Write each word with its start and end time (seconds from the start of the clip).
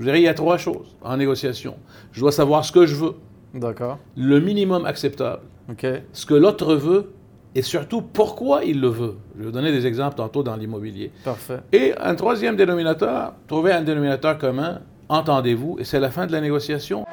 Je 0.00 0.04
dirais, 0.04 0.20
il 0.20 0.24
y 0.24 0.28
a 0.28 0.34
trois 0.34 0.56
choses 0.58 0.96
en 1.02 1.16
négociation. 1.16 1.76
Je 2.12 2.20
dois 2.20 2.32
savoir 2.32 2.64
ce 2.64 2.72
que 2.72 2.86
je 2.86 2.96
veux, 2.96 3.14
D'accord. 3.54 3.98
le 4.16 4.40
minimum 4.40 4.86
acceptable, 4.86 5.42
OK. 5.70 5.86
ce 6.12 6.26
que 6.26 6.34
l'autre 6.34 6.74
veut 6.74 7.12
et 7.54 7.62
surtout 7.62 8.02
pourquoi 8.02 8.64
il 8.64 8.80
le 8.80 8.88
veut. 8.88 9.14
Je 9.36 9.40
vais 9.40 9.46
vous 9.46 9.52
donner 9.52 9.70
des 9.70 9.86
exemples 9.86 10.16
tantôt 10.16 10.42
dans 10.42 10.56
l'immobilier. 10.56 11.12
Parfait. 11.24 11.60
Et 11.72 11.94
un 12.00 12.16
troisième 12.16 12.56
dénominateur, 12.56 13.34
trouver 13.46 13.72
un 13.72 13.82
dénominateur 13.82 14.36
commun, 14.38 14.80
entendez-vous, 15.08 15.76
et 15.78 15.84
c'est 15.84 16.00
la 16.00 16.10
fin 16.10 16.26
de 16.26 16.32
la 16.32 16.40
négociation. 16.40 17.04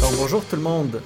Donc, 0.00 0.12
bonjour 0.18 0.44
tout 0.44 0.56
le 0.56 0.62
monde. 0.62 1.00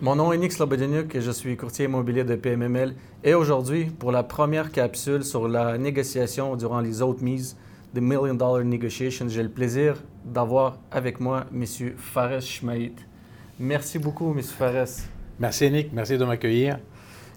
Mon 0.00 0.14
nom 0.14 0.32
est 0.32 0.38
Nick 0.38 0.52
Slobodeniuk 0.52 1.12
et 1.16 1.20
je 1.20 1.32
suis 1.32 1.56
courtier 1.56 1.86
immobilier 1.86 2.22
de 2.22 2.36
PMML. 2.36 2.94
Et 3.24 3.34
aujourd'hui, 3.34 3.86
pour 3.86 4.12
la 4.12 4.22
première 4.22 4.70
capsule 4.70 5.24
sur 5.24 5.48
la 5.48 5.76
négociation 5.76 6.54
durant 6.54 6.78
les 6.78 7.02
autres 7.02 7.24
mises, 7.24 7.56
The 7.96 7.98
Million 8.00 8.34
Dollar 8.34 8.64
Negotiations, 8.64 9.28
j'ai 9.28 9.42
le 9.42 9.48
plaisir 9.48 9.96
d'avoir 10.24 10.78
avec 10.92 11.18
moi 11.18 11.46
M. 11.52 11.64
Fares 11.96 12.42
Schmaid. 12.42 12.92
Merci 13.58 13.98
beaucoup, 13.98 14.30
M. 14.30 14.40
Fares. 14.40 15.02
Merci 15.40 15.68
Nick, 15.68 15.92
merci 15.92 16.16
de 16.16 16.24
m'accueillir. 16.24 16.78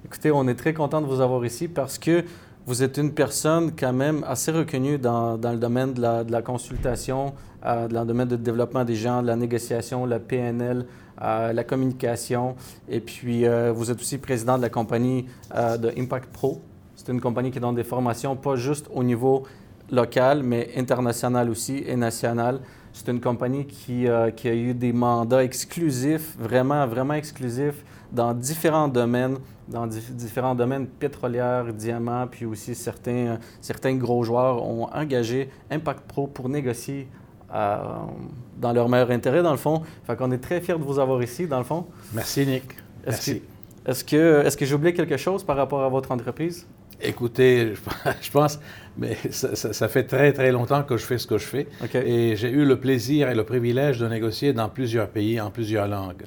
Écoutez, 0.06 0.30
on 0.30 0.48
est 0.48 0.54
très 0.54 0.76
content 0.76 1.02
de 1.02 1.08
vous 1.08 1.20
avoir 1.20 1.44
ici 1.44 1.68
parce 1.68 1.98
que 1.98 2.24
vous 2.68 2.84
êtes 2.84 2.98
une 2.98 3.12
personne 3.12 3.72
quand 3.72 3.94
même 3.94 4.24
assez 4.28 4.52
reconnue 4.52 5.00
dans, 5.00 5.36
dans 5.36 5.52
le 5.52 5.58
domaine 5.58 5.94
de 5.94 6.02
la, 6.02 6.24
de 6.24 6.32
la 6.32 6.44
consultation, 6.44 7.34
euh, 7.66 7.88
dans 7.88 8.02
le 8.02 8.08
domaine 8.08 8.28
du 8.28 8.38
développement 8.38 8.86
des 8.86 8.94
gens, 8.94 9.24
de 9.24 9.28
la 9.28 9.36
négociation, 9.36 10.06
la 10.06 10.20
PNL, 10.20 10.86
la 11.22 11.64
communication. 11.64 12.56
Et 12.90 13.00
puis, 13.00 13.46
euh, 13.46 13.72
vous 13.72 13.92
êtes 13.92 14.00
aussi 14.00 14.18
président 14.18 14.58
de 14.58 14.62
la 14.62 14.70
compagnie 14.70 15.26
euh, 15.56 15.78
de 15.78 15.92
Impact 15.98 16.32
Pro. 16.32 16.62
C'est 16.96 17.12
une 17.12 17.22
compagnie 17.22 17.52
qui 17.52 17.60
donne 17.60 17.76
des 17.76 17.84
formations 17.84 18.36
pas 18.36 18.56
juste 18.56 18.88
au 18.94 19.04
niveau 19.04 19.44
local, 19.92 20.44
mais 20.44 20.70
international 20.78 21.50
aussi 21.50 21.84
et 21.86 21.96
national. 21.96 22.60
C'est 22.94 23.08
une 23.08 23.22
compagnie 23.22 23.66
qui, 23.66 24.08
euh, 24.08 24.30
a 24.30 24.48
eu 24.50 24.74
des 24.74 24.94
mandats 24.94 25.44
exclusifs, 25.44 26.36
vraiment, 26.38 26.86
vraiment 26.88 27.14
exclusifs, 27.14 27.84
dans 28.12 28.34
différents 28.34 28.90
domaines, 28.90 29.38
dans 29.68 29.88
dif- 29.88 30.12
différents 30.12 30.56
domaines 30.56 30.88
pétrolières, 30.88 31.74
diamants, 31.74 32.28
puis 32.28 32.46
aussi 32.46 32.76
certains, 32.76 33.40
certains 33.62 33.96
gros 33.96 34.24
joueurs 34.24 34.62
ont 34.64 34.88
engagé 34.94 35.50
Impact 35.70 36.02
Pro 36.08 36.28
pour 36.28 36.50
négocier 36.50 37.08
dans 37.52 38.74
leur 38.74 38.88
meilleur 38.90 39.12
intérêt, 39.12 39.42
dans 39.44 39.52
le 39.52 39.58
fond. 39.58 39.82
Fait 40.06 40.16
qu'on 40.16 40.32
est 40.32 40.38
très 40.38 40.62
fiers 40.62 40.76
de 40.78 40.84
vous 40.84 41.00
avoir 41.00 41.22
ici, 41.24 41.48
dans 41.48 41.58
le 41.58 41.64
fond. 41.64 41.86
Merci 42.14 42.46
Nick. 42.46 42.64
Merci. 43.06 43.42
est-ce 43.86 44.04
que, 44.04 44.44
est-ce 44.46 44.56
que 44.58 44.66
j'ai 44.66 44.76
oublié 44.76 44.94
quelque 44.94 45.18
chose 45.18 45.44
par 45.44 45.58
rapport 45.58 45.82
à 45.84 45.90
votre 45.90 46.12
entreprise? 46.12 46.68
Écoutez, 47.04 47.74
je- 48.22 48.30
pense, 48.32 48.60
mais 48.96 49.18
ça, 49.32 49.56
ça- 49.56 49.74
ça 49.74 49.88
fait 49.88 50.04
très 50.04 50.32
très 50.34 50.52
longtemps 50.52 50.84
que 50.84 50.98
je 50.98 51.04
fais 51.06 51.18
ce 51.18 51.26
que 51.26 51.40
je 51.40 51.46
fais. 51.46 51.68
OK. 51.84 51.96
Et 51.96 52.36
j'ai 52.36 52.52
eu 52.52 52.64
le 52.64 52.80
plaisir 52.80 53.30
et 53.30 53.34
le 53.36 53.44
privilège 53.44 54.00
de 54.00 54.08
négocier 54.08 54.54
dans 54.54 54.70
plusieurs 54.70 55.08
pays, 55.10 55.42
en 55.42 55.50
plusieurs 55.50 55.88
langues. 55.88 56.26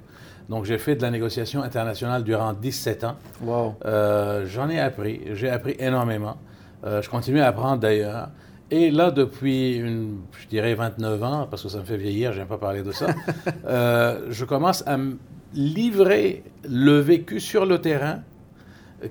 Donc 0.48 0.64
j'ai 0.64 0.78
fait 0.78 0.97
de 0.97 1.02
la 1.02 1.11
négociation 1.12 1.62
internationale 1.62 2.25
durant 2.25 2.52
17 2.52 3.05
ans. 3.05 3.14
Wow. 3.41 3.77
Euh, 3.84 4.45
J'en 4.47 4.69
ai 4.69 4.80
appris, 4.80 5.20
j'ai 5.33 5.48
appris 5.48 5.77
énormément. 5.78 6.36
Euh, 6.84 7.00
je 7.00 7.08
continue 7.08 7.41
à 7.41 7.47
apprendre 7.47 7.78
d'ailleurs. 7.78 8.28
Et 8.70 8.90
là, 8.90 9.10
depuis, 9.10 9.76
une, 9.76 10.20
je 10.40 10.48
dirais 10.48 10.74
29 10.74 11.22
ans, 11.22 11.46
parce 11.50 11.62
que 11.62 11.68
ça 11.68 11.78
me 11.78 11.84
fait 11.84 11.96
vieillir, 11.98 12.32
je 12.32 12.38
n'aime 12.38 12.48
pas 12.48 12.58
parler 12.58 12.82
de 12.82 12.92
ça, 12.92 13.08
euh, 13.66 14.26
je 14.30 14.44
commence 14.44 14.82
à 14.86 14.96
me 14.96 15.18
livrer 15.54 16.42
le 16.68 16.98
vécu 16.98 17.40
sur 17.40 17.66
le 17.66 17.78
terrain, 17.80 18.22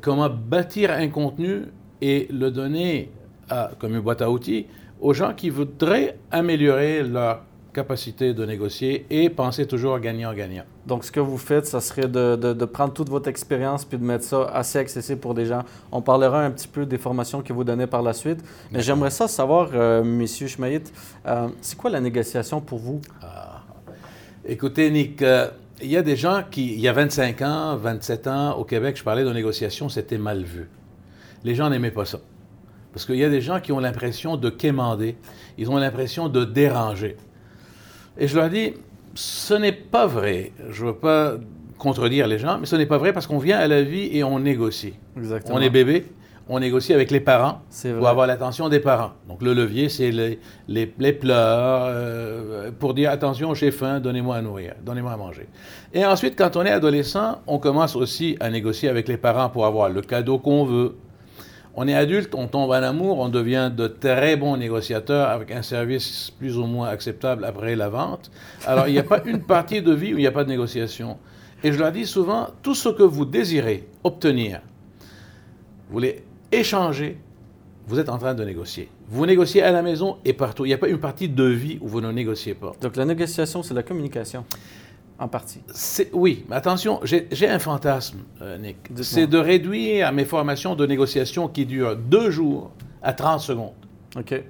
comment 0.01 0.29
bâtir 0.29 0.91
un 0.91 1.07
contenu 1.07 1.65
et 2.01 2.27
le 2.31 2.49
donner 2.51 3.11
à- 3.49 3.71
comme 3.79 3.93
une 3.93 4.01
boîte 4.01 4.21
à 4.21 4.29
outils 4.29 4.65
aux 5.00 5.13
gens 5.13 5.33
qui 5.33 5.50
voudraient 5.50 6.17
améliorer 6.31 7.03
leur 7.03 7.44
capacité 7.73 8.34
de 8.34 8.45
négocier 8.45 9.06
et 9.09 9.29
penser 9.29 9.66
toujours 9.67 10.00
gagnant-gagnant. 10.00 10.63
Donc, 10.85 11.03
ce 11.03 11.11
que 11.11 11.19
vous 11.19 11.38
faites, 11.38 11.66
ça 11.66 11.81
serait 11.81 12.07
de, 12.07 12.35
de- 12.35 12.53
de 12.53 12.66
prendre 12.66 12.94
toute 12.94 13.09
votre 13.09 13.28
expérience 13.28 13.84
puis 13.84 13.97
de 13.97 14.03
mettre 14.03 14.23
ça 14.23 14.45
assez 14.53 14.78
accessible 14.79 15.19
pour 15.19 15.34
des 15.34 15.45
gens. 15.45 15.63
On 15.91 16.01
parlera 16.01 16.44
un 16.44 16.51
petit 16.51 16.67
peu 16.67 16.85
des 16.85 16.97
formations 16.97 17.41
que 17.41 17.51
vous 17.51 17.63
donnez 17.63 17.88
par 17.88 18.01
la 18.03 18.13
suite. 18.13 18.39
Mais 18.72 18.81
j'aimerais 18.81 19.09
ça 19.11 19.28
savoir, 19.28 19.69
euh, 19.73 20.03
Monsieur 20.03 20.47
Schmeid, 20.47 20.88
euh, 21.25 21.50
c'est 21.61 21.78
quoi 21.78 21.89
la 21.89 22.00
négociation 22.00 22.61
pour 22.61 22.79
vous? 22.79 23.01
Écoutez, 24.45 24.90
Nick, 24.91 25.22
euh, 25.22 25.47
il 25.81 25.90
y 25.90 25.97
a 25.97 26.01
des 26.01 26.16
gens 26.16 26.44
qui, 26.50 26.73
il 26.73 26.79
y 26.79 26.88
a 26.88 26.94
25 26.94 27.41
ans, 27.41 27.75
27 27.78 28.28
ans, 28.28 28.53
au 28.57 28.63
Québec, 28.66 28.97
je 28.97 29.03
parlais 29.03 29.23
de 29.23 29.31
négociation, 29.31 29.90
c'était 29.90 30.17
mal 30.17 30.44
vu. 30.44 30.69
Les 31.44 31.55
gens 31.55 31.69
n'aimaient 31.69 31.91
pas 31.91 32.05
ça. 32.05 32.19
Parce 32.94 33.05
qu'il 33.05 33.16
y 33.16 33.23
a 33.23 33.29
des 33.29 33.41
gens 33.41 33.59
qui 33.59 33.72
ont 33.72 33.79
l'impression 33.79 34.38
de 34.38 34.50
quémander, 34.50 35.16
ils 35.57 35.69
ont 35.69 35.78
l'impression 35.78 36.29
de 36.29 36.45
déranger. 36.45 37.17
Et 38.18 38.28
je 38.28 38.35
leur 38.35 38.50
dis, 38.50 38.74
ce 39.16 39.53
n'est 39.53 39.72
pas 39.72 40.06
vrai. 40.06 40.51
Je 40.69 40.84
ne 40.84 40.90
veux 40.90 40.96
pas 40.96 41.34
contredire 41.78 42.28
les 42.28 42.40
gens, 42.40 42.57
mais 42.59 42.66
ce 42.66 42.75
n'est 42.75 42.85
pas 42.85 42.97
vrai 42.97 43.13
parce 43.13 43.28
qu'on 43.28 43.40
vient 43.40 43.57
à 43.57 43.68
la 43.68 43.81
vie 43.81 44.09
et 44.16 44.24
on 44.24 44.40
négocie. 44.40 44.94
Exactement. 45.18 45.57
On 45.57 45.62
est 45.62 45.69
bébé, 45.69 46.06
on 46.47 46.59
négocie 46.59 46.94
avec 46.94 47.12
les 47.12 47.19
parents 47.19 47.62
pour 47.97 48.07
avoir 48.07 48.28
l'attention 48.28 48.69
des 48.69 48.79
parents. 48.79 49.12
Donc 49.28 49.41
le 49.41 49.53
levier, 49.53 49.90
c'est 49.90 50.12
les, 50.12 50.40
les, 50.68 50.94
les 50.97 51.13
pleurs 51.13 51.85
euh, 51.88 52.72
pour 52.79 52.94
dire 52.94 53.12
attention, 53.12 53.53
j'ai 53.53 53.72
faim, 53.72 54.00
donnez-moi 54.00 54.38
à 54.38 54.41
nourrir, 54.41 54.75
donnez-moi 54.85 55.12
à 55.12 55.18
manger. 55.18 55.47
Et 55.94 56.06
ensuite, 56.06 56.38
quand 56.38 56.56
on 56.56 56.63
est 56.63 56.72
adolescent, 56.72 57.41
on 57.47 57.59
commence 57.59 57.96
aussi 57.96 58.38
à 58.40 58.50
négocier 58.50 58.90
avec 58.90 59.07
les 59.07 59.18
parents 59.18 59.50
pour 59.50 59.66
avoir 59.66 59.90
le 59.90 60.02
cadeau 60.02 60.38
qu'on 60.38 60.66
veut. 60.66 60.96
On 61.75 61.88
est 61.88 61.95
adulte, 61.95 62.35
on 62.35 62.47
tombe 62.47 62.69
en 62.69 62.73
amour, 62.73 63.17
on 63.17 63.29
devient 63.29 63.72
de 63.75 63.88
très 63.88 64.35
bons 64.35 64.57
négociateurs 64.57 65.29
avec 65.29 65.50
un 65.50 65.63
service 65.63 66.31
plus 66.38 66.57
ou 66.57 66.66
moins 66.66 66.89
acceptable 66.89 67.45
après 67.45 67.75
la 67.75 67.89
vente. 67.89 68.29
Alors, 68.67 68.88
il 68.88 68.94
n'y 68.94 69.00
a 69.00 69.03
pas 69.03 69.23
une 69.25 69.41
partie 69.41 69.81
de 69.81 69.91
vie 69.91 70.13
où 70.13 70.17
il 70.17 70.22
n'y 70.22 70.28
a 70.28 70.31
pas 70.31 70.44
de 70.44 70.50
négociation. 70.50 71.17
Et 71.63 71.72
je 71.72 71.79
leur 71.79 71.91
dis 71.91 72.06
souvent, 72.06 72.50
tout 72.61 72.75
ce 72.75 72.89
que 72.89 73.01
vous 73.01 73.25
désirez 73.25 73.88
obtenir, 74.03 74.61
vous 75.88 75.94
voulez 75.94 76.23
échanger, 76.51 77.17
vous 77.88 77.97
êtes 77.97 78.09
en 78.09 78.19
train 78.19 78.35
de 78.35 78.44
négocier. 78.44 78.90
Vous 79.09 79.25
négociez 79.25 79.63
à 79.63 79.72
la 79.72 79.81
maison 79.81 80.17
et 80.25 80.34
partout. 80.34 80.66
Il 80.66 80.69
n'y 80.69 80.73
a 80.75 80.78
pas 80.78 80.90
une 80.90 81.00
partie 81.00 81.28
de 81.28 81.44
vie 81.44 81.79
où 81.81 81.88
vous 81.88 82.01
ne 82.01 82.11
négociez 82.11 82.53
pas. 82.53 82.73
Donc, 82.81 82.95
la 82.95 83.05
négociation, 83.05 83.63
c'est 83.63 83.73
la 83.73 83.84
communication, 83.84 84.45
en 85.19 85.28
partie. 85.28 85.62
Oui, 86.12 86.46
mais 86.50 86.56
attention, 86.56 87.00
j'ai 87.03 87.47
un 87.50 87.59
fantasme, 87.59 88.19
euh, 88.41 88.57
Nick. 88.57 88.78
C'est 89.01 89.28
de 89.28 89.38
réduire 89.38 90.12
mes 90.12 90.25
formations 90.25 90.75
de 90.75 90.85
négociation 90.85 91.47
qui 91.47 91.66
durent 91.66 91.96
deux 91.96 92.29
jours 92.31 92.72
à 93.01 93.13
30 93.13 93.40
secondes. 93.40 93.73
OK. 94.18 94.41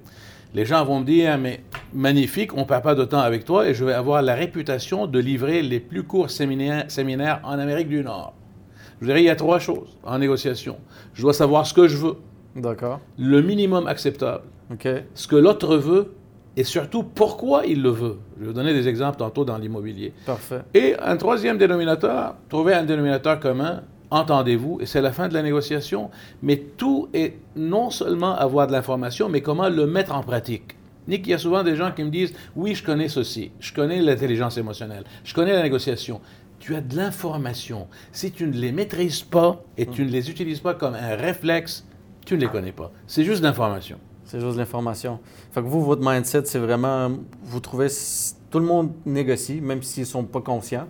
Les 0.53 0.65
gens 0.65 0.85
vont 0.85 0.99
me 0.99 1.05
dire, 1.05 1.37
mais 1.39 1.63
magnifique, 1.93 2.53
on 2.53 2.59
ne 2.59 2.65
perd 2.65 2.83
pas 2.83 2.93
de 2.95 3.03
temps 3.05 3.19
avec 3.19 3.43
toi 3.43 3.67
et 3.67 3.73
je 3.73 3.83
vais 3.83 3.93
avoir 3.93 4.21
la 4.21 4.35
réputation 4.35 5.07
de 5.07 5.17
livrer 5.19 5.63
les 5.63 5.79
plus 5.79 6.03
courts 6.03 6.29
séminaires, 6.29 6.85
séminaires 6.89 7.41
en 7.43 7.57
Amérique 7.57 7.89
du 7.89 8.03
Nord. 8.03 8.33
Je 9.01 9.07
dirais, 9.07 9.21
il 9.21 9.25
y 9.25 9.29
a 9.29 9.35
trois 9.35 9.57
choses 9.59 9.97
en 10.03 10.19
négociation. 10.19 10.77
Je 11.13 11.23
dois 11.23 11.33
savoir 11.33 11.65
ce 11.65 11.73
que 11.73 11.87
je 11.87 11.97
veux, 11.97 12.17
D'accord. 12.55 12.99
le 13.17 13.41
minimum 13.41 13.87
acceptable, 13.87 14.43
OK. 14.71 14.87
ce 15.15 15.27
que 15.27 15.35
l'autre 15.35 15.75
veut 15.75 16.13
et 16.55 16.63
surtout 16.63 17.03
pourquoi 17.03 17.65
il 17.65 17.81
le 17.81 17.89
veut? 17.89 18.17
Je 18.37 18.41
vais 18.41 18.47
vous 18.47 18.53
donner 18.53 18.73
des 18.73 18.87
exemples 18.87 19.17
tantôt 19.17 19.45
dans 19.45 19.57
l'immobilier. 19.57 20.13
Parfait. 20.25 20.61
Et 20.73 20.95
un 20.99 21.17
troisième 21.17 21.57
dénominateur, 21.57 22.35
trouver 22.49 22.73
un 22.73 22.83
dénominateur 22.83 23.39
commun, 23.39 23.83
entendez-vous, 24.11 24.79
et 24.81 24.85
c'est 24.85 25.01
la 25.01 25.11
fin 25.11 25.27
de 25.27 25.33
la 25.33 25.41
négociation, 25.41 26.11
mais 26.41 26.57
tout 26.57 27.09
est 27.13 27.37
non 27.55 27.89
seulement 27.89 28.35
avoir 28.35 28.67
de 28.67 28.71
l'information, 28.71 29.29
mais 29.29 29.41
comment 29.41 29.69
le 29.69 29.87
mettre 29.87 30.13
en 30.13 30.21
pratique. 30.21 30.77
Nick, 31.07 31.27
il 31.27 31.31
y 31.31 31.33
a 31.33 31.37
souvent 31.37 31.63
des 31.63 31.75
gens 31.75 31.91
qui 31.91 32.03
me 32.03 32.09
disent, 32.09 32.33
oui, 32.55 32.75
je 32.75 32.83
connais 32.83 33.09
ceci, 33.09 33.51
je 33.59 33.73
connais 33.73 34.01
l'intelligence 34.01 34.57
émotionnelle, 34.57 35.03
je 35.23 35.33
connais 35.33 35.53
la 35.53 35.63
négociation. 35.63 36.21
Tu 36.59 36.75
as 36.75 36.81
de 36.81 36.95
l'information. 36.95 37.87
Si 38.13 38.31
tu 38.31 38.47
ne 38.47 38.53
les 38.53 38.71
maîtrises 38.71 39.21
pas 39.21 39.61
et 39.77 39.85
tu 39.85 40.05
ne 40.05 40.09
les 40.09 40.29
utilises 40.29 40.61
pas 40.61 40.73
comme 40.73 40.93
un 40.93 41.15
réflexe, 41.15 41.85
tu 42.25 42.35
ne 42.35 42.39
les 42.39 42.47
connais 42.47 42.71
pas. 42.71 42.89
C'est 43.05 43.25
juste 43.25 43.43
l'information. 43.43 43.97
C'est 44.33 44.39
juste 44.39 44.57
l'information. 44.57 45.19
Fait 45.51 45.61
que 45.61 45.67
vous, 45.67 45.83
votre 45.83 46.01
mindset, 46.03 46.45
c'est 46.45 46.57
vraiment, 46.57 47.11
vous 47.43 47.59
trouvez, 47.59 47.85
tout 48.49 48.57
le 48.57 48.65
monde 48.65 48.89
négocie, 49.05 49.61
même 49.61 49.83
s'ils 49.83 50.01
ne 50.01 50.07
sont 50.07 50.23
pas 50.23 50.41
conscients. 50.41 50.87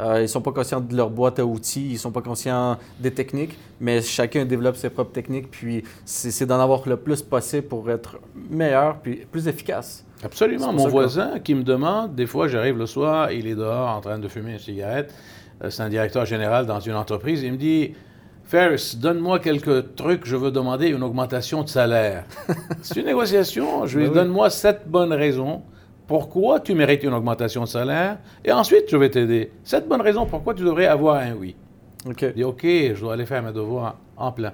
Euh, 0.00 0.20
ils 0.20 0.22
ne 0.22 0.26
sont 0.26 0.40
pas 0.40 0.52
conscients 0.52 0.80
de 0.80 0.96
leur 0.96 1.10
boîte 1.10 1.38
à 1.40 1.44
outils, 1.44 1.88
ils 1.90 1.92
ne 1.92 1.98
sont 1.98 2.10
pas 2.10 2.22
conscients 2.22 2.78
des 2.98 3.10
techniques, 3.10 3.58
mais 3.80 4.00
chacun 4.00 4.46
développe 4.46 4.76
ses 4.76 4.88
propres 4.88 5.12
techniques, 5.12 5.50
puis 5.50 5.84
c'est 6.06 6.46
d'en 6.46 6.58
avoir 6.58 6.88
le 6.88 6.96
plus 6.96 7.20
possible 7.20 7.66
pour 7.68 7.90
être 7.90 8.18
meilleur, 8.48 8.96
puis 9.00 9.26
plus 9.30 9.46
efficace. 9.46 10.06
Absolument. 10.24 10.72
Mon 10.72 10.86
que- 10.86 10.90
voisin 10.90 11.38
qui 11.38 11.54
me 11.54 11.62
demande, 11.62 12.14
des 12.14 12.26
fois 12.26 12.48
j'arrive 12.48 12.78
le 12.78 12.86
soir, 12.86 13.30
il 13.30 13.46
est 13.46 13.54
dehors 13.56 13.90
en 13.90 14.00
train 14.00 14.18
de 14.18 14.28
fumer 14.28 14.52
une 14.52 14.58
cigarette, 14.58 15.12
Euh, 15.62 15.68
c'est 15.68 15.82
un 15.82 15.90
directeur 15.90 16.24
général 16.24 16.64
dans 16.64 16.80
une 16.80 16.94
entreprise, 16.94 17.42
il 17.42 17.52
me 17.52 17.58
dit, 17.58 17.92
Ferris, 18.50 18.96
donne-moi 19.00 19.38
quelques 19.38 19.94
trucs, 19.94 20.26
je 20.26 20.34
veux 20.34 20.50
demander 20.50 20.88
une 20.88 21.04
augmentation 21.04 21.62
de 21.62 21.68
salaire. 21.68 22.24
c'est 22.82 22.96
une 22.96 23.06
négociation, 23.06 23.86
je 23.86 23.96
lui 23.96 24.06
Ben 24.06 24.10
oui. 24.10 24.14
donne-moi 24.16 24.50
sept 24.50 24.88
bonnes 24.88 25.12
raisons 25.12 25.62
pourquoi 26.08 26.58
tu 26.58 26.74
mérites 26.74 27.04
une 27.04 27.14
augmentation 27.14 27.62
de 27.62 27.68
salaire, 27.68 28.18
et 28.44 28.50
ensuite 28.50 28.86
je 28.88 28.96
vais 28.96 29.08
t'aider. 29.08 29.52
Cette 29.62 29.86
bonne 29.86 30.00
raison 30.00 30.26
pourquoi 30.26 30.54
tu 30.54 30.64
devrais 30.64 30.86
avoir 30.86 31.18
un 31.18 31.34
oui. 31.34 31.54
OK. 32.04 32.22
Je 32.22 32.26
dis, 32.30 32.42
OK, 32.42 32.62
je 32.64 32.98
dois 33.00 33.12
aller 33.12 33.24
faire 33.24 33.40
mes 33.40 33.52
devoirs 33.52 33.96
en 34.16 34.32
plein. 34.32 34.52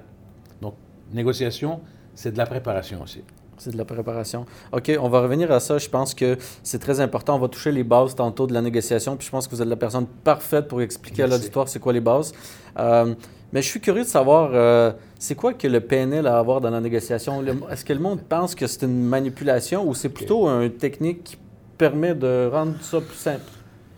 Donc, 0.61 0.75
négociation, 1.11 1.79
c'est 2.13 2.33
de 2.33 2.37
la 2.37 2.45
préparation 2.45 3.01
aussi. 3.01 3.23
C'est 3.57 3.71
de 3.71 3.77
la 3.77 3.85
préparation. 3.85 4.45
OK, 4.71 4.91
on 5.01 5.09
va 5.09 5.21
revenir 5.21 5.51
à 5.51 5.59
ça. 5.59 5.77
Je 5.77 5.89
pense 5.89 6.13
que 6.13 6.37
c'est 6.63 6.79
très 6.79 6.99
important. 6.99 7.35
On 7.35 7.39
va 7.39 7.47
toucher 7.47 7.71
les 7.71 7.83
bases 7.83 8.15
tantôt 8.15 8.45
de 8.47 8.53
la 8.53 8.61
négociation. 8.61 9.17
Puis 9.17 9.25
je 9.25 9.31
pense 9.31 9.47
que 9.47 9.55
vous 9.55 9.61
êtes 9.61 9.67
la 9.67 9.75
personne 9.75 10.05
parfaite 10.23 10.67
pour 10.67 10.81
expliquer 10.81 11.23
à 11.23 11.27
Merci. 11.27 11.41
l'auditoire 11.41 11.67
c'est 11.67 11.79
quoi 11.79 11.93
les 11.93 12.01
bases. 12.01 12.33
Euh, 12.77 13.13
mais 13.53 13.61
je 13.61 13.67
suis 13.69 13.79
curieux 13.79 14.03
de 14.03 14.07
savoir, 14.07 14.51
euh, 14.53 14.91
c'est 15.19 15.35
quoi 15.35 15.53
que 15.53 15.67
le 15.67 15.79
PNL 15.79 16.27
a 16.27 16.35
à 16.35 16.39
avoir 16.39 16.59
dans 16.61 16.69
la 16.69 16.81
négociation? 16.81 17.43
Est-ce 17.71 17.85
que 17.85 17.93
le 17.93 17.99
monde 17.99 18.19
pense 18.27 18.53
que 18.55 18.67
c'est 18.67 18.83
une 18.85 19.03
manipulation 19.03 19.87
ou 19.87 19.93
c'est 19.95 20.09
plutôt 20.09 20.47
une 20.47 20.71
technique 20.71 21.23
qui 21.23 21.37
permet 21.77 22.13
de 22.13 22.49
rendre 22.51 22.73
ça 22.81 22.99
plus 22.99 23.15
simple? 23.17 23.41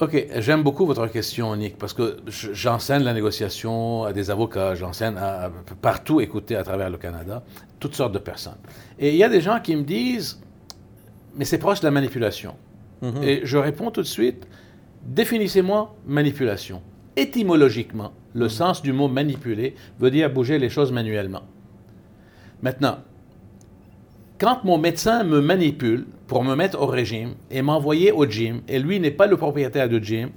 OK, 0.02 0.28
j'aime 0.38 0.64
beaucoup 0.64 0.86
votre 0.86 1.08
question, 1.08 1.54
Nick, 1.58 1.78
parce 1.78 1.94
que 1.94 2.18
je- 2.28 2.54
j'enseigne 2.54 3.04
la 3.04 3.14
négociation 3.14 4.04
à 4.06 4.14
des 4.14 4.32
avocats, 4.32 4.74
j'enseigne 4.76 5.18
à, 5.18 5.46
à- 5.48 5.52
partout, 5.82 6.22
écoutez, 6.22 6.56
à 6.56 6.64
travers 6.64 6.90
le 6.90 6.98
Canada, 6.98 7.44
toutes 7.82 7.96
sortes 7.96 8.14
de 8.14 8.20
personnes. 8.20 8.58
Et 8.98 9.10
il 9.10 9.16
y 9.18 9.24
a 9.26 9.30
des 9.30 9.42
gens 9.42 9.60
qui 9.60 9.76
me 9.76 9.84
disent, 9.84 10.40
mais 11.36 11.44
c'est 11.44 11.58
proche 11.58 11.82
de 11.82 11.86
la 11.86 11.92
manipulation. 11.92 12.56
Mhm. 13.02 13.24
Et 13.24 13.42
je 13.44 13.58
réponds 13.58 13.92
tout 13.92 14.02
de 14.02 14.08
suite, 14.08 14.48
définissez-moi 15.06 15.94
manipulation. 16.06 16.82
Étymologiquement, 17.18 18.14
le 18.34 18.48
sens 18.48 18.82
du 18.82 18.94
mot 18.94 19.10
manipuler 19.10 19.76
veut 20.00 20.12
dire 20.12 20.32
bouger 20.32 20.60
les 20.60 20.70
choses 20.70 20.94
manuellement. 20.94 21.42
Maintenant, 22.62 23.00
quand 24.40 24.64
mon 24.64 24.78
médecin 24.78 25.24
me 25.24 25.42
manipule 25.42 26.06
pour 26.28 26.44
me 26.44 26.56
mettre 26.56 26.82
au 26.82 26.86
régime 26.86 27.34
et 27.52 27.62
m'envoyer 27.62 28.12
au 28.12 28.26
gym, 28.26 28.62
et 28.68 28.80
lui 28.80 29.00
n'est 29.00 29.12
pas 29.12 29.28
le 29.28 29.38
propriétaire 29.38 29.90
du 29.90 30.04
gym, 30.04 30.30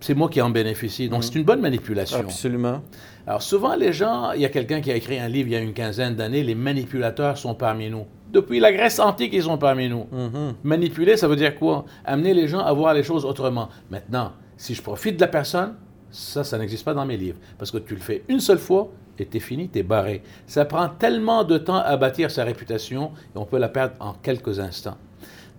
c'est 0.00 0.14
moi 0.14 0.28
qui 0.28 0.40
en 0.40 0.50
bénéficie. 0.50 1.08
Donc 1.08 1.24
c'est 1.24 1.34
une 1.34 1.44
bonne 1.44 1.60
manipulation. 1.60 2.18
Absolument. 2.18 2.82
Alors 3.26 3.42
souvent 3.42 3.74
les 3.74 3.92
gens, 3.92 4.32
il 4.32 4.40
y 4.40 4.44
a 4.44 4.48
quelqu'un 4.48 4.80
qui 4.80 4.90
a 4.90 4.96
écrit 4.96 5.18
un 5.18 5.28
livre 5.28 5.48
il 5.48 5.52
y 5.52 5.56
a 5.56 5.60
une 5.60 5.72
quinzaine 5.72 6.14
d'années, 6.14 6.42
les 6.42 6.54
manipulateurs 6.54 7.38
sont 7.38 7.54
parmi 7.54 7.90
nous. 7.90 8.06
Depuis 8.32 8.60
la 8.60 8.72
Grèce 8.72 8.98
antique, 8.98 9.32
ils 9.32 9.44
sont 9.44 9.58
parmi 9.58 9.88
nous. 9.88 10.06
Mhm. 10.10 10.54
Manipuler, 10.64 11.16
ça 11.16 11.28
veut 11.28 11.36
dire 11.36 11.54
quoi? 11.54 11.84
Amener 12.04 12.34
les 12.34 12.48
gens 12.48 12.60
à 12.60 12.72
voir 12.72 12.92
les 12.94 13.02
choses 13.02 13.24
autrement. 13.24 13.68
Maintenant, 13.90 14.32
si 14.56 14.74
je 14.74 14.82
profite 14.82 15.16
de 15.16 15.20
la 15.20 15.28
personne, 15.28 15.74
ça, 16.10 16.44
ça 16.44 16.58
n'existe 16.58 16.84
pas 16.84 16.94
dans 16.94 17.06
mes 17.06 17.16
livres. 17.16 17.38
Parce 17.58 17.70
que 17.70 17.78
tu 17.78 17.94
le 17.94 18.00
fais 18.00 18.24
une 18.28 18.40
seule 18.40 18.58
fois 18.58 18.90
et 19.18 19.26
t'es 19.26 19.40
fini, 19.40 19.68
t'es 19.68 19.82
barré. 19.82 20.22
Ça 20.46 20.64
prend 20.64 20.88
tellement 20.88 21.44
de 21.44 21.58
temps 21.58 21.76
à 21.76 21.96
bâtir 21.96 22.30
sa 22.30 22.44
réputation 22.44 23.12
et 23.34 23.38
on 23.38 23.44
peut 23.44 23.58
la 23.58 23.68
perdre 23.68 23.94
en 24.00 24.12
quelques 24.14 24.58
instants. 24.60 24.96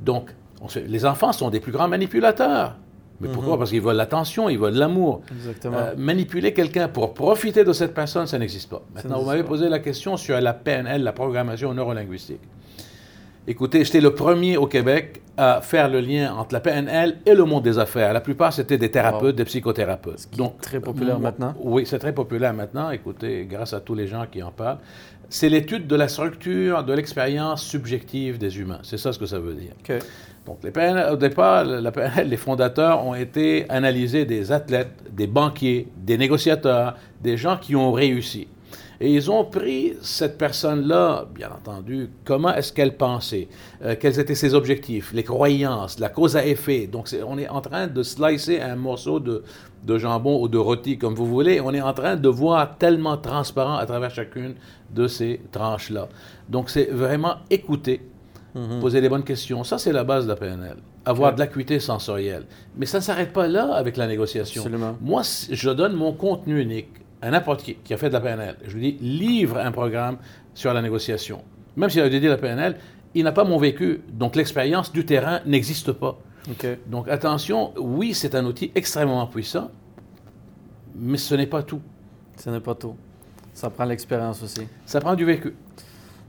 Donc, 0.02 0.32
on 0.62 0.68
se- 0.68 0.80
les 0.80 1.06
enfants 1.06 1.32
sont 1.32 1.50
des 1.50 1.60
plus 1.60 1.72
grands 1.72 1.88
manipulateurs. 1.88 2.76
Mais 3.22 3.30
pourquoi? 3.34 3.58
Parce 3.58 3.70
qu'ils 3.70 3.82
veulent 3.82 3.96
l'attention, 3.96 4.50
ils 4.50 4.60
veulent 4.60 4.74
l'amour. 4.74 5.22
Euh, 5.78 5.94
manipuler 5.98 6.54
quelqu'un 6.54 6.90
pour 6.90 7.14
profiter 7.14 7.64
de 7.64 7.72
cette 7.72 7.94
personne, 7.94 8.28
ça 8.28 8.38
n'existe 8.38 8.70
pas. 8.70 8.82
Maintenant, 8.94 9.20
vous 9.20 9.26
m'avez 9.28 9.44
posé 9.48 9.70
la 9.70 9.80
question 9.80 10.18
sur 10.18 10.40
la 10.42 10.54
PNL, 10.54 11.02
la 11.02 11.14
programmation 11.14 11.74
neurolinguistique. 11.74 12.42
Écoutez, 13.48 13.84
j'étais 13.86 14.02
le 14.02 14.12
premier 14.16 14.58
au 14.58 14.66
Québec 14.66 15.22
à 15.38 15.62
faire 15.62 15.88
le 15.88 16.00
lien 16.00 16.34
entre 16.34 16.54
la 16.56 16.60
PNL 16.62 17.18
et 17.28 17.36
le 17.36 17.44
monde 17.46 17.64
des 17.64 17.78
affaires. 17.78 18.12
La 18.12 18.22
plupart, 18.22 18.52
c'était 18.52 18.80
des 18.80 18.90
thérapeutes, 18.90 19.22
Wow. 19.22 19.32
des 19.34 19.46
psychothérapeutes. 19.46 20.28
Donc, 20.36 20.60
très 20.62 20.80
populaire 20.80 21.20
maintenant. 21.20 21.54
Oui, 21.62 21.84
c'est 21.86 22.00
très 22.00 22.14
populaire 22.14 22.54
maintenant. 22.56 22.90
Écoutez, 22.90 23.46
grâce 23.46 23.74
à 23.74 23.82
tous 23.82 23.94
les 23.94 24.08
gens 24.08 24.26
qui 24.32 24.42
en 24.42 24.52
parlent. 24.52 24.80
C'est 25.30 25.50
l'étude 25.50 25.86
de 25.86 25.96
la 25.96 26.08
structure, 26.08 26.84
de 26.84 26.94
l'expérience 26.94 27.64
subjective 27.64 28.40
des 28.40 28.60
humains. 28.60 28.80
C'est 28.82 28.98
ça 28.98 29.14
ce 29.14 29.20
que 29.20 29.26
ça 29.28 29.38
veut 29.38 29.54
dire. 29.54 29.74
OK. 29.80 29.94
Donc, 30.48 30.60
les 30.64 30.72
PNL, 30.72 31.14
au 31.14 31.16
départ, 31.18 31.64
la 31.66 31.92
PNL, 31.92 32.28
les 32.30 32.38
fondateurs 32.38 33.06
ont 33.06 33.14
été 33.16 33.66
analysés 33.70 34.26
des 34.26 34.52
athlètes, 34.52 34.92
des 35.12 35.28
banquiers, 35.28 35.88
des 35.98 36.18
négociateurs, 36.18 36.96
des 37.22 37.38
gens 37.38 37.58
qui 37.58 37.76
ont 37.76 37.92
réussi. 37.92 38.48
Et 39.02 39.14
ils 39.14 39.30
ont 39.30 39.44
pris 39.44 39.94
cette 40.02 40.38
personne-là, 40.38 41.26
bien 41.34 41.50
entendu, 41.52 42.10
comment 42.24 42.54
est-ce 42.56 42.72
qu'elle 42.72 42.96
pensait, 42.98 43.48
euh, 43.84 43.96
quels 44.00 44.20
étaient 44.20 44.36
ses 44.36 44.54
objectifs, 44.54 45.12
les 45.14 45.24
croyances, 45.24 46.00
la 46.00 46.10
cause 46.10 46.38
à 46.38 46.46
effet. 46.46 46.88
Donc, 46.88 47.10
on 47.28 47.38
est 47.38 47.50
en 47.50 47.62
train 47.62 47.88
de 47.88 48.04
slicer 48.04 48.62
un 48.62 48.76
morceau 48.76 49.20
de, 49.20 49.44
de 49.86 49.98
jambon 49.98 50.42
ou 50.42 50.48
de 50.48 50.58
rôti, 50.58 50.98
comme 50.98 51.14
vous 51.16 51.26
voulez. 51.26 51.60
On 51.62 51.74
est 51.74 51.82
en 51.82 51.94
train 51.94 52.16
de 52.16 52.30
voir 52.30 52.78
tellement 52.78 53.18
transparent 53.18 53.76
à 53.76 53.86
travers 53.86 54.12
chacune 54.12 54.56
de 54.94 55.08
ces 55.08 55.42
tranches-là. 55.52 56.08
Donc, 56.50 56.70
c'est 56.70 56.90
vraiment 56.92 57.36
écouter, 57.50 58.02
Mhm. 58.56 58.80
poser 58.80 59.02
les 59.02 59.10
bonnes 59.10 59.24
questions. 59.26 59.66
Ça, 59.66 59.78
c'est 59.78 59.92
la 59.92 60.06
base 60.06 60.24
de 60.26 60.30
la 60.30 60.38
PNL. 60.38 60.78
Avoir 61.04 61.34
de 61.36 61.40
l'acuité 61.40 61.80
sensorielle. 61.82 62.46
Mais 62.78 62.86
ça 62.86 63.00
ne 63.00 63.04
s'arrête 63.04 63.34
pas 63.34 63.48
là 63.48 63.74
avec 63.76 63.98
la 63.98 64.08
négociation. 64.08 64.62
Absolument. 64.64 64.98
Moi, 65.02 65.22
je 65.52 65.70
donne 65.70 65.94
mon 65.94 66.14
contenu 66.14 66.62
unique 66.62 66.88
à 67.26 67.32
n'importe 67.32 67.64
qui 67.64 67.76
qui 67.76 67.94
a 67.94 67.98
fait 67.98 68.10
de 68.10 68.14
la 68.14 68.22
PNL. 68.22 68.56
Je 68.68 68.76
lui 68.76 68.94
dis, 68.94 69.04
livre 69.04 69.58
un 69.58 69.72
programme 69.72 70.18
sur 70.54 70.74
la 70.74 70.82
négociation. 70.82 71.44
Même 71.76 71.90
s'il 71.90 72.02
a 72.02 72.10
dédié 72.10 72.30
la 72.30 72.38
PNL, 72.38 72.78
il 73.14 73.24
n'a 73.24 73.32
pas 73.32 73.44
mon 73.44 73.58
vécu. 73.58 74.02
Donc, 74.12 74.36
l'expérience 74.36 74.92
du 74.92 75.06
terrain 75.06 75.40
n'existe 75.46 75.92
pas. 75.92 76.18
Donc, 76.88 77.08
attention, 77.10 77.74
oui, 77.78 78.14
c'est 78.14 78.36
un 78.36 78.46
outil 78.46 78.72
extrêmement 78.76 79.26
puissant, 79.28 79.72
mais 80.96 81.18
ce 81.18 81.34
n'est 81.36 81.48
pas 81.48 81.64
tout. 81.64 81.82
Ce 82.38 82.50
n'est 82.50 82.60
pas 82.60 82.76
tout. 82.76 82.96
Ça 83.54 83.70
prend 83.70 83.86
l'expérience 83.86 84.44
aussi. 84.44 84.68
Ça 84.86 85.00
prend 85.00 85.16
du 85.16 85.26
vécu. 85.26 85.56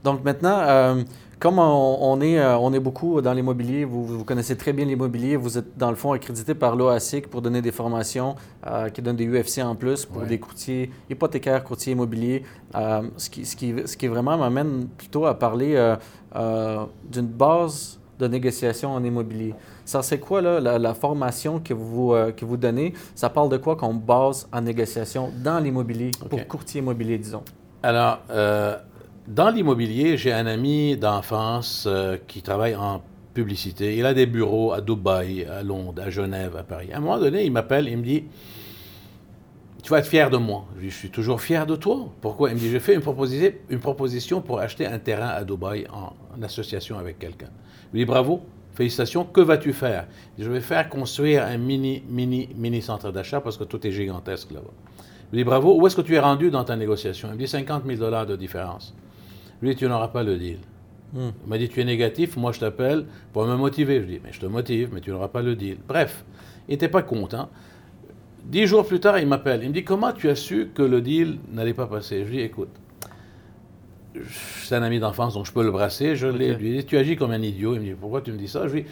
Donc 0.03 0.23
maintenant, 0.23 0.59
euh, 0.61 1.03
comme 1.39 1.59
on, 1.59 1.97
on 2.01 2.19
est, 2.21 2.39
euh, 2.39 2.57
on 2.57 2.73
est 2.73 2.79
beaucoup 2.79 3.21
dans 3.21 3.33
l'immobilier, 3.33 3.85
vous, 3.85 4.05
vous 4.05 4.23
connaissez 4.23 4.55
très 4.57 4.73
bien 4.73 4.85
l'immobilier, 4.85 5.35
vous 5.35 5.57
êtes 5.57 5.77
dans 5.77 5.89
le 5.89 5.95
fond 5.95 6.11
accrédité 6.13 6.55
par 6.55 6.75
l'OASIC 6.75 7.29
pour 7.29 7.41
donner 7.41 7.61
des 7.61 7.71
formations 7.71 8.35
euh, 8.65 8.89
qui 8.89 9.01
donnent 9.01 9.15
des 9.17 9.27
UFC 9.27 9.59
en 9.63 9.75
plus 9.75 10.05
pour 10.05 10.21
Ouais. 10.23 10.27
des 10.27 10.39
courtiers 10.39 10.89
hypothécaires, 11.09 11.63
courtiers 11.63 11.93
immobiliers. 11.93 12.43
Euh, 12.75 13.03
ce, 13.17 13.29
qui, 13.29 13.45
ce, 13.45 13.55
qui, 13.55 13.73
ce 13.85 13.95
qui 13.95 14.07
vraiment 14.07 14.37
m'amène 14.37 14.87
plutôt 14.97 15.25
à 15.25 15.37
parler 15.37 15.75
euh, 16.35 16.85
d'une 17.11 17.27
base 17.27 17.99
de 18.19 18.27
négociation 18.27 18.93
en 18.93 19.03
immobilier. 19.03 19.53
Ça 19.85 20.01
c'est 20.01 20.17
quoi 20.19 20.41
là, 20.41 20.59
la, 20.59 20.79
la 20.79 20.93
formation 20.95 21.59
que 21.59 21.73
vous, 21.75 22.15
que 22.35 22.45
vous 22.45 22.57
donnez? 22.57 22.93
Ça 23.13 23.29
parle 23.29 23.49
de 23.49 23.57
quoi 23.57 23.75
qu'on 23.75 23.93
base 23.93 24.47
en 24.51 24.61
négociation 24.61 25.29
dans 25.43 25.59
l'immobilier, 25.59 26.09
pour 26.29 26.47
courtier 26.47 26.81
immobilier, 26.81 27.19
disons? 27.19 27.43
Alors, 27.83 28.17
dans 29.27 29.49
l'immobilier, 29.49 30.17
j'ai 30.17 30.31
un 30.31 30.45
ami 30.45 30.95
d'enfance 30.95 31.85
euh, 31.85 32.17
qui 32.27 32.41
travaille 32.41 32.75
en 32.75 33.01
publicité. 33.33 33.97
Il 33.97 34.05
a 34.05 34.13
des 34.13 34.25
bureaux 34.25 34.71
à 34.71 34.79
Dubaï, 34.79 35.43
à 35.45 35.63
Londres, 35.63 36.01
à 36.01 36.09
Genève, 36.09 36.55
à 36.55 36.63
Paris. 36.63 36.89
À 36.93 36.97
un 36.97 36.99
moment 37.01 37.19
donné, 37.19 37.43
il 37.43 37.51
m'appelle, 37.51 37.89
il 37.89 37.97
me 37.97 38.03
dit 38.03 38.23
Tu 39.83 39.89
vas 39.89 39.99
être 39.99 40.07
fier 40.07 40.29
de 40.29 40.37
moi. 40.37 40.65
Je 40.77 40.81
dis 40.81 40.89
Je 40.89 40.95
suis 40.95 41.09
toujours 41.09 41.41
fier 41.41 41.65
de 41.65 41.75
toi. 41.75 42.07
Pourquoi? 42.21 42.49
Il 42.49 42.55
me 42.55 42.59
dit 42.59 42.69
J'ai 42.69 42.79
fait 42.79 42.95
une, 42.95 43.01
proposition- 43.01 44.41
pour 44.41 44.59
acheter 44.59 44.87
un 44.87 44.97
terrain 44.97 45.27
à 45.27 45.43
Dubaï 45.43 45.87
en, 45.91 46.13
association 46.41 46.97
avec 46.97 47.19
quelqu'un. 47.19 47.49
Je 47.87 47.97
lui 47.97 47.99
dis 47.99 48.05
Bravo, 48.05 48.41
félicitations, 48.75 49.25
que 49.25 49.41
vas-tu 49.41 49.73
faire? 49.73 50.07
Je 50.39 50.49
vais 50.49 50.61
faire 50.61 50.87
construire 50.87 51.43
un 51.43 51.57
mini, 51.57 52.01
mini, 52.07 52.47
mini 52.55 52.81
centre 52.81 53.11
d'achat 53.11 53.41
parce 53.41 53.57
que 53.57 53.65
tout 53.65 53.85
est 53.85 53.91
gigantesque 53.91 54.51
là-bas. 54.51 54.71
Je 55.31 55.35
lui 55.35 55.43
dis 55.43 55.43
Bravo, 55.43 55.77
où 55.79 55.85
est-ce 55.85 55.97
que 55.97 56.01
tu 56.01 56.15
es 56.15 56.19
rendu 56.19 56.49
dans 56.49 56.63
ta 56.63 56.77
négociation? 56.77 57.27
Il 57.27 57.33
me 57.33 57.39
dit 57.39 57.47
50 57.47 57.85
000 57.85 57.99
dollars 57.99 58.25
de 58.25 58.37
différence. 58.37 58.95
Lui 59.61 59.69
dis 59.71 59.75
Tu 59.75 59.87
n'auras 59.87 60.09
pas 60.09 60.23
le 60.23 60.37
deal. 60.37 60.59
Hmm. 61.13 61.29
Il 61.43 61.49
m'a 61.49 61.57
dit, 61.57 61.69
tu 61.69 61.79
es 61.79 61.85
négatif, 61.85 62.35
moi 62.35 62.51
je 62.51 62.59
t'appelle 62.59 63.05
pour 63.31 63.45
me 63.45 63.55
motiver. 63.55 64.01
Je 64.01 64.05
dis, 64.05 64.19
mais 64.23 64.33
je 64.33 64.39
te 64.39 64.45
motive, 64.45 64.89
mais 64.93 65.01
tu 65.01 65.11
n'auras 65.11 65.29
pas 65.29 65.41
le 65.41 65.55
deal. 65.55 65.77
Bref, 65.87 66.25
il 66.67 66.71
n'était 66.71 66.89
pas 66.89 67.01
content. 67.01 67.49
Dix 68.43 68.67
jours 68.67 68.85
plus 68.85 68.99
tard, 68.99 69.17
il 69.19 69.27
m'appelle. 69.27 69.61
Il 69.63 69.69
me 69.69 69.73
dit, 69.73 69.83
comment 69.83 70.11
tu 70.11 70.29
as 70.29 70.35
su 70.35 70.69
que 70.73 70.81
le 70.81 71.01
deal 71.01 71.37
n'allait 71.51 71.73
pas 71.73 71.87
passer? 71.87 72.25
Je 72.25 72.29
lui 72.29 72.37
dis, 72.37 72.43
écoute, 72.43 72.69
c'est 74.63 74.75
un 74.75 74.83
ami 74.83 74.99
d'enfance, 74.99 75.33
donc 75.33 75.45
je 75.45 75.51
peux 75.51 75.63
le 75.63 75.71
brasser. 75.71 76.15
Je 76.15 76.27
lui 76.27 76.77
dit, 76.77 76.85
tu 76.85 76.97
agis 76.97 77.15
comme 77.15 77.31
un 77.31 77.41
idiot. 77.41 77.75
Il 77.75 77.81
me 77.81 77.85
dit, 77.85 77.95
pourquoi 77.99 78.21
tu 78.21 78.31
me 78.31 78.37
dis 78.37 78.47
ça? 78.47 78.67
Je 78.67 78.73
lui 78.73 78.83
dis, 78.83 78.89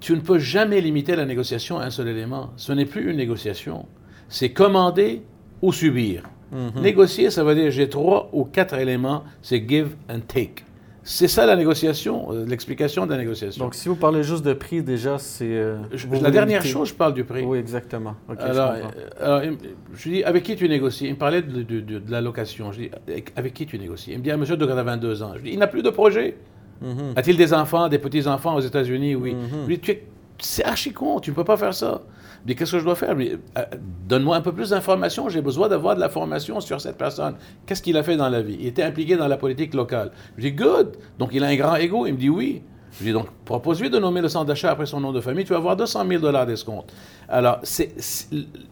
tu 0.00 0.12
ne 0.12 0.20
peux 0.20 0.38
jamais 0.38 0.80
limiter 0.80 1.16
la 1.16 1.24
négociation 1.24 1.78
à 1.78 1.84
un 1.84 1.90
seul 1.90 2.08
élément. 2.08 2.52
Ce 2.56 2.72
n'est 2.72 2.84
plus 2.84 3.10
une 3.10 3.16
négociation. 3.16 3.86
C'est 4.28 4.52
commander 4.52 5.22
ou 5.62 5.72
subir. 5.72 6.22
Mhm. 6.52 6.82
Négocier, 6.82 7.30
ça 7.30 7.42
veut 7.44 7.54
dire 7.54 7.70
j'ai 7.70 7.88
trois 7.88 8.28
ou 8.32 8.44
quatre 8.44 8.74
éléments, 8.74 9.24
c'est 9.42 9.64
give 9.68 9.88
and 10.08 10.20
take. 10.26 10.64
C'est 11.06 11.28
ça 11.28 11.44
la 11.44 11.54
négociation, 11.54 12.28
euh, 12.32 12.46
l'explication 12.46 13.04
de 13.04 13.10
la 13.10 13.18
négociation. 13.18 13.62
Donc, 13.62 13.74
si 13.74 13.90
vous 13.90 13.94
parlez 13.94 14.22
juste 14.22 14.42
de 14.42 14.54
prix, 14.54 14.82
déjà, 14.82 15.18
c'est. 15.18 15.44
euh, 15.46 15.76
la 16.22 16.30
dernière 16.30 16.60
limitez. 16.60 16.68
chose, 16.72 16.88
je 16.88 16.94
parle 16.94 17.12
du 17.12 17.24
prix. 17.24 17.42
Oui, 17.44 17.58
exactement. 17.58 18.14
OK, 18.30 18.36
je 18.40 18.44
alors, 18.46 18.70
euh, 18.70 18.80
alors, 19.20 19.54
je 19.94 20.08
dis, 20.08 20.24
avec 20.24 20.44
qui 20.44 20.56
tu 20.56 20.66
négocies? 20.66 21.04
Il 21.06 21.10
me 21.12 21.18
parlait 21.18 21.42
de, 21.42 21.62
de- 21.62 21.80
de- 21.80 21.98
de 21.98 22.10
la 22.10 22.22
location. 22.22 22.72
Je 22.72 22.80
dis, 22.80 22.90
avec, 23.36 23.52
qui 23.52 23.66
tu 23.66 23.78
négocies? 23.78 24.12
Il 24.12 24.18
me 24.20 24.22
dit, 24.24 24.30
un 24.30 24.38
monsieur 24.38 24.56
de 24.56 24.64
82 24.64 25.22
ans. 25.22 25.32
Je 25.36 25.42
dis, 25.42 25.50
il 25.50 25.58
n'a 25.58 25.66
plus 25.66 25.82
de 25.82 25.90
projet. 25.90 26.36
Mhm. 26.80 27.12
A-t-il 27.16 27.36
des 27.36 27.52
enfants, 27.52 27.88
des 27.88 27.98
petits-enfants 27.98 28.54
aux 28.56 28.60
États-Unis? 28.60 29.14
Oui. 29.14 29.34
Mhm. 29.34 29.48
Je 29.64 29.66
lui 29.68 29.74
dis, 29.76 29.80
tu 29.82 29.90
es- 29.90 30.06
c'est 30.38 30.64
archi 30.64 30.92
con, 30.92 31.20
tu 31.20 31.30
ne 31.32 31.34
peux 31.36 31.44
pas 31.44 31.58
faire 31.58 31.74
ça. 31.74 32.00
Dis, 32.44 32.54
qu'est-ce 32.54 32.72
que 32.72 32.78
je 32.78 32.84
dois 32.84 32.94
faire? 32.94 33.16
Euh, 33.18 33.64
Donne-moi 34.06 34.36
un 34.36 34.40
peu 34.42 34.52
plus 34.52 34.70
d'informations, 34.70 35.28
j'ai 35.28 35.40
besoin 35.40 35.68
d'avoir 35.68 35.94
de 35.94 36.00
la 36.00 36.10
formation 36.10 36.60
sur 36.60 36.80
cette 36.80 36.98
personne. 36.98 37.36
Qu'est-ce 37.66 37.82
qu'il 37.82 37.96
a 37.96 38.02
fait 38.02 38.16
dans 38.16 38.28
la 38.28 38.42
vie? 38.42 38.58
Il 38.60 38.66
était 38.66 38.82
impliqué 38.82 39.16
dans 39.16 39.28
la 39.28 39.38
politique 39.38 39.72
locale. 39.72 40.10
Je 40.36 40.42
dis, 40.42 40.52
good. 40.52 40.96
Donc 41.18 41.30
il 41.32 41.42
a 41.42 41.48
un 41.48 41.56
grand 41.56 41.76
ego. 41.76 42.06
Il 42.06 42.14
me 42.14 42.18
dit, 42.18 42.28
oui. 42.28 42.62
Je 42.98 43.04
dis 43.04 43.12
donc, 43.12 43.26
propose-lui 43.44 43.90
de 43.90 43.98
nommer 43.98 44.20
le 44.20 44.28
centre 44.28 44.46
d'achat 44.46 44.70
après 44.70 44.86
son 44.86 45.00
nom 45.00 45.12
de 45.12 45.20
famille, 45.20 45.44
tu 45.44 45.52
vas 45.52 45.58
avoir 45.58 45.76
200 45.76 46.06
000 46.06 46.20
dollars 46.22 46.46
d'escompte. 46.46 46.92
Alors, 47.28 47.58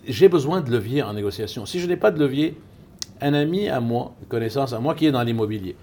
j'ai 0.07 0.29
besoin 0.29 0.61
de 0.61 0.71
levier 0.71 1.03
en 1.03 1.13
négociation. 1.13 1.67
Si 1.67 1.81
je 1.81 1.89
n'ai 1.89 1.97
pas 1.97 2.13
de 2.13 2.21
levier, 2.21 2.57
un 3.21 3.35
ami 3.35 3.69
à 3.69 3.81
moi, 3.81 4.15
une 4.21 4.29
connaissance 4.29 4.73
à 4.73 4.79
moi 4.79 4.95
qui 4.95 5.07
est 5.07 5.11
dans 5.13 5.23
l'immobilier, 5.23 5.75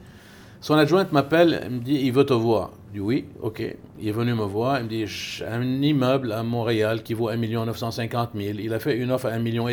son 0.62 0.76
adjointe 0.76 1.12
m'appelle, 1.12 1.60
elle 1.64 1.72
me 1.72 1.80
dit, 1.80 2.00
il 2.02 2.14
veut 2.14 2.26
te 2.26 2.34
voir. 2.34 2.72
Dis 2.92 3.00
oui, 3.00 3.26
OK. 3.42 3.62
Il 4.00 4.08
est 4.08 4.12
venu 4.12 4.34
me 4.34 4.44
voir, 4.44 4.80
il 4.80 4.86
me 4.86 4.90
dit, 4.90 5.06
un 5.48 5.82
immeuble 5.82 6.32
à 6.32 6.42
Montréal 6.42 7.04
qui 7.04 7.14
vaut 7.14 7.30
1 7.30 7.38
950 7.38 8.32
000. 8.36 8.58
Il 8.60 8.74
a 8.74 8.80
fait 8.80 8.98
une 8.98 9.12
offre 9.12 9.28
à 9.28 9.38
1,5 9.38 9.42
million. 9.42 9.68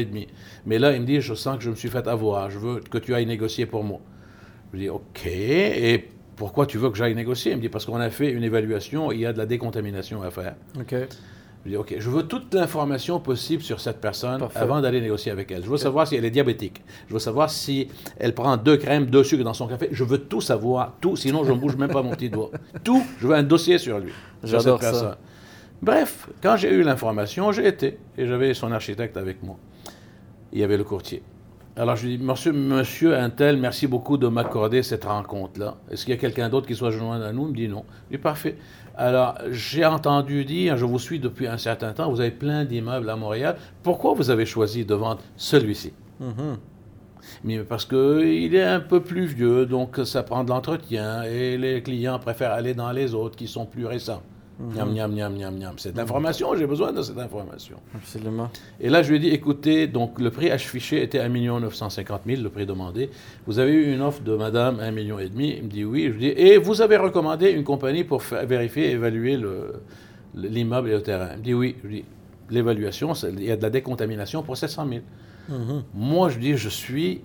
Mais 0.67 0.79
là, 0.79 0.93
il 0.93 1.01
me 1.01 1.07
dit, 1.07 1.21
je 1.21 1.35
sens 1.35 1.57
que 1.57 1.65
je 1.65 1.71
me 1.71 1.75
suis 1.75 1.89
fait 1.89 2.07
avoir, 2.07 2.51
je 2.51 2.59
veux 2.59 2.81
que 2.81 2.99
tu 2.99 3.15
ailles 3.15 3.27
négocier 3.27 3.65
pour 3.65 3.85
moi. 3.85 4.01
Je 4.75 4.79
dis, 4.79 4.89
OK. 4.91 5.27
Et 5.27 6.09
pourquoi 6.37 6.67
tu 6.67 6.77
veux 6.77 6.91
que 6.91 6.99
j'aille 6.99 7.15
négocier? 7.15 7.53
Il 7.53 7.57
me 7.57 7.63
dit, 7.63 7.71
parce 7.71 7.87
qu'on 7.87 7.97
a 7.97 8.11
fait 8.11 8.31
une 8.31 8.45
évaluation, 8.45 9.11
il 9.11 9.21
y 9.21 9.27
a 9.27 9.33
de 9.33 9.39
la 9.39 9.47
décontamination 9.47 10.23
à 10.23 10.31
faire. 10.31 10.57
OK. 10.79 10.95
Je 11.67 11.71
dis, 11.73 11.77
OK, 11.77 11.97
je 11.99 12.11
veux 12.11 12.23
toute 12.23 12.55
l'information 12.55 13.19
possible 13.19 13.61
sur 13.61 13.81
cette 13.81 14.01
personne 14.01 14.41
avant 14.55 14.81
d'aller 14.81 15.01
négocier 15.01 15.33
avec 15.33 15.51
elle. 15.51 15.65
Je 15.65 15.69
veux 15.69 15.77
savoir 15.77 16.07
si 16.07 16.15
elle 16.15 16.25
est 16.25 16.31
diabétique. 16.31 16.81
Je 17.09 17.15
veux 17.15 17.19
savoir 17.19 17.51
si 17.51 17.89
elle 18.21 18.35
prend 18.35 18.57
deux 18.57 18.77
crèmes, 18.77 19.07
deux 19.07 19.25
sucres 19.25 19.43
dans 19.43 19.53
son 19.53 19.67
café. 19.67 19.89
Je 19.91 20.05
veux 20.05 20.19
tout 20.19 20.41
savoir, 20.41 20.95
tout, 21.01 21.17
sinon 21.17 21.43
je 21.43 21.51
ne 21.51 21.59
bouge 21.59 21.75
même 21.75 21.91
pas 21.91 22.03
mon 22.03 22.13
petit 22.13 22.31
doigt. 22.31 22.51
Tout, 22.85 23.03
je 23.19 23.27
veux 23.27 23.35
un 23.35 23.43
dossier 23.43 23.79
sur 23.79 23.99
lui. 23.99 24.13
J'adore 24.45 24.81
ça. 24.81 25.19
Bref, 25.83 26.29
quand 26.41 26.57
j'ai 26.57 26.71
eu 26.71 26.85
l'information, 26.85 27.51
j'ai 27.51 27.67
été, 27.67 27.99
et 28.17 28.27
j'avais 28.27 28.55
son 28.55 28.71
architecte 28.71 29.17
avec 29.17 29.43
moi. 29.43 29.57
Il 30.53 30.61
y 30.61 30.63
avait 30.63 30.77
le 30.77 30.85
courtier. 30.85 31.25
Alors 31.78 31.95
je 31.97 32.06
lui 32.06 32.16
dis, 32.16 32.25
monsieur, 32.25 32.52
monsieur 32.52 33.14
Intel, 33.14 33.59
merci 33.59 33.87
beaucoup 33.87 34.16
de 34.16 34.28
m'accorder 34.28 34.83
cette 34.83 35.04
rencontre-là. 35.04 35.76
Est-ce 35.90 36.06
qu'il 36.06 36.14
y 36.14 36.16
a 36.16 36.21
quelqu'un 36.21 36.49
d'autre 36.49 36.66
qui 36.66 36.75
soit 36.75 36.90
joint 36.90 37.21
à 37.21 37.33
nous? 37.33 37.49
Il 37.49 37.50
me 37.50 37.54
dit 37.54 37.68
non. 37.68 37.85
Je 38.11 38.16
dis, 38.16 38.23
parfait. 38.23 38.56
Alors, 38.97 39.35
j'ai 39.50 39.85
entendu 39.85 40.47
dire, 40.47 40.78
je 40.78 40.87
vous 40.87 40.99
suis 40.99 41.21
depuis 41.21 41.47
un 41.47 41.59
certain 41.59 41.92
temps, 41.92 42.11
vous 42.11 42.21
avez 42.23 42.30
plein 42.30 42.64
d'immeubles 42.64 43.11
à 43.11 43.16
Montréal. 43.16 43.56
Pourquoi 43.83 44.14
vous 44.14 44.30
avez 44.30 44.47
choisi 44.47 44.87
de 44.87 44.95
vendre 44.95 45.21
celui-ci? 45.37 45.92
Mm-hmm. 46.23 46.56
Mais 47.45 47.59
parce 47.59 47.85
qu'il 47.85 48.54
est 48.54 48.62
un 48.62 48.80
peu 48.80 49.00
plus 49.00 49.26
vieux, 49.26 49.66
donc 49.66 50.00
ça 50.04 50.23
prend 50.23 50.45
de 50.45 50.49
l'entretien 50.49 51.25
et 51.25 51.59
les 51.59 51.83
clients 51.83 52.18
préfèrent 52.18 52.52
aller 52.52 52.73
dans 52.73 52.92
les 52.92 53.12
autres 53.12 53.37
qui 53.37 53.49
sont 53.49 53.66
plus 53.66 53.85
récents. 53.85 54.23
Niam, 54.59 54.91
niam, 54.93 55.13
niam, 55.13 55.35
niam, 55.35 55.55
niam. 55.55 55.79
Cette 55.79 55.99
information, 55.99 56.55
j'ai 56.57 56.67
besoin 56.67 56.91
de 56.91 57.03
cette 57.03 57.19
information. 57.19 57.77
Absolument. 57.95 58.49
Et 58.81 58.89
là, 58.89 59.03
je 59.03 59.11
lui 59.11 59.17
ai 59.17 59.19
dit, 59.19 59.29
écoutez, 59.29 59.87
donc 59.87 60.19
le 60.19 60.31
prix 60.31 60.51
affiché 60.51 61.03
était 61.03 61.21
1 61.21 61.29
950 61.29 62.23
000, 62.27 62.43
le 62.43 62.49
prix 62.49 62.65
demandé. 62.65 63.11
Vous 63.47 63.59
avez 63.59 63.73
eu 63.73 63.93
une 63.93 64.01
offre 64.01 64.23
de 64.23 64.35
madame 64.35 64.79
1,5 64.79 64.93
million. 64.93 65.19
Il 65.19 65.31
me 65.35 65.69
dit 65.69 65.85
oui. 65.85 66.05
Je 66.07 66.13
lui 66.13 66.21
dis, 66.21 66.29
et 66.29 66.57
vous 66.57 66.81
avez 66.81 66.97
recommandé 66.97 67.51
une 67.51 67.65
compagnie 67.65 68.05
pour 68.05 68.23
vérifier, 68.23 68.93
évaluer 68.93 69.39
l'immeuble 70.35 70.89
et 70.89 70.95
le 70.95 71.03
terrain. 71.03 71.29
Il 71.35 71.39
me 71.39 71.45
dit 71.45 71.55
oui. 71.55 71.77
Je 71.83 71.89
lui 71.89 71.97
dis, 71.97 72.05
l'évaluation, 72.49 73.13
il 73.13 73.45
y 73.45 73.51
a 73.51 73.57
de 73.57 73.63
la 73.63 73.71
décontamination 73.71 74.43
pour 74.43 74.57
700 74.57 74.87
000. 74.89 75.01
Mm-hmm. 75.51 75.83
Moi, 75.95 76.31
je 76.31 76.39
dis, 76.39 76.57
je 76.57 76.71
suis 76.71 77.21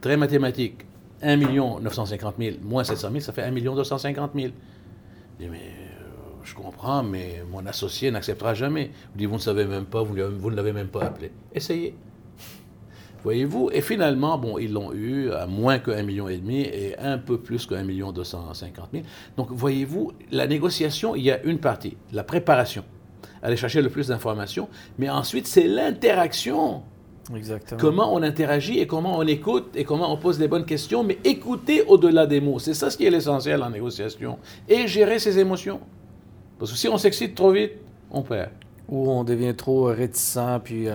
très 0.00 0.16
mathématique. 0.16 0.84
1 1.22 1.36
950 1.80 2.34
000 2.38 2.56
moins 2.64 2.82
700 2.82 3.08
000, 3.10 3.20
ça 3.20 3.32
fait 3.32 3.42
1 3.42 3.52
250 3.52 4.32
000. 4.34 4.48
Je 5.38 5.44
dis, 5.44 5.50
mais 5.50 5.81
je 6.44 6.54
comprends, 6.54 7.02
mais 7.02 7.42
mon 7.50 7.64
associé 7.66 8.10
n'acceptera 8.10 8.54
jamais. 8.54 8.90
Vous 9.12 9.18
dites, 9.18 9.28
vous 9.28 9.36
ne 9.36 9.40
savez 9.40 9.64
même 9.64 9.84
pas, 9.84 10.02
vous, 10.02 10.14
ne 10.14 10.54
l'avez 10.54 10.72
même 10.72 10.88
pas 10.88 11.02
appelé. 11.04 11.30
Essayez. 11.54 11.94
Voyez-vous? 13.22 13.70
Et 13.72 13.80
finalement, 13.80 14.36
bon, 14.36 14.58
ils 14.58 14.72
l'ont 14.72 14.92
eu 14.92 15.30
à 15.30 15.46
moins 15.46 15.78
qu'un 15.78 16.02
million 16.02 16.28
et 16.28 16.38
demi 16.38 16.62
et 16.62 16.98
un 16.98 17.18
peu 17.18 17.38
plus 17.38 17.66
qu'un 17.66 17.84
million 17.84 18.10
deux 18.10 18.24
cent 18.24 18.52
cinquante 18.52 18.92
mille. 18.92 19.04
Donc, 19.36 19.52
voyez-vous, 19.52 20.12
la 20.32 20.46
négociation, 20.48 21.14
il 21.14 21.22
y 21.22 21.30
a 21.30 21.40
une 21.44 21.58
partie, 21.58 21.96
la 22.12 22.24
préparation, 22.24 22.84
aller 23.42 23.56
chercher 23.56 23.80
le 23.80 23.90
plus 23.90 24.08
d'informations, 24.08 24.68
mais 24.98 25.08
ensuite, 25.08 25.46
c'est 25.46 25.68
l'interaction. 25.68 26.82
Exactement. 27.32 27.80
Comment 27.80 28.12
on 28.12 28.22
interagit 28.24 28.80
et 28.80 28.88
comment 28.88 29.16
on 29.16 29.22
écoute 29.22 29.70
et 29.76 29.84
comment 29.84 30.12
on 30.12 30.16
pose 30.16 30.40
les 30.40 30.48
bonnes 30.48 30.66
questions, 30.66 31.04
mais 31.04 31.18
écouter 31.22 31.82
au-delà 31.82 32.26
des 32.26 32.40
mots. 32.40 32.58
C'est 32.58 32.74
ça 32.74 32.90
ce 32.90 32.96
qui 32.96 33.06
est 33.06 33.10
l'essentiel 33.10 33.62
en 33.62 33.70
négociation. 33.70 34.38
Et 34.68 34.88
gérer 34.88 35.20
ses 35.20 35.38
émotions. 35.38 35.80
Parce 36.62 36.70
que 36.70 36.78
si 36.78 36.86
on 36.86 36.96
s'excite 36.96 37.34
trop 37.34 37.50
vite, 37.50 37.72
on 38.08 38.22
perd. 38.22 38.50
Ou 38.88 39.10
on 39.10 39.24
devient 39.24 39.52
trop 39.52 39.86
réticent, 39.86 40.60
puis... 40.62 40.86
Euh, 40.86 40.94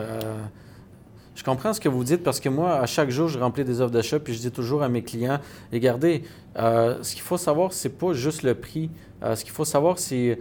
je 1.36 1.44
comprends 1.44 1.74
ce 1.74 1.82
que 1.82 1.90
vous 1.90 2.06
dites 2.06 2.24
parce 2.24 2.40
que 2.40 2.48
moi, 2.48 2.80
à 2.80 2.86
chaque 2.86 3.10
jour, 3.10 3.28
je 3.28 3.38
remplis 3.38 3.66
des 3.66 3.82
offres 3.82 3.92
d'achat 3.92 4.18
puis 4.18 4.34
je 4.34 4.40
dis 4.40 4.50
toujours 4.50 4.82
à 4.82 4.88
mes 4.88 5.04
clients, 5.04 5.40
regardez, 5.74 6.24
euh, 6.58 6.96
ce 7.02 7.14
qu'il 7.14 7.22
faut 7.22 7.36
savoir, 7.36 7.74
c'est 7.74 7.90
pas 7.90 8.14
juste 8.14 8.44
le 8.44 8.56
prix. 8.56 8.90
Euh, 9.24 9.36
ce 9.36 9.44
qu'il 9.44 9.52
faut 9.52 9.66
savoir, 9.66 10.00
c'est, 10.00 10.40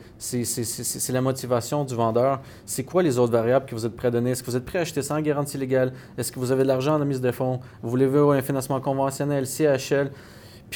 la 1.09 1.21
motivation 1.21 1.83
du 1.83 1.97
vendeur. 1.97 2.41
C'est 2.65 2.85
quoi 2.85 3.03
les 3.03 3.19
autres 3.19 3.33
variables 3.33 3.67
que 3.67 3.75
vous 3.75 3.85
êtes 3.85 3.97
prêt 3.97 4.09
à 4.09 4.11
donner? 4.13 4.31
Est-ce 4.31 4.45
que 4.45 4.51
vous 4.53 4.57
êtes 4.57 4.65
prêt 4.65 4.79
à 4.79 4.83
acheter 4.83 5.03
sans 5.03 5.21
garantie 5.21 5.59
légale? 5.59 5.93
Est-ce 6.17 6.31
que 6.31 6.39
vous 6.39 6.53
avez 6.53 6.63
de 6.63 6.69
l'argent 6.69 6.95
en 6.95 7.05
mise 7.05 7.21
de 7.21 7.33
fonds? 7.33 7.59
Vous 7.83 7.91
voulez 7.91 8.07
un 8.07 8.43
financement 8.43 8.81
conventionnel, 8.81 9.45
CHL? 9.45 10.13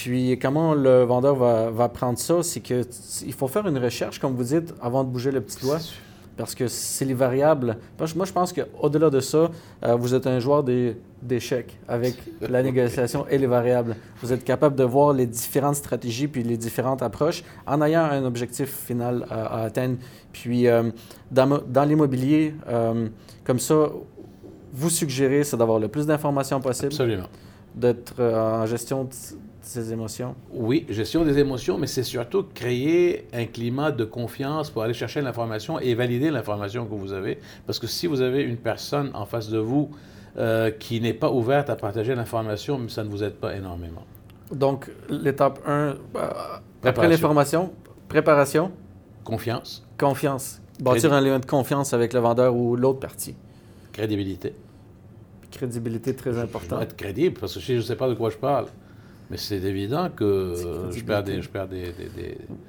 Puis 0.00 0.38
comment 0.38 0.72
le 0.72 1.02
vendeur 1.02 1.34
va, 1.34 1.88
prendre 1.90 2.18
ça, 2.18 2.42
c'est 2.42 2.60
qu'il 2.60 3.34
faut 3.36 3.48
faire 3.48 3.66
une 3.66 3.76
recherche, 3.76 4.18
comme 4.18 4.34
vous 4.34 4.44
dites, 4.44 4.72
avant 4.80 5.04
de 5.04 5.10
bouger 5.10 5.30
le 5.30 5.42
petit 5.42 5.60
doigt. 5.60 5.76
Parce 6.38 6.54
que 6.54 6.68
c'est 6.68 7.04
les 7.04 7.12
variables. 7.12 7.76
Moi, 8.16 8.24
je 8.24 8.32
pense 8.32 8.54
qu'au-delà 8.54 9.10
de 9.10 9.20
ça, 9.20 9.50
euh, 9.84 9.96
vous 9.96 10.14
êtes 10.14 10.26
un 10.26 10.40
joueur 10.40 10.64
d'échecs 10.64 11.78
avec 11.86 12.14
la 12.40 12.62
négociation 12.68 13.26
et 13.28 13.36
les 13.36 13.46
variables. 13.46 13.94
Vous 14.22 14.32
êtes 14.32 14.42
capable 14.42 14.74
de 14.74 14.84
voir 14.84 15.12
les 15.12 15.26
différentes 15.26 15.74
stratégies 15.74 16.28
puis 16.28 16.42
les 16.44 16.56
différentes 16.56 17.02
approches 17.02 17.44
en 17.66 17.82
ayant 17.82 18.04
un 18.04 18.24
objectif 18.24 18.70
final 18.70 19.26
à, 19.28 19.64
atteindre. 19.64 19.96
Puis 20.32 20.66
euh, 20.66 20.90
dans, 21.30 21.60
dans 21.68 21.84
l'immobilier, 21.84 22.54
euh, 22.70 23.08
comme 23.44 23.58
ça, 23.58 23.90
vous 24.72 24.88
suggérez, 24.88 25.44
c'est 25.44 25.58
d'avoir 25.58 25.78
le 25.78 25.88
plus 25.88 26.06
d'informations 26.06 26.58
possible. 26.62 26.92
Absolument. 26.92 27.28
D'être 27.74 28.18
en 28.22 28.64
gestion 28.64 29.06
ses 29.62 29.92
émotions? 29.92 30.34
Oui, 30.52 30.86
gestion 30.88 31.24
des 31.24 31.38
émotions, 31.38 31.78
mais 31.78 31.86
c'est 31.86 32.02
surtout 32.02 32.44
créer 32.54 33.26
un 33.32 33.46
climat 33.46 33.90
de 33.90 34.04
confiance 34.04 34.70
pour 34.70 34.82
aller 34.82 34.94
chercher 34.94 35.20
l'information 35.20 35.78
et 35.78 35.94
valider 35.94 36.30
l'information 36.30 36.86
que 36.86 36.94
vous 36.94 37.12
avez. 37.12 37.38
Parce 37.66 37.78
que 37.78 37.86
si 37.86 38.06
vous 38.06 38.20
avez 38.20 38.42
une 38.42 38.56
personne 38.56 39.10
en 39.14 39.26
face 39.26 39.48
de 39.48 39.58
vous 39.58 39.90
euh, 40.38 40.70
qui 40.70 41.00
n'est 41.00 41.14
pas 41.14 41.30
ouverte 41.30 41.70
à 41.70 41.76
partager 41.76 42.14
l'information, 42.14 42.88
ça 42.88 43.04
ne 43.04 43.08
vous 43.08 43.22
aide 43.22 43.34
pas 43.34 43.56
énormément. 43.56 44.04
Donc, 44.52 44.90
l'étape 45.08 45.60
1, 45.66 45.70
euh, 45.70 45.94
après 46.82 47.08
l'information, 47.08 47.72
préparation? 48.08 48.72
Confiance. 49.24 49.86
Confiance. 49.98 50.60
Bâtir 50.80 51.12
un 51.12 51.20
lien 51.20 51.38
de 51.38 51.46
confiance 51.46 51.92
avec 51.92 52.12
le 52.12 52.20
vendeur 52.20 52.56
ou 52.56 52.74
l'autre 52.74 53.00
partie. 53.00 53.36
Crédibilité. 53.92 54.54
Crédibilité 55.50 56.14
très 56.14 56.38
importante. 56.38 56.82
être 56.82 56.96
crédible, 56.96 57.38
parce 57.38 57.54
que 57.54 57.60
si 57.60 57.72
je 57.74 57.78
ne 57.78 57.82
sais 57.82 57.96
pas 57.96 58.08
de 58.08 58.14
quoi 58.14 58.30
je 58.30 58.36
parle, 58.36 58.66
mais 59.30 59.36
c'est 59.36 59.62
évident 59.62 60.08
que 60.14 60.54
je 60.90 61.04
perds, 61.04 61.22
des, 61.22 61.40
je 61.40 61.48
perds 61.48 61.68
des, 61.68 61.94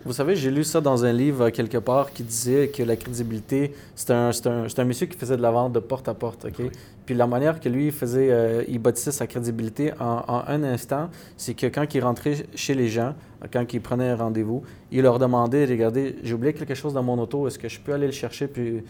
Vous 0.06 0.14
savez, 0.14 0.36
j'ai 0.36 0.52
lu 0.52 0.64
ça 0.64 0.80
dans 0.80 1.04
un 1.04 1.12
livre 1.12 1.50
quelque 1.50 1.80
part 1.80 2.14
qui 2.14 2.22
disait 2.22 2.68
que 2.68 2.84
la 2.84 2.96
crédibilité, 2.96 3.74
c'est 3.96 4.12
un, 4.12 4.30
un, 4.46 4.68
un, 4.78 4.86
monsieur 4.86 5.08
qui 5.08 5.18
faisait 5.18 5.38
de 5.38 5.42
la 5.42 5.50
vente 5.50 5.74
de 5.74 5.80
porte 5.80 6.08
à 6.08 6.14
porte. 6.14 6.46
OK? 6.46 6.70
Puis 7.06 7.16
la 7.16 7.26
manière 7.26 7.60
que 7.60 7.68
lui 7.68 7.90
faisait, 7.90 8.32
euh, 8.32 8.64
il 8.68 8.78
bâtissait 8.78 9.12
sa 9.12 9.26
crédibilité 9.26 9.92
en, 10.00 10.24
en 10.28 10.44
un 10.48 10.64
instant, 10.64 11.10
c'est 11.36 11.56
que 11.56 11.66
quand 11.66 11.96
il 11.96 12.04
rentrait 12.04 12.46
chez 12.54 12.76
les 12.76 12.90
gens, 12.90 13.16
quand 13.52 13.74
il 13.74 13.82
prenait 13.82 14.10
un 14.10 14.16
rendez-vous, 14.16 14.62
il 14.92 15.02
leur 15.02 15.18
demandait 15.18 15.66
Regardez, 15.66 16.16
j'ai 16.22 16.36
oublié 16.36 16.54
quelque 16.54 16.76
chose 16.76 16.94
dans 16.94 17.04
mon 17.04 17.18
auto, 17.18 17.48
est-ce 17.48 17.58
que 17.58 17.70
je 17.70 17.80
peux 17.80 17.94
aller 17.94 18.06
le 18.06 18.12
chercher 18.14 18.48
puis 18.48 18.84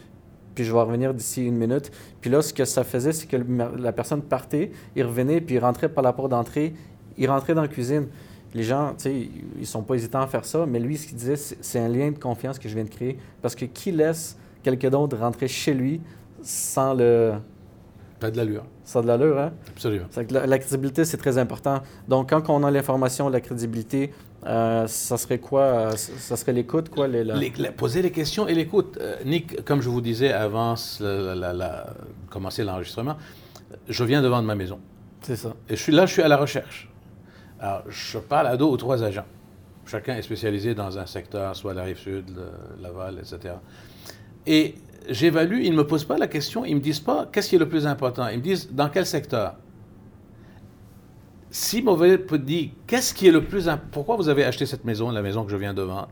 puis 0.54 0.66
je 0.66 0.74
vais 0.74 0.80
revenir 0.80 1.14
d'ici 1.14 1.46
une 1.46 1.56
minute. 1.56 1.92
Puis 2.20 2.30
là, 2.30 2.42
ce 2.42 2.54
que 2.54 2.66
ça 2.66 2.84
faisait, 2.84 3.14
c'est 3.14 3.28
que 3.28 3.38
la 3.78 3.92
personne 3.94 4.22
partait, 4.22 4.72
il 4.98 5.04
revenait, 5.06 5.40
puis 5.40 5.56
il 5.56 5.60
rentrait 5.60 5.90
par 5.90 6.04
la 6.04 6.14
porte 6.14 6.32
d'entrée, 6.32 6.74
il 7.18 7.30
rentrait 7.30 7.54
dans 7.54 7.62
la 7.62 7.68
cuisine. 7.68 8.08
Les 8.54 8.64
gens, 8.64 8.94
tu 8.98 9.04
sais, 9.04 9.30
ils 9.60 9.66
sont 9.66 9.82
pas 9.82 9.96
hésitants 9.96 10.22
à 10.22 10.28
faire 10.28 10.44
ça, 10.44 10.66
mais 10.66 10.80
lui, 10.80 10.98
ce 10.98 11.08
qu'il 11.08 11.16
disait, 11.16 11.38
c'est 11.38 11.80
un 11.80 11.88
lien 11.88 12.12
de 12.12 12.18
confiance 12.18 12.60
que 12.60 12.68
je 12.68 12.76
viens 12.76 12.84
de 12.84 12.90
créer. 12.90 13.18
Parce 13.42 13.56
que 13.56 13.66
qui 13.66 13.92
laisse 13.92 14.38
quelqu'un 14.62 14.90
d'autre 14.90 15.18
rentrer 15.18 15.48
chez 15.48 15.74
lui 15.74 16.02
sans 16.42 16.94
le. 16.94 17.34
Pas 18.20 18.30
de 18.30 18.38
l'allure. 18.38 18.64
Sans 18.84 19.02
de 19.02 19.08
l'allure, 19.08 19.40
hein? 19.40 19.54
Absolument. 19.70 20.06
La, 20.30 20.60
crédibilité, 20.60 21.06
c'est 21.06 21.18
très 21.18 21.38
important. 21.38 21.82
Donc, 22.08 22.30
quand 22.30 22.50
on 22.50 22.64
a 22.64 22.70
l'information, 22.70 23.30
la 23.30 23.42
crédibilité, 23.42 24.12
euh, 24.46 24.86
ça 24.86 25.18
serait 25.18 25.40
quoi? 25.40 25.62
Euh, 25.62 25.92
ça 25.96 26.36
serait 26.36 26.54
l'écoute, 26.54 26.90
quoi? 26.90 27.08
Les, 27.08 27.24
poser 27.72 28.02
les 28.02 28.12
questions 28.12 28.48
et 28.48 28.54
l'écoute. 28.54 28.98
Euh, 29.02 29.16
Nick, 29.26 29.64
comme 29.64 29.82
je 29.82 29.90
vous 29.90 30.02
disais 30.02 30.32
avant 30.32 30.76
la, 31.00 31.94
commencer 32.30 32.64
l'enregistrement, 32.64 33.18
je 33.88 34.04
viens 34.04 34.22
de 34.22 34.28
vendre 34.28 34.46
ma 34.46 34.56
maison. 34.56 34.80
C'est 35.22 35.36
ça. 35.36 35.56
Et 35.70 35.76
je 35.76 35.82
suis 35.82 35.92
là, 35.92 36.06
je 36.06 36.14
suis 36.14 36.22
à 36.22 36.28
la 36.28 36.38
recherche. 36.38 36.91
Alors, 37.62 37.84
je 37.88 38.18
parle 38.18 38.48
à 38.48 38.58
deux 38.58 38.66
ou 38.66 38.76
trois 38.76 39.04
agents. 39.04 39.26
Chacun 39.86 40.16
est 40.16 40.24
spécialisé 40.24 40.74
dans 40.74 40.98
un 40.98 41.06
secteur, 41.06 41.56
soit 41.56 41.76
la 41.76 41.84
rive 41.84 41.98
sud, 41.98 42.26
Laval, 42.82 43.20
etc. 43.20 43.56
Et 44.48 44.76
j'évalue, 45.08 45.62
ils 45.62 45.72
ne 45.72 45.78
me 45.78 45.86
posent 45.86 46.06
pas 46.06 46.18
la 46.18 46.28
question, 46.28 46.66
ils 46.66 46.72
ne 46.72 46.80
me 46.80 46.82
disent 46.82 47.00
pas 47.00 47.30
qu'est-ce 47.32 47.50
qui 47.50 47.56
est 47.56 47.60
le 47.60 47.70
plus 47.70 47.86
important? 47.86 48.28
Ils 48.30 48.38
me 48.38 48.44
disent 48.44 48.70
dans 48.72 48.90
quel 48.90 49.06
secteur? 49.06 49.56
Si 51.52 51.82
mauvais 51.82 52.18
dit 52.40 52.72
qu'est-ce 52.88 53.14
qui 53.14 53.28
est 53.28 53.32
le 53.32 53.44
plus 53.44 53.68
important, 53.70 53.90
pourquoi 53.92 54.16
vous 54.16 54.30
avez 54.30 54.44
acheté 54.44 54.66
cette 54.66 54.86
maison, 54.86 55.12
la 55.12 55.22
maison 55.22 55.44
que 55.44 55.52
je 55.52 55.58
viens 55.58 55.74
de 55.74 55.82
vendre, 55.84 56.10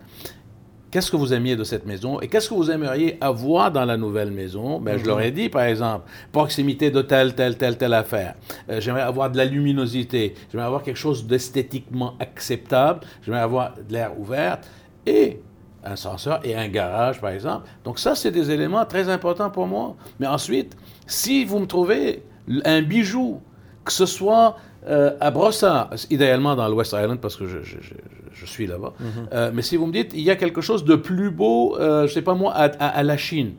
qu'est-ce 0.91 1.12
que 1.12 1.15
vous 1.17 1.34
aimiez 1.34 1.55
de 1.55 1.63
cette 1.63 1.86
maison 1.86 2.19
et 2.19 2.27
qu'est-ce 2.27 2.50
que 2.50 2.53
vous 2.53 2.72
aimeriez 2.72 3.17
avoir 3.22 3.72
dans 3.72 3.86
la 3.86 3.98
nouvelle 3.98 4.31
maison? 4.31 4.79
Ben, 4.79 4.98
Je 4.98 5.05
leur 5.05 5.22
ai 5.22 5.31
dit, 5.31 5.50
par 5.50 5.63
exemple, 5.63 6.10
proximité 6.31 6.91
de 6.91 7.01
telle, 7.01 7.36
telle, 7.36 7.58
telle, 7.58 7.77
telle 7.77 7.93
affaire. 7.93 8.36
Euh, 8.69 8.81
j'aimerais 8.81 9.01
avoir 9.01 9.29
de 9.29 9.38
la 9.38 9.46
luminosité. 9.46 10.36
J'aimerais 10.51 10.67
avoir 10.67 10.84
quelque 10.84 10.98
chose 10.98 11.25
d'esthétiquement 11.25 12.15
acceptable. 12.19 13.01
J'aimerais 13.22 13.41
avoir 13.41 13.74
de 13.75 13.93
l'air 13.93 14.19
ouvert 14.19 14.60
et 15.05 15.39
un 15.84 15.91
ascenseur 15.91 16.39
et 16.43 16.55
un 16.55 16.67
garage, 16.67 17.22
par 17.22 17.31
exemple. 17.31 17.67
Donc 17.84 18.00
ça, 18.00 18.15
c'est 18.15 18.31
des 18.31 18.51
éléments 18.51 18.86
très 18.86 19.10
importants 19.10 19.50
pour 19.50 19.67
moi. 19.67 19.96
Mais 20.19 20.27
ensuite, 20.27 20.75
si 21.08 21.46
vous 21.46 21.60
me 21.60 21.67
trouvez 21.67 22.24
un 22.65 22.81
bijou, 22.81 23.41
que 23.86 23.91
ce 23.93 24.05
soit 24.05 24.58
euh, 24.88 25.15
à 25.19 25.31
Brossard, 25.31 25.89
idéalement 26.10 26.55
dans 26.55 26.67
l'West 26.67 26.93
Island, 26.93 27.19
parce 27.19 27.36
que 27.36 27.48
je, 27.48 27.62
je, 27.63 27.77
je, 27.81 27.93
je 28.31 28.45
suis 28.45 28.67
là-bas. 28.67 28.93
Euh, 29.33 29.51
mais 29.53 29.62
si 29.62 29.75
vous 29.77 29.86
me 29.88 29.91
dites, 29.93 30.12
il 30.13 30.21
y 30.21 30.29
a 30.31 30.36
quelque 30.36 30.62
chose 30.62 30.83
de 30.86 30.95
plus 30.95 31.31
beau, 31.31 31.77
euh, 31.79 32.07
je 32.07 32.13
sais 32.13 32.21
pas 32.21 32.33
moi, 32.36 32.53
à, 32.53 32.65
à- 32.65 32.88
à 33.00 33.03
la 33.03 33.17
Chine, 33.17 33.53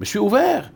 mais 0.00 0.04
je 0.06 0.10
suis 0.10 0.18
ouvert. 0.18 0.70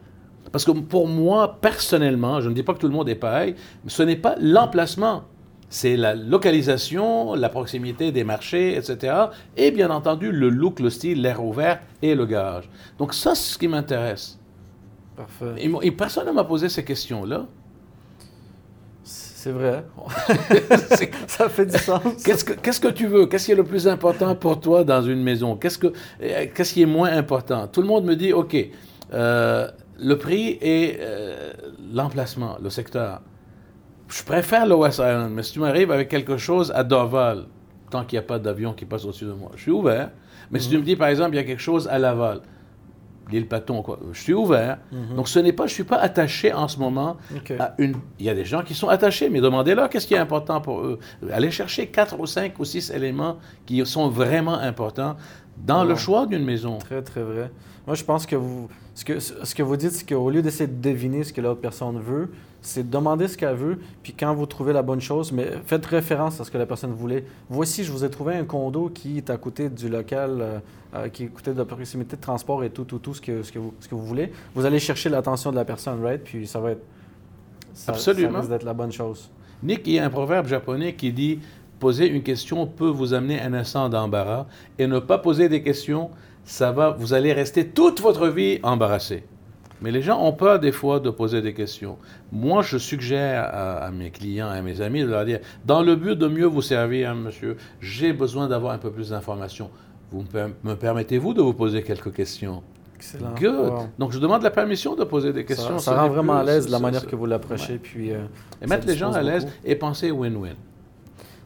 Parce 0.52 0.64
que 0.64 0.70
pour 0.70 1.08
moi, 1.08 1.58
personnellement, 1.60 2.40
je 2.40 2.48
ne 2.48 2.54
dis 2.54 2.62
pas 2.62 2.72
que 2.72 2.78
tout 2.78 2.86
le 2.88 2.92
monde 2.94 3.08
est 3.08 3.14
pareil, 3.16 3.54
mais 3.84 3.90
ce 3.90 4.02
n'est 4.02 4.16
pas 4.16 4.36
l'emplacement. 4.40 5.24
C'est 5.68 5.96
la 5.96 6.14
localisation, 6.14 7.34
la 7.34 7.48
proximité 7.48 8.12
des 8.12 8.22
marchés, 8.24 8.76
etc. 8.76 9.12
Et 9.56 9.72
bien 9.72 9.90
entendu, 9.90 10.30
le 10.30 10.48
look, 10.48 10.78
le 10.80 10.90
style, 10.90 11.20
l'air 11.22 11.44
ouvert 11.44 11.80
et 12.02 12.14
le 12.14 12.24
garage. 12.24 12.70
Donc 12.98 13.12
ça, 13.12 13.34
c'est 13.34 13.54
ce 13.54 13.58
qui 13.58 13.66
m'intéresse. 13.68 14.38
Parfait. 15.16 15.68
Et 15.82 15.90
personne 15.90 16.26
ne 16.26 16.32
m'a 16.32 16.44
posé 16.44 16.68
ces 16.68 16.84
questions-là. 16.84 17.46
C'est 19.38 19.50
vrai. 19.52 19.84
C'est- 20.96 21.10
ça 21.26 21.50
fait 21.50 21.66
du 21.66 21.76
sens. 21.76 22.22
Qu'est-ce 22.24 22.42
que, 22.42 22.54
qu'est-ce 22.54 22.80
que 22.80 22.88
tu 22.88 23.06
veux? 23.06 23.26
Qu'est-ce 23.26 23.44
qui 23.44 23.52
est 23.52 23.56
le 23.56 23.64
plus 23.64 23.86
important 23.86 24.34
pour 24.34 24.58
toi 24.60 24.82
dans 24.82 25.02
une 25.02 25.22
maison? 25.22 25.56
Qu'est-ce, 25.56 25.76
que, 25.76 25.88
euh, 26.22 26.46
qu'est-ce 26.54 26.72
qui 26.72 26.80
est 26.80 26.86
moins 26.86 27.12
important? 27.12 27.68
Tout 27.68 27.82
le 27.82 27.86
monde 27.86 28.06
me 28.06 28.16
dit, 28.16 28.32
OK, 28.32 28.56
euh, 29.12 29.68
le 30.00 30.16
prix 30.16 30.56
et 30.62 30.96
euh, 31.00 31.52
l'emplacement, 31.92 32.56
le 32.62 32.70
secteur. 32.70 33.20
Je 34.08 34.22
préfère 34.22 34.64
le 34.66 34.74
West 34.74 35.00
Island, 35.00 35.30
mais 35.34 35.42
si 35.42 35.52
tu 35.52 35.60
m'arrives 35.60 35.92
avec 35.92 36.08
quelque 36.08 36.38
chose 36.38 36.72
à 36.74 36.82
Dorval, 36.82 37.44
tant 37.90 38.04
qu'il 38.06 38.18
n'y 38.18 38.24
a 38.24 38.26
pas 38.26 38.38
d'avion 38.38 38.72
qui 38.72 38.86
passe 38.86 39.04
au-dessus 39.04 39.26
de 39.26 39.32
moi, 39.32 39.50
je 39.54 39.60
suis 39.62 39.70
ouvert. 39.70 40.12
Mais 40.50 40.60
si 40.60 40.70
tu 40.70 40.78
me 40.78 40.82
dis, 40.82 40.96
par 40.96 41.08
exemple, 41.08 41.32
il 41.34 41.36
y 41.36 41.40
a 41.40 41.44
quelque 41.44 41.60
chose 41.62 41.86
à 41.88 41.98
Laval, 41.98 42.40
l'île 43.30 43.48
Paton, 43.48 43.82
quoi, 43.82 43.98
je 44.12 44.20
suis 44.20 44.34
ouvert. 44.34 44.78
Donc 45.14 45.28
ce 45.28 45.38
n'est 45.38 45.52
pas, 45.52 45.66
je 45.66 45.72
ne 45.72 45.74
suis 45.74 45.84
pas 45.84 45.96
attaché 45.98 46.52
en 46.52 46.68
ce 46.68 46.78
moment 46.78 47.16
à 47.58 47.74
une. 47.78 47.96
Il 48.18 48.26
y 48.26 48.30
a 48.30 48.34
des 48.34 48.44
gens 48.44 48.62
qui 48.62 48.74
sont 48.74 48.88
attachés, 48.88 49.28
mais 49.28 49.40
demandez-leur 49.40 49.88
qu'est-ce 49.88 50.06
qui 50.06 50.14
est 50.14 50.18
important 50.18 50.60
pour 50.60 50.80
eux. 50.80 50.98
Allez 51.32 51.50
chercher 51.50 51.88
quatre 51.88 52.18
ou 52.20 52.26
cinq 52.26 52.58
ou 52.58 52.64
six 52.64 52.90
éléments 52.90 53.38
qui 53.66 53.84
sont 53.86 54.08
vraiment 54.08 54.58
importants 54.58 55.16
dans 55.56 55.84
le 55.84 55.96
choix 55.96 56.26
d'une 56.26 56.44
maison. 56.44 56.78
Très, 56.78 57.02
très 57.02 57.22
vrai. 57.22 57.50
Moi, 57.86 57.94
je 57.96 58.04
pense 58.04 58.26
que 58.26 58.36
vous, 58.36 58.68
ce 58.96 59.04
que, 59.04 59.20
ce 59.20 59.54
que 59.54 59.62
vous 59.62 59.76
dites, 59.76 59.92
c'est 59.92 60.08
qu'au 60.08 60.30
lieu 60.30 60.40
d'essayer 60.40 60.66
de 60.66 60.80
deviner 60.80 61.22
ce 61.22 61.30
que 61.30 61.42
l'autre 61.42 61.60
personne 61.60 62.00
veut, 62.00 62.30
c'est 62.62 62.82
de 62.82 62.90
demander 62.90 63.28
ce 63.28 63.36
qu'elle 63.36 63.54
veut, 63.54 63.78
puis 64.02 64.14
quand 64.14 64.34
vous 64.34 64.46
trouvez 64.46 64.72
la 64.72 64.80
bonne 64.80 65.02
chose, 65.02 65.32
mais 65.32 65.50
faites 65.66 65.84
référence 65.84 66.40
à 66.40 66.44
ce 66.44 66.50
que 66.50 66.56
la 66.56 66.64
personne 66.64 66.94
voulait. 66.94 67.26
Voici, 67.50 67.84
je 67.84 67.92
vous 67.92 68.06
ai 68.06 68.10
trouvé 68.10 68.36
un 68.36 68.44
condo 68.44 68.88
qui 68.88 69.18
est 69.18 69.28
à 69.28 69.36
côté 69.36 69.68
du 69.68 69.90
local, 69.90 70.38
euh, 70.40 70.58
euh, 70.94 71.08
qui 71.10 71.24
est 71.24 71.26
à 71.26 71.28
côté 71.28 71.52
de 71.52 71.58
la 71.58 71.66
proximité 71.66 72.16
de 72.16 72.22
transport 72.22 72.64
et 72.64 72.70
tout, 72.70 72.84
tout, 72.84 72.98
tout 72.98 73.12
ce 73.12 73.20
que, 73.20 73.42
ce 73.42 73.52
que, 73.52 73.58
vous, 73.58 73.74
ce 73.80 73.86
que 73.86 73.94
vous 73.94 74.06
voulez. 74.06 74.32
Vous 74.54 74.64
allez 74.64 74.78
chercher 74.78 75.10
l'attention 75.10 75.50
de 75.50 75.56
la 75.56 75.66
personne, 75.66 76.02
right? 76.02 76.24
Puis 76.24 76.46
ça 76.46 76.58
va 76.58 76.70
être... 76.70 76.82
Ça, 77.74 77.92
Absolument. 77.92 78.32
Ça 78.32 78.38
risque 78.38 78.50
d'être 78.50 78.64
la 78.64 78.72
bonne 78.72 78.92
chose. 78.92 79.30
Nick, 79.62 79.82
il 79.86 79.92
y 79.92 79.98
a 79.98 80.06
un 80.06 80.10
proverbe 80.10 80.46
japonais 80.46 80.94
qui 80.94 81.12
dit 81.12 81.40
Poser 81.78 82.08
une 82.08 82.22
question 82.22 82.66
peut 82.66 82.88
vous 82.88 83.12
amener 83.12 83.38
un 83.42 83.52
instant 83.52 83.90
d'embarras 83.90 84.46
et 84.78 84.86
ne 84.86 84.98
pas 84.98 85.18
poser 85.18 85.50
des 85.50 85.62
questions, 85.62 86.08
ça 86.46 86.72
va, 86.72 86.90
vous 86.98 87.12
allez 87.12 87.32
rester 87.34 87.66
toute 87.66 88.00
votre 88.00 88.28
vie 88.28 88.58
embarrassé. 88.62 89.24
Mais 89.82 89.90
les 89.90 90.00
gens 90.00 90.22
ont 90.24 90.32
peur 90.32 90.58
des 90.58 90.72
fois 90.72 91.00
de 91.00 91.10
poser 91.10 91.42
des 91.42 91.52
questions. 91.52 91.98
Moi, 92.32 92.62
je 92.62 92.78
suggère 92.78 93.42
à, 93.44 93.74
à 93.84 93.90
mes 93.90 94.10
clients, 94.10 94.48
à 94.48 94.62
mes 94.62 94.80
amis 94.80 95.02
de 95.02 95.08
leur 95.08 95.26
dire, 95.26 95.40
dans 95.66 95.82
le 95.82 95.96
but 95.96 96.16
de 96.18 96.28
mieux 96.28 96.46
vous 96.46 96.62
servir, 96.62 97.10
hein, 97.10 97.14
monsieur, 97.14 97.58
j'ai 97.82 98.14
besoin 98.14 98.48
d'avoir 98.48 98.72
un 98.72 98.78
peu 98.78 98.90
plus 98.90 99.10
d'informations. 99.10 99.68
Vous 100.10 100.22
me, 100.22 100.26
per- 100.26 100.54
me 100.64 100.74
permettez-vous 100.76 101.34
de 101.34 101.42
vous 101.42 101.52
poser 101.52 101.82
quelques 101.82 102.12
questions? 102.14 102.62
Excellent. 102.94 103.34
Good. 103.38 103.70
Wow. 103.72 103.88
Donc, 103.98 104.12
je 104.12 104.18
demande 104.18 104.42
la 104.42 104.50
permission 104.50 104.94
de 104.94 105.04
poser 105.04 105.34
des 105.34 105.44
questions. 105.44 105.78
ça 105.78 105.94
rend 106.00 106.08
vraiment 106.08 106.36
à 106.38 106.42
l'aise 106.44 106.70
la 106.70 106.78
manière 106.78 107.06
que 107.06 107.14
vous 107.16 107.26
l'approchez, 107.26 107.74
Ouais. 107.74 107.78
puis... 107.82 108.12
euh, 108.12 108.20
Et 108.62 108.66
mettre 108.66 108.86
les 108.86 108.96
gens 108.96 109.12
à 109.12 109.20
l'aise 109.20 109.46
et 109.64 109.74
penser 109.76 110.10
win-win. 110.10 110.54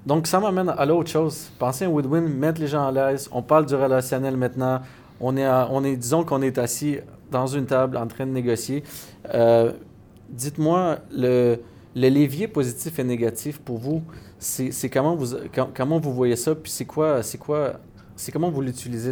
Donc, 0.06 0.26
ça 0.26 0.40
m'amène 0.40 0.68
à 0.70 0.86
l'autre 0.86 1.10
chose. 1.10 1.50
Penser 1.58 1.84
un 1.84 1.88
win-win, 1.88 2.22
mettre 2.22 2.60
les 2.60 2.66
gens 2.68 2.86
à 2.86 2.92
l'aise. 2.92 3.28
On 3.32 3.42
parle 3.42 3.66
du 3.66 3.74
relationnel 3.74 4.36
maintenant. 4.36 4.80
On 5.20 5.36
est, 5.36 5.44
à- 5.44 5.68
on 5.70 5.84
est 5.84 5.96
disons 5.96 6.24
qu'on 6.24 6.40
est 6.42 6.56
assis 6.58 6.98
dans 7.30 7.46
une 7.46 7.66
table 7.66 7.96
en 7.96 8.06
train 8.06 8.26
de 8.26 8.32
négocier. 8.32 8.82
Euh, 9.34 9.72
Dites-moi, 10.30 10.98
le, 11.12 11.56
le 11.96 12.08
levier 12.08 12.46
positif 12.46 12.98
et 13.00 13.04
négatif 13.04 13.58
pour 13.58 13.78
vous, 13.78 14.02
c'est 14.38 14.88
comment 14.88 15.16
vous, 15.16 15.34
com- 15.52 15.70
comment 15.76 15.98
vous 15.98 16.14
voyez 16.14 16.36
ça, 16.36 16.54
puis 16.54 16.70
c'est 16.70 16.84
quoi, 16.84 17.22
c'est 17.24 17.36
quoi, 17.38 17.72
c'est 18.14 18.30
comment 18.30 18.48
vous 18.48 18.60
l'utilisez, 18.62 19.10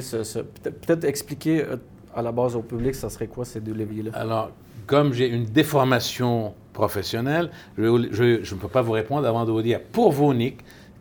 peut-être 0.62 1.03
expliquer 1.05 1.64
euh, 1.64 1.77
à 2.14 2.22
la 2.22 2.31
base 2.31 2.55
au 2.55 2.62
public, 2.62 2.94
ça 2.94 3.11
serait 3.11 3.27
quoi 3.27 3.44
ces 3.44 3.61
deux 3.61 3.72
leviers-là? 3.74 4.12
Alors, 4.14 4.53
comme 4.87 5.12
j'ai 5.12 5.29
une 5.29 5.44
déformation 5.44 6.55
professionnelle, 6.72 7.51
je 7.77 7.83
ne 7.83 8.59
peux 8.61 8.68
pas 8.68 8.83
vous 8.83 8.92
répondre 8.92 9.27
avant 9.27 9.44
de 9.44 9.51
vous 9.51 9.62
dire, 9.62 9.81
pour 9.92 10.12
vous, 10.12 10.33
Nick, 10.33 10.59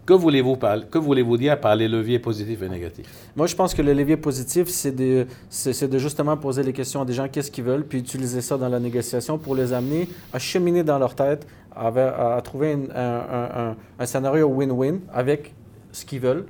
que 0.08 0.98
voulez-vous 0.98 1.38
dire 1.38 1.60
par 1.60 1.76
les 1.76 1.88
leviers 1.88 2.20
positifs 2.20 2.62
et 2.62 2.70
négatifs? 2.70 3.06
Moi, 3.36 3.46
je 3.46 3.56
pense 3.56 3.74
que 3.74 3.82
le 3.82 3.93
levier 3.93 4.15
positif, 4.15 4.70
c'est 4.70 4.96
de, 4.96 5.28
justement 5.98 6.38
poser 6.38 6.63
les 6.63 6.72
questions 6.72 7.02
à 7.02 7.06
des 7.06 7.13
gens, 7.13 7.28
qu'est-ce 7.28 7.52
qu'ils 7.52 7.65
veulent, 7.65 7.86
puis 7.86 8.00
utiliser 8.00 8.39
ça 8.39 8.58
dans 8.58 8.70
la 8.70 8.80
négociation 8.80 9.38
pour 9.38 9.54
les 9.54 9.74
amener 9.74 10.08
à 10.32 10.39
cheminer 10.39 10.84
dans 10.84 10.98
leur 10.98 11.13
tête, 11.13 11.46
à, 11.76 12.39
trouver 12.41 12.78
un, 12.96 14.06
scénario 14.06 14.48
win-win 14.48 15.02
avec 15.13 15.54
ce 15.91 16.06
qu'ils 16.06 16.22
veulent 16.22 16.46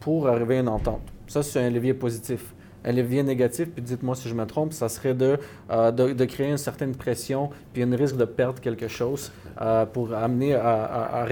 pour 0.00 0.28
arriver 0.28 0.58
à 0.58 0.60
une 0.60 0.68
entente. 0.68 1.00
Ça, 1.26 1.42
c'est 1.42 1.60
un 1.60 1.70
levier 1.70 1.94
positif. 1.94 2.54
Un 2.84 2.92
levier 2.92 3.22
négatif, 3.22 3.70
puis 3.70 3.82
dites-moi 3.82 4.14
si 4.16 4.28
je 4.28 4.34
me 4.34 4.44
trompe, 4.44 4.72
ça 4.74 4.88
serait 4.88 5.14
de, 5.14 5.38
euh, 5.70 6.26
créer 6.26 6.50
une 6.50 6.58
certaine 6.58 6.94
pression, 6.94 7.50
puis 7.72 7.82
un 7.82 7.96
risque 7.96 8.16
de 8.16 8.24
perdre 8.26 8.60
quelque 8.60 8.86
chose 8.86 9.32
euh, 9.60 9.84
pour 9.86 10.14
amener 10.14 10.54
à, 10.54 10.84
à, 10.84 11.26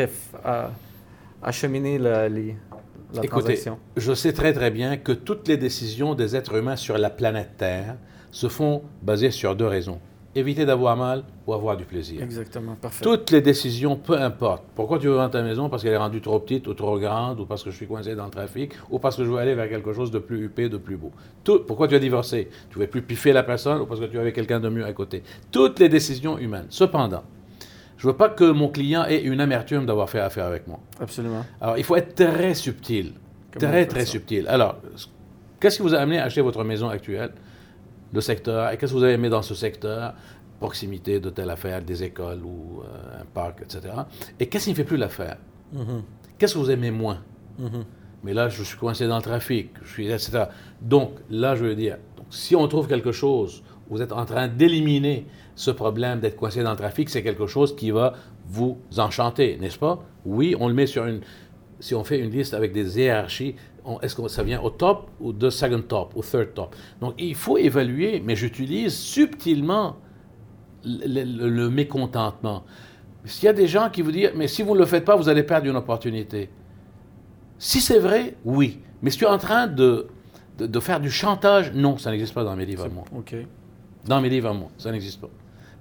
à 0.45 0.71
réf- 1.41 1.45
à- 1.45 1.49
à 1.49 1.53
cheminer 1.53 1.99
la, 1.99 2.29
les, 2.29 2.57
la 3.15 3.25
Écoutez, 3.25 3.29
transaction. 3.29 3.79
je 3.97 4.13
sais 4.15 4.33
très 4.33 4.53
très 4.53 4.71
bien 4.71 4.97
que 4.97 5.13
toutes 5.13 5.49
les 5.49 5.57
décisions 5.57 6.15
des 6.15 6.37
êtres 6.37 6.55
humains 6.57 6.77
sur 6.77 6.99
la 6.99 7.11
planète 7.11 7.51
Terre 7.57 7.97
se 8.31 8.49
font 8.49 8.83
basées 9.03 9.31
sur 9.31 9.55
deux 9.57 9.67
raisons. 9.67 10.01
Éviter 10.35 10.67
d'avoir 10.67 10.99
mal 10.99 11.25
ou 11.47 11.55
avoir 11.55 11.79
du 11.79 11.87
plaisir. 11.87 12.23
Exactement, 12.23 12.75
parfait. 12.75 13.03
Toutes 13.03 13.31
les 13.31 13.41
décisions, 13.41 13.97
peu 13.97 14.21
importe. 14.21 14.65
Pourquoi 14.75 14.99
tu 14.99 15.07
veux 15.07 15.15
vendre 15.15 15.31
ta 15.31 15.41
maison? 15.41 15.71
Parce 15.71 15.83
qu'elle 15.83 15.95
est 15.95 15.97
rendue 15.97 16.21
trop 16.21 16.39
petite 16.41 16.67
ou 16.69 16.75
trop 16.75 16.99
grande, 16.99 17.41
ou 17.41 17.47
parce 17.47 17.65
que 17.65 17.71
je 17.71 17.77
suis 17.77 17.87
coincé 17.87 18.15
dans 18.15 18.27
le 18.27 18.31
trafic, 18.31 18.73
ou 18.91 18.99
parce 18.99 19.17
que 19.17 19.25
je 19.25 19.31
veux 19.31 19.39
aller 19.39 19.55
vers 19.55 19.67
quelque 19.71 19.95
chose 19.95 20.11
de 20.11 20.19
plus 20.19 20.45
huppé, 20.45 20.69
de 20.69 20.77
plus 20.77 20.99
beau. 20.99 21.11
Tout, 21.43 21.61
pourquoi 21.67 21.89
tu 21.89 21.95
as 21.95 21.99
divorcé? 21.99 22.51
Tu 22.69 22.79
veux 22.79 22.87
plus 22.87 23.01
piffer 23.01 23.33
la 23.33 23.45
personne 23.45 23.81
ou 23.81 23.87
parce 23.87 23.99
que 23.99 24.05
tu 24.05 24.19
avais 24.19 24.35
quelqu'un 24.35 24.61
de 24.61 24.69
mieux 24.69 24.85
à 24.85 24.93
côté? 24.93 25.23
Toutes 25.51 25.79
les 25.79 25.89
décisions 25.89 26.37
humaines. 26.37 26.67
Cependant, 26.69 27.23
je 27.97 28.07
veux 28.07 28.17
pas 28.17 28.29
que 28.29 28.45
mon 28.51 28.69
client 28.69 29.05
ait 29.05 29.23
une 29.23 29.41
amertume 29.41 29.87
d'avoir 29.87 30.09
fait 30.11 30.21
affaire 30.21 30.45
avec 30.47 30.67
moi. 30.67 30.79
Absolument. 31.01 31.45
Alors, 31.61 31.79
il 31.79 31.85
faut 31.85 31.97
être 31.97 32.15
très 32.15 32.55
subtil. 32.55 33.15
Comment 33.53 33.73
très, 33.73 33.87
très 33.87 34.01
ça? 34.01 34.07
subtil. 34.13 34.47
Alors, 34.49 34.77
qu'est-ce 35.61 35.77
qui 35.77 35.83
vous 35.83 35.95
a 35.95 35.99
amené 35.99 36.19
à 36.19 36.25
acheter 36.25 36.41
votre 36.43 36.63
maison 36.65 36.89
actuelle? 36.89 37.33
Le 38.13 38.21
secteur. 38.21 38.71
Et 38.71 38.77
qu'est-ce 38.77 38.93
que 38.93 38.99
vous 38.99 39.03
avez 39.05 39.15
aimé 39.15 39.29
dans 39.29 39.43
ce 39.43 39.55
secteur? 39.55 40.15
Proximité 40.61 41.21
de 41.21 41.29
telle 41.31 41.51
affaire, 41.51 41.83
des 41.83 42.03
écoles 42.03 42.43
ou 42.45 42.81
euh, 42.83 43.21
un 43.21 43.25
parc, 43.27 43.61
etc. 43.63 43.95
Et 44.41 44.47
qu'est-ce 44.47 44.65
qui 44.65 44.71
ne 44.71 44.77
fait 44.77 44.85
plus 44.85 44.97
l'affaire? 44.97 45.37
Mhm, 45.73 46.03
Qu'est-ce 46.39 46.55
que 46.55 46.59
vous 46.59 46.71
aimez 46.71 46.91
moins? 46.91 47.19
Mhm. 47.59 47.85
Mais 48.25 48.33
là, 48.35 48.49
je 48.49 48.63
suis 48.63 48.77
coincé 48.79 49.07
dans 49.07 49.17
le 49.17 49.23
trafic, 49.23 49.71
je 49.85 49.91
suis, 49.93 50.07
etc. 50.11 50.45
Donc, 50.81 51.13
là, 51.31 51.55
je 51.57 51.65
veux 51.65 51.75
dire, 51.75 51.97
donc, 52.17 52.27
si 52.31 52.57
on 52.57 52.67
trouve 52.69 52.89
quelque 52.89 53.13
chose, 53.13 53.63
vous 53.89 54.03
êtes 54.03 54.13
en 54.13 54.25
train 54.25 54.49
d'éliminer 54.49 55.27
ce 55.55 55.71
problème 55.71 56.21
d'être 56.21 56.37
coincé 56.37 56.63
dans 56.63 56.71
le 56.71 56.77
trafic, 56.77 57.09
c'est 57.09 57.23
quelque 57.23 57.47
chose 57.47 57.75
qui 57.75 57.91
va 57.91 58.15
vous 58.49 58.79
enchanter, 58.99 59.59
n'est-ce 59.61 59.79
pas? 59.79 60.05
Oui, 60.25 60.55
on 60.59 60.69
le 60.69 60.75
met 60.75 60.87
sur 60.87 61.07
une... 61.07 61.21
Si 61.79 61.95
on 61.95 62.05
fait 62.05 62.19
une 62.19 62.31
liste 62.31 62.55
avec 62.55 62.73
des 62.73 62.99
hiérarchies, 62.99 63.55
est-ce 64.03 64.17
que 64.17 64.29
ça 64.29 64.43
vient 64.43 64.61
au 64.61 64.71
top 64.71 65.11
ou 65.21 65.33
de 65.33 65.51
second 65.51 65.83
top 65.83 66.13
ou 66.17 66.23
third 66.23 66.55
top? 66.55 66.75
Donc, 67.01 67.15
il 67.19 67.35
faut 67.35 67.59
évaluer, 67.59 68.23
mais 68.25 68.35
j'utilise 68.35 68.95
subtilement 68.95 69.97
le, 70.85 71.69
mécontentement. 71.69 72.65
S'il 73.25 73.47
y 73.47 73.49
a 73.49 73.53
des 73.53 73.67
gens 73.67 73.91
qui 73.91 74.03
vous 74.03 74.13
disent, 74.13 74.33
mais 74.35 74.49
si 74.49 74.63
vous 74.63 74.75
ne 74.75 74.81
le 74.81 74.87
faites 74.87 75.05
pas, 75.05 75.17
vous 75.17 75.29
allez 75.29 75.43
perdre 75.43 75.69
une 75.69 75.77
opportunité. 75.77 76.49
Si 77.59 77.81
c'est 77.81 77.99
vrai, 77.99 78.37
oui. 78.45 78.81
Mais 79.03 79.11
si 79.11 79.19
tu 79.19 79.25
es 79.25 79.29
en 79.29 79.39
train 79.39 79.67
de, 79.67 80.07
de, 80.59 80.81
faire 80.81 81.01
du 81.01 81.11
chantage, 81.11 81.73
non, 81.73 81.99
ça 81.99 82.11
n'existe 82.11 82.35
pas 82.35 82.45
dans 82.45 82.57
mes 82.57 82.67
livres. 82.67 82.89
Dans 84.07 84.21
mes 84.21 84.29
livres 84.29 84.49
à 84.51 84.53
moi, 84.53 84.69
ça 84.79 84.91
n'existe 84.93 85.21
pas. 85.21 85.29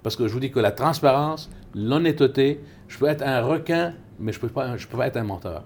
Parce 0.02 0.16
que 0.16 0.26
je 0.28 0.32
vous 0.32 0.40
dis 0.40 0.50
que 0.50 0.60
la 0.60 0.72
transparence, 0.72 1.50
l'honnêteté, 1.74 2.60
je 2.88 2.98
peux 2.98 3.06
être 3.06 3.22
un 3.22 3.40
requin, 3.42 3.94
mais 4.18 4.32
je 4.32 4.38
ne 4.38 4.42
peux, 4.42 4.48
pas- 4.48 4.76
je 4.76 4.86
peux 4.86 4.96
pas 4.96 5.06
être 5.06 5.16
un 5.16 5.24
menteur. 5.24 5.64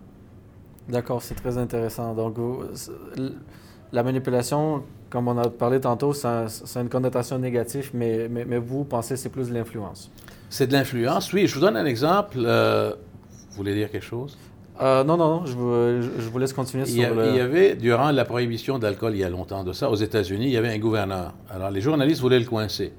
D'accord, 0.89 1.23
c'est 1.23 1.35
très 1.35 1.57
intéressant. 1.59 2.15
Donc, 2.15 2.37
vous- 2.39 2.65
la 3.93 4.03
manipulation, 4.03 4.83
comme 5.09 5.29
on 5.29 5.39
a 5.39 5.49
parlé 5.49 5.81
tantôt, 5.81 6.13
ça, 6.13 6.47
a 6.47 6.81
une 6.81 6.89
connotation 6.89 7.39
négative, 7.39 7.91
mais, 7.95 8.29
mais, 8.29 8.59
vous 8.59 8.85
pensez 8.85 9.15
que 9.15 9.21
c'est 9.21 9.29
plus 9.29 9.49
de 9.49 9.55
l'influence? 9.55 10.11
C'est 10.49 10.67
de 10.67 10.73
l'influence, 10.73 11.33
oui. 11.33 11.47
Je 11.47 11.55
vous 11.55 11.61
donne 11.61 11.77
un 11.77 11.85
exemple. 11.87 12.39
Euh, 12.39 12.95
vous 13.51 13.57
voulez 13.57 13.75
dire 13.75 13.91
quelque 13.91 14.05
chose? 14.07 14.39
Euh, 14.81 15.05
non, 15.05 15.17
non, 15.17 15.41
non, 15.41 15.47
je 15.47 15.53
vous, 15.53 16.03
je 16.03 16.29
vous 16.29 16.39
laisse 16.39 16.53
continuer 16.53 16.85
il 16.87 17.03
sur 17.03 17.15
le... 17.15 17.29
Il 17.29 17.37
y 17.37 17.41
avait, 17.41 17.75
durant 17.75 18.11
la 18.11 18.25
prohibition 18.25 18.79
d'alcool, 18.79 19.15
il 19.15 19.21
y 19.21 19.25
a 19.25 19.29
longtemps 19.29 19.63
de 19.63 19.73
ça, 19.73 19.91
aux 19.91 19.97
États-Unis, 19.97 20.47
il 20.47 20.53
y 20.53 20.57
avait 20.57 20.73
un 20.73 20.79
gouverneur. 20.79 21.35
Alors, 21.51 21.71
les 21.71 21.81
journalistes 21.81 22.21
voulaient 22.21 22.41
le 22.41 22.47
coincer. 22.47 22.93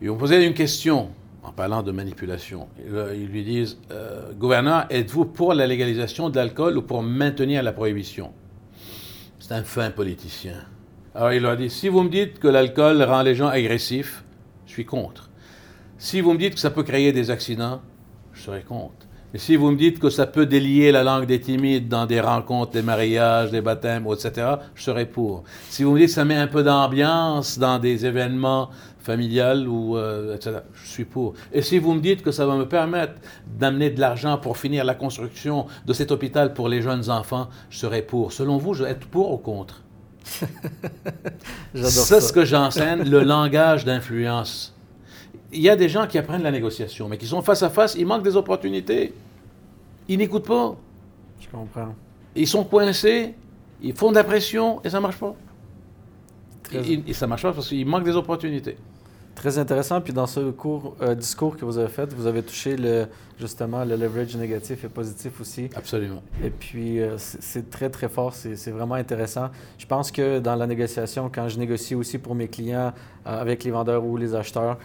Ils 0.00 0.10
ont 0.10 0.16
posé 0.16 0.44
une 0.44 0.54
question 0.54 1.10
en 1.42 1.52
parlant 1.52 1.82
de 1.82 1.92
manipulation. 1.92 2.68
Ils 3.14 3.26
lui 3.26 3.44
disent, 3.44 3.78
euh, 3.90 4.32
gouverneur, 4.32 4.86
êtes-vous 4.90 5.26
pour 5.26 5.52
la 5.52 5.66
légalisation 5.66 6.30
de 6.30 6.36
l'alcool 6.36 6.78
ou 6.78 6.82
pour 6.82 7.02
maintenir 7.02 7.62
la 7.62 7.72
prohibition? 7.72 8.32
C'est 9.38 9.52
un 9.52 9.62
fin 9.62 9.90
politicien. 9.90 10.64
Alors 11.14 11.32
il 11.32 11.42
leur 11.42 11.52
a 11.52 11.56
dit, 11.56 11.70
si 11.70 11.88
vous 11.88 12.02
me 12.02 12.08
dites 12.08 12.38
que 12.38 12.48
l'alcool 12.48 13.02
rend 13.02 13.22
les 13.22 13.34
gens 13.34 13.48
agressifs, 13.48 14.24
je 14.66 14.72
suis 14.72 14.86
contre. 14.86 15.30
Si 15.98 16.20
vous 16.20 16.32
me 16.32 16.38
dites 16.38 16.54
que 16.54 16.60
ça 16.60 16.70
peut 16.70 16.82
créer 16.82 17.12
des 17.12 17.30
accidents, 17.30 17.82
je 18.32 18.42
serai 18.42 18.62
contre. 18.62 19.06
Et 19.34 19.38
si 19.38 19.56
vous 19.56 19.72
me 19.72 19.76
dites 19.76 19.98
que 19.98 20.10
ça 20.10 20.28
peut 20.28 20.46
délier 20.46 20.92
la 20.92 21.02
langue 21.02 21.26
des 21.26 21.40
timides 21.40 21.88
dans 21.88 22.06
des 22.06 22.20
rencontres, 22.20 22.70
des 22.70 22.82
mariages, 22.82 23.50
des 23.50 23.60
baptêmes, 23.60 24.06
etc., 24.06 24.46
je 24.76 24.84
serai 24.84 25.06
pour. 25.06 25.42
Si 25.68 25.82
vous 25.82 25.90
me 25.90 25.98
dites 25.98 26.06
que 26.06 26.14
ça 26.14 26.24
met 26.24 26.36
un 26.36 26.46
peu 26.46 26.62
d'ambiance 26.62 27.58
dans 27.58 27.80
des 27.80 28.06
événements 28.06 28.70
familiales, 29.00 29.66
ou, 29.66 29.96
euh, 29.96 30.36
etc., 30.36 30.58
je 30.72 30.88
suis 30.88 31.04
pour. 31.04 31.34
Et 31.52 31.62
si 31.62 31.80
vous 31.80 31.94
me 31.94 32.00
dites 32.00 32.22
que 32.22 32.30
ça 32.30 32.46
va 32.46 32.54
me 32.54 32.68
permettre 32.68 33.14
d'amener 33.58 33.90
de 33.90 33.98
l'argent 33.98 34.38
pour 34.38 34.56
finir 34.56 34.84
la 34.84 34.94
construction 34.94 35.66
de 35.84 35.92
cet 35.92 36.12
hôpital 36.12 36.54
pour 36.54 36.68
les 36.68 36.80
jeunes 36.80 37.10
enfants, 37.10 37.48
je 37.70 37.78
serai 37.78 38.02
pour. 38.02 38.32
Selon 38.32 38.56
vous, 38.56 38.72
je 38.72 38.84
vais 38.84 38.90
être 38.90 39.08
pour 39.08 39.32
ou 39.32 39.38
contre? 39.38 39.82
C'est 41.74 42.20
ce 42.20 42.32
que 42.32 42.44
j'enseigne, 42.44 43.02
le 43.02 43.24
langage 43.24 43.84
d'influence 43.84 44.74
il 45.54 45.62
y 45.62 45.68
a 45.68 45.76
des 45.76 45.88
gens 45.88 46.06
qui 46.06 46.18
apprennent 46.18 46.42
la 46.42 46.50
négociation, 46.50 47.08
mais 47.08 47.16
qui 47.16 47.26
sont 47.26 47.40
face 47.40 47.62
à 47.62 47.70
face, 47.70 47.94
ils 47.94 48.04
manquent 48.04 48.24
des 48.24 48.36
opportunités. 48.36 49.14
Ils 50.08 50.18
n'écoutent 50.18 50.46
pas. 50.46 50.76
Je 51.40 51.48
comprends. 51.48 51.94
Ils 52.34 52.48
sont 52.48 52.64
coincés, 52.64 53.34
ils 53.82 53.94
font 53.94 54.10
de 54.10 54.16
la 54.16 54.24
pression 54.24 54.80
et 54.84 54.90
ça 54.90 54.98
ne 54.98 55.02
marche 55.02 55.18
pas. 55.18 55.34
Et, 56.72 57.12
ça 57.12 57.26
ne 57.26 57.30
marche 57.30 57.42
pas 57.42 57.52
parce 57.52 57.68
qu'ils 57.68 57.86
manquent 57.86 58.04
des 58.04 58.16
opportunités. 58.16 58.76
Très 59.34 59.58
intéressant. 59.58 60.00
Puis 60.00 60.12
dans 60.12 60.26
ce 60.26 60.50
cours, 60.50 60.96
euh, 61.02 61.14
discours 61.14 61.56
que 61.56 61.64
vous 61.64 61.78
avez 61.78 61.88
fait, 61.88 62.12
vous 62.14 62.26
avez 62.26 62.42
touché 62.42 62.76
le, 62.76 63.06
justement 63.38 63.84
le 63.84 63.96
leverage 63.96 64.36
négatif 64.36 64.84
et 64.84 64.88
positif 64.88 65.40
aussi. 65.40 65.68
Absolument. 65.74 66.22
Et 66.42 66.50
puis 66.50 67.00
euh, 67.00 67.16
c'est 67.18 67.68
très, 67.68 67.90
très 67.90 68.08
fort. 68.08 68.32
C'est 68.32 68.70
vraiment 68.70 68.94
intéressant. 68.94 69.50
Je 69.76 69.86
pense 69.86 70.10
que 70.10 70.38
dans 70.38 70.54
la 70.54 70.66
négociation, 70.66 71.30
quand 71.32 71.48
je 71.48 71.58
négocie 71.58 71.94
aussi 71.94 72.18
pour 72.18 72.34
mes 72.34 72.48
clients 72.48 72.92
euh, 73.26 73.40
avec 73.40 73.64
les 73.64 73.70
vendeurs 73.70 74.04
ou 74.04 74.16
les 74.16 74.34
acheteurs, 74.34 74.78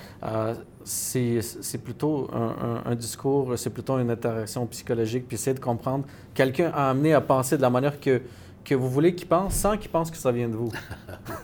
c'est 0.90 1.84
plutôt 1.84 2.30
un, 2.34 2.82
un 2.86 2.96
discours, 2.96 3.54
c'est 3.58 3.70
plutôt 3.70 4.00
une 4.00 4.10
interaction 4.10 4.66
psychologique, 4.68 5.26
puis 5.28 5.36
essayer 5.36 5.54
de 5.54 5.60
comprendre. 5.60 6.06
Quelqu'un 6.34 6.72
a 6.74 6.90
amené 6.90 7.14
à 7.14 7.22
penser 7.22 7.58
de 7.58 7.62
la 7.62 7.70
manière 7.70 8.00
que 8.00 8.22
que 8.70 8.76
vous 8.76 8.90
voulez 8.90 9.16
qu'ils 9.16 9.28
pensent 9.28 9.56
sans 9.56 9.78
qu'ils 9.78 9.90
pensent 9.90 10.12
que 10.12 10.18
ça 10.18 10.32
vient 10.32 10.48
de 10.48 10.56
vous. 10.56 10.72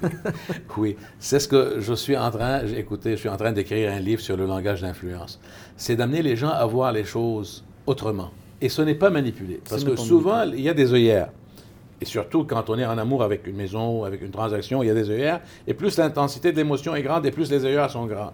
oui, 0.78 0.96
c'est 1.18 1.40
ce 1.40 1.48
que 1.48 1.78
je 1.80 1.94
suis 1.94 2.16
en 2.16 2.30
train, 2.30 2.62
écoutez, 2.68 3.12
je 3.12 3.16
suis 3.16 3.30
en 3.30 3.38
train 3.38 3.52
d'écrire 3.52 3.92
un 3.92 4.00
livre 4.00 4.22
sur 4.22 4.38
le 4.38 4.46
langage 4.46 4.82
d'influence. 4.82 5.40
C'est 5.76 5.96
d'amener 5.96 6.22
les 6.22 6.36
gens 6.36 6.50
à 6.50 6.66
voir 6.66 6.92
les 6.92 7.04
choses 7.04 7.64
autrement. 7.88 8.30
Et 8.62 8.70
ce 8.70 8.82
n'est 8.84 8.96
pas 8.96 9.10
manipuler. 9.10 9.60
Parce 9.68 9.84
que 9.84 9.96
souvent, 9.96 10.44
il 10.44 10.62
y 10.62 10.70
a 10.70 10.74
des 10.74 10.94
œillères. 10.94 11.30
Et 12.00 12.06
surtout 12.06 12.44
quand 12.44 12.70
on 12.70 12.78
est 12.78 12.86
en 12.86 12.98
amour 12.98 13.24
avec 13.24 13.48
une 13.48 13.56
maison, 13.56 14.04
avec 14.04 14.22
une 14.22 14.32
transaction, 14.32 14.84
il 14.84 14.88
y 14.88 14.90
a 14.90 14.94
des 14.94 15.10
œillères. 15.10 15.42
Et 15.66 15.74
plus 15.74 15.98
l'intensité 15.98 16.52
de 16.52 16.58
l'émotion 16.58 16.96
est 16.96 17.02
grande, 17.02 17.26
et 17.26 17.32
plus 17.32 17.50
les 17.50 17.66
œillères 17.66 17.90
sont 17.90 18.06
grandes. 18.06 18.34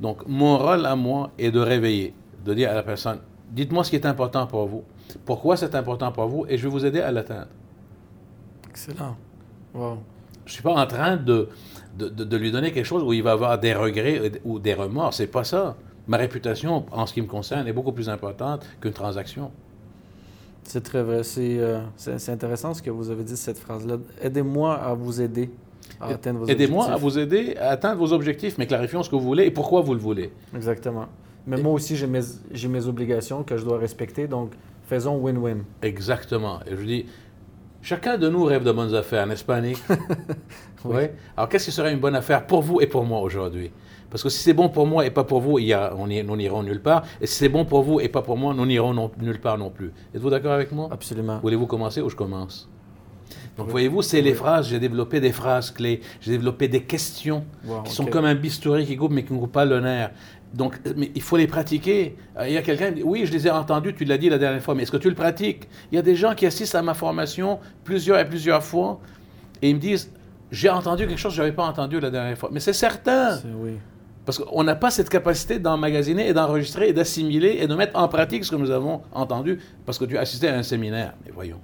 Donc, 0.00 0.26
mon 0.26 0.58
rôle 0.58 0.84
à 0.84 0.94
moi 0.96 1.30
est 1.38 1.50
de 1.50 1.60
réveiller, 1.60 2.14
de 2.44 2.54
dire 2.54 2.70
à 2.70 2.74
la 2.74 2.82
personne, 2.82 3.20
dites-moi 3.50 3.84
ce 3.84 3.90
qui 3.90 3.96
est 3.96 4.06
important 4.06 4.46
pour 4.46 4.66
vous, 4.66 4.84
pourquoi 5.24 5.56
c'est 5.56 5.74
important 5.74 6.12
pour 6.12 6.26
vous, 6.26 6.46
et 6.48 6.58
je 6.58 6.64
vais 6.64 6.68
vous 6.68 6.84
aider 6.84 7.00
à 7.00 7.10
l'atteindre. 7.10 7.48
Excellent. 8.68 9.16
Je 9.74 9.80
ne 9.80 9.96
suis 10.46 10.62
pas 10.62 10.74
en 10.74 10.86
train 10.86 11.16
de, 11.16 11.48
de, 11.98 12.36
lui 12.36 12.50
donner 12.50 12.72
quelque 12.72 12.84
chose 12.84 13.02
où 13.02 13.12
il 13.12 13.22
va 13.22 13.32
avoir 13.32 13.58
des 13.58 13.74
regrets 13.74 14.40
ou 14.44 14.58
des 14.58 14.74
remords. 14.74 15.14
C'est 15.14 15.26
pas 15.26 15.44
ça. 15.44 15.76
Ma 16.06 16.18
réputation, 16.18 16.86
en 16.92 17.06
ce 17.06 17.12
qui 17.12 17.20
me 17.20 17.26
concerne, 17.26 17.66
est 17.66 17.72
beaucoup 17.72 17.92
plus 17.92 18.08
importante 18.08 18.64
qu'une 18.80 18.92
transaction. 18.92 19.50
C'est 20.62 20.82
très 20.82 21.02
vrai. 21.02 21.22
Euh, 21.38 21.80
c'est 21.96 22.28
intéressant 22.28 22.74
ce 22.74 22.82
que 22.82 22.90
vous 22.90 23.10
avez 23.10 23.24
dit, 23.24 23.36
cette 23.36 23.58
phrase-là. 23.58 23.96
Aidez-moi 24.20 24.74
à 24.74 24.94
vous 24.94 25.20
aider 25.20 25.50
objectifs. 26.00 26.48
Aidez-moi 26.48 26.86
à 26.86 26.96
vous 26.96 27.18
aider 27.18 27.56
à 27.58 27.70
atteindre 27.70 27.98
vos 27.98 28.12
objectifs, 28.12 28.58
mais 28.58 28.66
clarifions 28.66 29.02
ce 29.02 29.10
que 29.10 29.16
vous 29.16 29.22
voulez 29.22 29.44
et 29.44 29.50
pourquoi 29.50 29.80
vous 29.80 29.94
le 29.94 30.00
voulez. 30.00 30.32
Exactement. 30.54 31.06
Mais 31.46 31.58
moi 31.58 31.72
aussi, 31.72 31.94
j'ai 31.96 32.08
mes, 32.08 32.20
mes 32.68 32.86
obligations 32.86 33.44
que 33.44 33.56
je 33.56 33.64
dois 33.64 33.78
respecter, 33.78 34.26
donc 34.26 34.52
faisons 34.88 35.16
win-win. 35.18 35.58
Exactement. 35.82 36.58
Et 36.66 36.76
je 36.76 36.82
dis, 36.82 37.06
Chacun 37.86 38.18
de 38.18 38.28
nous 38.28 38.42
rêve 38.42 38.64
de 38.64 38.72
bonnes 38.72 38.96
affaires, 38.96 39.28
n'est-ce 39.28 39.44
pas, 39.44 39.60
Nick? 39.60 39.78
oui. 40.84 41.04
Alors, 41.36 41.48
qu'est-ce 41.48 41.66
qui 41.66 41.70
serait 41.70 41.92
une 41.92 42.00
bonne 42.00 42.16
affaire 42.16 42.44
pour 42.44 42.60
vous 42.60 42.80
et 42.80 42.88
pour 42.88 43.04
moi 43.04 43.20
aujourd'hui? 43.20 43.70
Parce 44.10 44.24
que 44.24 44.28
si 44.28 44.40
c'est 44.40 44.54
bon 44.54 44.68
pour 44.68 44.88
moi 44.88 45.06
et 45.06 45.10
pas 45.10 45.22
pour 45.22 45.40
vous, 45.40 45.60
il 45.60 45.66
y 45.66 45.72
a, 45.72 45.94
on 45.96 46.08
nous 46.08 46.36
n'irons 46.36 46.64
nulle 46.64 46.82
part. 46.82 47.04
Et 47.20 47.28
si 47.28 47.36
c'est 47.36 47.48
bon 47.48 47.64
pour 47.64 47.84
vous 47.84 48.00
et 48.00 48.08
pas 48.08 48.22
pour 48.22 48.36
moi, 48.36 48.54
nous 48.54 48.66
n'irons 48.66 49.10
nulle 49.20 49.40
part 49.40 49.56
non 49.56 49.70
plus. 49.70 49.92
Êtes-vous 50.12 50.30
d'accord 50.30 50.50
avec 50.50 50.72
moi? 50.72 50.88
Absolument. 50.90 51.38
Voulez-vous 51.40 51.66
commencer 51.68 52.00
ou 52.00 52.10
je 52.10 52.16
commence? 52.16 52.68
Donc, 53.56 53.68
voyez-vous, 53.68 54.02
c'est 54.02 54.20
les 54.20 54.34
phrases. 54.34 54.68
J'ai 54.68 54.78
développé 54.78 55.20
des 55.20 55.32
phrases 55.32 55.70
clés. 55.70 56.00
J'ai 56.20 56.32
développé 56.32 56.68
des 56.68 56.82
questions 56.82 57.44
qui 57.84 57.92
sont 57.92 58.06
comme 58.06 58.24
un 58.24 58.34
bistouri 58.34 58.84
qui 58.86 58.96
coupe, 58.96 59.12
mais 59.12 59.24
qui 59.24 59.32
ne 59.32 59.38
coupe 59.38 59.52
pas 59.52 59.64
le 59.64 59.80
nerf. 59.80 60.10
Donc, 60.54 60.78
mais 60.96 61.10
il 61.14 61.22
faut 61.22 61.36
les 61.36 61.46
pratiquer. 61.46 62.16
Euh, 62.38 62.48
il 62.48 62.54
y 62.54 62.56
a 62.56 62.62
quelqu'un 62.62 62.88
qui 62.88 62.96
dit 62.96 63.02
Oui, 63.02 63.26
je 63.26 63.32
les 63.32 63.46
ai 63.46 63.50
entendus, 63.50 63.94
tu 63.94 64.04
l'as 64.04 64.18
dit 64.18 64.30
la 64.30 64.38
dernière 64.38 64.62
fois, 64.62 64.74
mais 64.74 64.84
est-ce 64.84 64.92
que 64.92 64.96
tu 64.96 65.08
le 65.08 65.14
pratiques? 65.14 65.68
Il 65.92 65.96
y 65.96 65.98
a 65.98 66.02
des 66.02 66.16
gens 66.16 66.34
qui 66.34 66.46
assistent 66.46 66.76
à 66.76 66.82
ma 66.82 66.94
formation 66.94 67.58
plusieurs 67.84 68.18
et 68.18 68.28
plusieurs 68.28 68.62
fois 68.62 69.00
et 69.60 69.70
ils 69.70 69.74
me 69.74 69.80
disent 69.80 70.10
J'ai 70.50 70.70
entendu 70.70 71.06
quelque 71.06 71.18
chose 71.18 71.32
que 71.32 71.36
je 71.36 71.42
n'avais 71.42 71.54
pas 71.54 71.64
entendu 71.64 72.00
la 72.00 72.10
dernière 72.10 72.38
fois. 72.38 72.50
Mais 72.52 72.60
c'est 72.60 72.72
certain. 72.72 73.38
Oui. 73.58 73.72
Parce 74.24 74.38
qu'on 74.38 74.64
n'a 74.64 74.74
pas 74.74 74.90
cette 74.90 75.08
capacité 75.08 75.58
d'emmagasiner 75.58 76.28
et 76.28 76.32
d'enregistrer 76.32 76.88
et 76.88 76.92
d'assimiler 76.92 77.58
et 77.60 77.68
de 77.68 77.74
mettre 77.74 77.96
en 77.98 78.08
pratique 78.08 78.44
ce 78.44 78.50
que 78.50 78.56
nous 78.56 78.70
avons 78.70 79.02
entendu 79.12 79.60
parce 79.84 79.98
que 79.98 80.04
tu 80.04 80.18
as 80.18 80.22
assisté 80.22 80.48
à 80.48 80.56
un 80.56 80.64
séminaire. 80.64 81.14
Mais 81.24 81.32
voyons. 81.32 81.60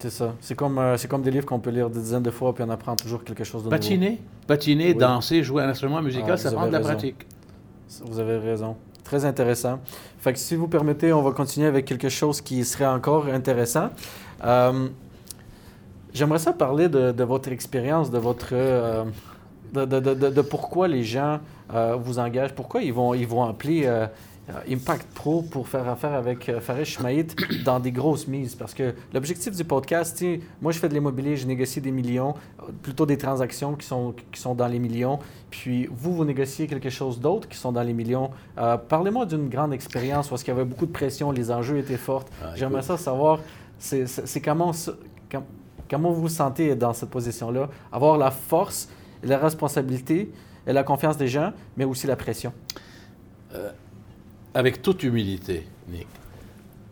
C'est 0.00 0.10
ça. 0.10 0.34
C'est 0.40 0.54
comme, 0.54 0.78
euh, 0.78 0.96
c'est 0.96 1.08
comme 1.08 1.20
des 1.22 1.30
livres 1.30 1.44
qu'on 1.44 1.60
peut 1.60 1.70
lire 1.70 1.90
des 1.90 2.00
dizaines 2.00 2.22
de 2.22 2.30
fois 2.30 2.54
puis 2.54 2.64
on 2.66 2.70
apprend 2.70 2.96
toujours 2.96 3.22
quelque 3.22 3.44
chose 3.44 3.64
de 3.64 3.68
Patiner, 3.68 4.10
nouveau. 4.10 4.22
Patiner, 4.46 4.94
danser, 4.94 5.42
jouer 5.42 5.62
un 5.62 5.68
instrument 5.68 6.00
musical, 6.00 6.32
ah, 6.32 6.36
ça 6.38 6.52
prend 6.52 6.66
de 6.66 6.72
la 6.72 6.80
pratique. 6.80 7.26
Vous 8.04 8.18
avez 8.18 8.38
raison. 8.38 8.76
Très 9.04 9.24
intéressant. 9.24 9.78
Fait 10.18 10.32
que 10.32 10.38
si 10.38 10.56
vous 10.56 10.68
permettez, 10.68 11.12
on 11.12 11.22
va 11.22 11.32
continuer 11.32 11.66
avec 11.66 11.84
quelque 11.84 12.08
chose 12.08 12.40
qui 12.40 12.64
serait 12.64 12.86
encore 12.86 13.26
intéressant. 13.26 13.90
Euh, 14.44 14.88
j'aimerais 16.14 16.38
ça 16.38 16.52
parler 16.52 16.88
de, 16.88 17.22
votre 17.24 17.50
expérience, 17.50 18.10
de 18.10 18.18
votre... 18.18 18.50
Euh, 18.52 19.04
de, 19.72 19.84
de, 19.84 20.40
pourquoi 20.40 20.88
les 20.88 21.04
gens 21.04 21.40
vous 21.98 22.18
engagent, 22.18 22.54
pourquoi 22.54 22.82
ils 22.82 22.92
vont, 22.92 23.14
ils 23.14 23.26
vont 23.26 23.44
appeler 23.44 23.88
Impact 24.68 25.06
Pro 25.14 25.42
pour 25.42 25.68
faire 25.68 25.88
affaire 25.88 26.12
avec 26.12 26.48
euh, 26.48 26.60
Farid 26.60 26.84
Schmaïd 26.84 27.32
dans 27.64 27.80
des 27.80 27.92
grosses 27.92 28.26
mises. 28.26 28.54
Parce 28.54 28.74
que 28.74 28.94
l'objectif 29.12 29.54
du 29.56 29.64
podcast, 29.64 30.24
moi 30.60 30.72
je 30.72 30.78
fais 30.78 30.88
de 30.88 30.94
l'immobilier, 30.94 31.36
je 31.36 31.46
négocie 31.46 31.80
des 31.80 31.90
millions, 31.90 32.34
euh, 32.60 32.72
plutôt 32.82 33.06
des 33.06 33.18
transactions 33.18 33.74
qui 33.74 33.86
sont, 33.86 34.14
qui 34.32 34.40
sont 34.40 34.54
dans 34.54 34.66
les 34.66 34.78
millions. 34.78 35.18
Puis 35.50 35.88
vous, 35.92 36.14
vous 36.14 36.24
négociez 36.24 36.66
quelque 36.66 36.90
chose 36.90 37.20
d'autre 37.20 37.48
qui 37.48 37.56
sont 37.56 37.72
dans 37.72 37.82
les 37.82 37.92
millions. 37.92 38.30
Parlez-moi 38.88 39.26
d'une 39.26 39.48
grande 39.48 39.72
expérience 39.72 40.28
parce 40.28 40.42
qu'il 40.42 40.54
y 40.54 40.56
avait 40.56 40.64
beaucoup 40.64 40.86
de 40.86 40.92
pression, 40.92 41.32
les 41.32 41.50
enjeux 41.50 41.78
étaient 41.78 41.96
forts. 41.96 42.24
Ah, 42.42 42.52
J'aimerais 42.54 42.82
ça 42.82 42.96
savoir, 42.96 43.40
c'est 43.78 44.40
comment, 44.44 44.72
comment 45.88 46.12
vous 46.12 46.22
vous 46.22 46.28
sentez 46.28 46.74
dans 46.76 46.92
cette 46.92 47.10
position-là? 47.10 47.68
Avoir 47.90 48.16
la 48.16 48.30
force, 48.30 48.88
la 49.24 49.38
responsabilité 49.38 50.30
et 50.66 50.72
la 50.72 50.84
confiance 50.84 51.16
des 51.16 51.28
gens, 51.28 51.52
mais 51.76 51.84
aussi 51.84 52.06
la 52.06 52.16
pression 52.16 52.52
avec 54.54 54.82
toute 54.82 55.02
humilité, 55.02 55.66
Nick, 55.88 56.06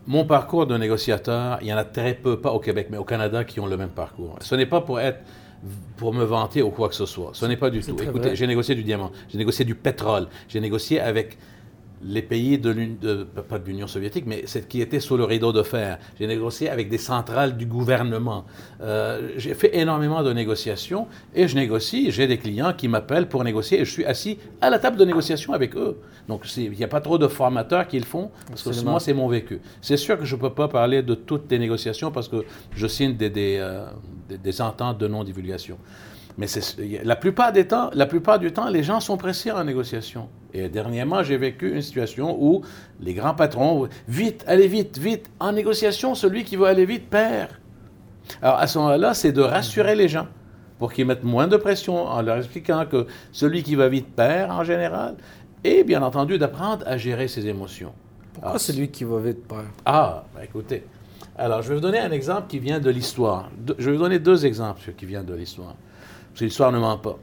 mon 0.07 0.25
parcours 0.25 0.65
de 0.65 0.75
négociateur, 0.77 1.59
il 1.61 1.67
y 1.67 1.73
en 1.73 1.77
a 1.77 1.83
très 1.83 2.15
peu, 2.15 2.39
pas 2.39 2.51
au 2.51 2.59
Québec, 2.59 2.87
mais 2.89 2.97
au 2.97 3.03
Canada, 3.03 3.43
qui 3.43 3.59
ont 3.59 3.67
le 3.67 3.77
même 3.77 3.89
parcours. 3.89 4.37
Ce 4.41 4.55
n'est 4.55 4.65
pas 4.65 4.81
pour 4.81 4.99
être 4.99 5.19
pour 5.97 6.13
me 6.13 6.23
vanter 6.23 6.61
ou 6.61 6.69
quoi 6.69 6.87
que 6.89 6.95
ce 6.95 7.05
soit. 7.05 7.31
Ce 7.33 7.45
n'est 7.45 7.57
pas 7.57 7.69
du 7.69 7.81
tout. 7.81 7.95
Écoutez, 8.01 8.35
j'ai 8.35 8.47
négocié 8.47 8.75
du 8.75 8.83
diamant, 8.83 9.11
j'ai 9.27 9.37
négocié 9.37 9.65
du 9.65 9.75
pétrole, 9.75 10.27
j'ai 10.47 10.59
négocié 10.61 10.99
avec 10.99 11.37
les 12.03 12.21
pays 12.21 12.57
de 12.57 12.69
l'Union, 12.69 12.97
pas 13.47 13.59
de 13.59 13.65
l'Union 13.65 13.87
soviétique, 13.87 14.25
mais 14.25 14.45
qui 14.67 14.81
était 14.81 14.99
sous 14.99 15.17
le 15.17 15.23
rideau 15.23 15.51
de 15.51 15.63
fer. 15.63 15.99
J'ai 16.19 16.27
négocié 16.27 16.69
avec 16.69 16.89
des 16.89 16.97
centrales 16.97 17.57
du 17.57 17.65
gouvernement. 17.65 18.45
Euh, 18.81 19.31
j'ai 19.37 19.53
fait 19.53 19.75
énormément 19.77 20.23
de 20.23 20.31
négociations 20.31 21.07
et 21.35 21.47
je 21.47 21.55
négocie. 21.55 22.11
J'ai 22.11 22.27
des 22.27 22.37
clients 22.37 22.73
qui 22.73 22.87
m'appellent 22.87 23.27
pour 23.27 23.43
négocier 23.43 23.81
et 23.81 23.85
je 23.85 23.91
suis 23.91 24.05
assis 24.05 24.37
à 24.61 24.69
la 24.69 24.79
table 24.79 24.97
de 24.97 25.05
négociation 25.05 25.53
avec 25.53 25.75
eux. 25.75 25.97
Donc 26.27 26.45
il 26.57 26.71
n'y 26.71 26.83
a 26.83 26.87
pas 26.87 27.01
trop 27.01 27.17
de 27.17 27.27
formateurs 27.27 27.87
qui 27.87 27.99
le 27.99 28.05
font 28.05 28.31
parce 28.47 28.63
que 28.63 28.83
moi 28.83 28.99
c'est 28.99 29.13
mon 29.13 29.27
vécu. 29.27 29.59
C'est 29.81 29.97
sûr 29.97 30.17
que 30.17 30.25
je 30.25 30.35
ne 30.35 30.41
peux 30.41 30.53
pas 30.53 30.67
parler 30.67 31.01
de 31.01 31.15
toutes 31.15 31.51
les 31.51 31.59
négociations 31.59 32.11
parce 32.11 32.27
que 32.27 32.45
je 32.75 32.87
signe 32.87 33.15
des, 33.15 33.29
des, 33.29 33.57
euh, 33.59 33.85
des 34.29 34.61
ententes 34.61 34.97
de 34.99 35.07
non-divulgation. 35.07 35.77
Mais 36.39 36.47
la 37.03 37.17
plupart, 37.17 37.51
des 37.51 37.67
temps, 37.67 37.89
la 37.93 38.05
plupart 38.05 38.39
du 38.39 38.53
temps, 38.53 38.69
les 38.69 38.81
gens 38.81 39.01
sont 39.01 39.17
pressés 39.17 39.51
en 39.51 39.61
négociation. 39.65 40.29
Et 40.53 40.69
dernièrement, 40.69 41.21
j'ai 41.21 41.35
vécu 41.35 41.75
une 41.75 41.81
situation 41.81 42.37
où 42.39 42.61
les 43.01 43.13
grands 43.13 43.35
patrons, 43.35 43.89
vite, 44.07 44.45
allez 44.47 44.67
vite, 44.67 44.97
vite, 44.97 45.29
en 45.41 45.51
négociation, 45.51 46.15
celui 46.15 46.45
qui 46.45 46.55
veut 46.55 46.67
aller 46.67 46.85
vite 46.85 47.09
perd. 47.09 47.49
Alors 48.41 48.57
à 48.57 48.67
ce 48.67 48.77
moment-là, 48.77 49.13
c'est 49.13 49.33
de 49.33 49.41
rassurer 49.41 49.95
les 49.95 50.07
gens 50.07 50.27
pour 50.77 50.93
qu'ils 50.93 51.05
mettent 51.05 51.25
moins 51.25 51.49
de 51.49 51.57
pression 51.57 52.05
en 52.07 52.21
leur 52.21 52.37
expliquant 52.37 52.85
que 52.85 53.05
celui 53.33 53.61
qui 53.61 53.75
va 53.75 53.89
vite 53.89 54.07
perd 54.15 54.49
en 54.49 54.63
général, 54.63 55.17
et 55.65 55.83
bien 55.83 56.01
entendu 56.01 56.37
d'apprendre 56.37 56.87
à 56.87 56.95
gérer 56.95 57.27
ses 57.27 57.47
émotions. 57.47 57.91
Pourquoi 58.31 58.53
ah, 58.55 58.59
celui 58.59 58.87
qui 58.87 59.03
va 59.03 59.19
vite 59.19 59.45
perd? 59.45 59.65
Ah, 59.85 60.23
ben, 60.33 60.43
écoutez. 60.43 60.85
Alors, 61.37 61.63
je 61.63 61.67
vais 61.67 61.75
vous 61.75 61.81
donner 61.81 61.99
un 61.99 62.11
exemple 62.11 62.47
qui 62.47 62.59
vient 62.59 62.79
de 62.79 62.89
l'histoire. 62.89 63.49
Je 63.77 63.89
vais 63.89 63.97
vous 63.97 64.03
donner 64.03 64.19
deux 64.19 64.45
exemples 64.45 64.93
qui 64.95 65.05
viennent 65.05 65.25
de 65.25 65.35
l'histoire. 65.35 65.75
L'histoire 66.41 66.71
ne 66.71 66.79
ment 66.79 66.97
pas. 66.97 67.17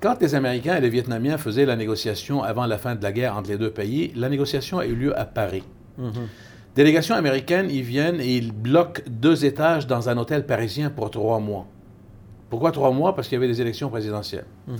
Quand 0.00 0.16
les 0.20 0.34
Américains 0.34 0.76
et 0.76 0.80
les 0.80 0.88
Vietnamiens 0.88 1.36
faisaient 1.36 1.66
la 1.66 1.76
négociation 1.76 2.42
avant 2.42 2.66
la 2.66 2.78
fin 2.78 2.94
de 2.94 3.02
la 3.02 3.12
guerre 3.12 3.36
entre 3.36 3.50
les 3.50 3.58
deux 3.58 3.70
pays, 3.70 4.12
la 4.16 4.28
négociation 4.28 4.78
a 4.78 4.86
eu 4.86 4.94
lieu 4.94 5.18
à 5.18 5.26
Paris. 5.26 5.62
Mhm. 5.98 6.28
Délégation 6.74 7.14
américaine, 7.14 7.68
ils 7.70 7.82
viennent 7.82 8.20
et 8.20 8.36
ils 8.36 8.52
bloquent 8.52 9.02
deux 9.06 9.44
étages 9.44 9.86
dans 9.86 10.08
un 10.08 10.16
hôtel 10.16 10.46
parisien 10.46 10.88
pour 10.88 11.10
trois 11.10 11.38
mois. 11.40 11.66
Pourquoi 12.48 12.72
trois 12.72 12.92
mois? 12.92 13.14
Parce 13.14 13.28
qu'il 13.28 13.36
y 13.36 13.38
avait 13.38 13.52
des 13.52 13.60
élections 13.60 13.90
présidentielles. 13.90 14.46
Mhm. 14.66 14.76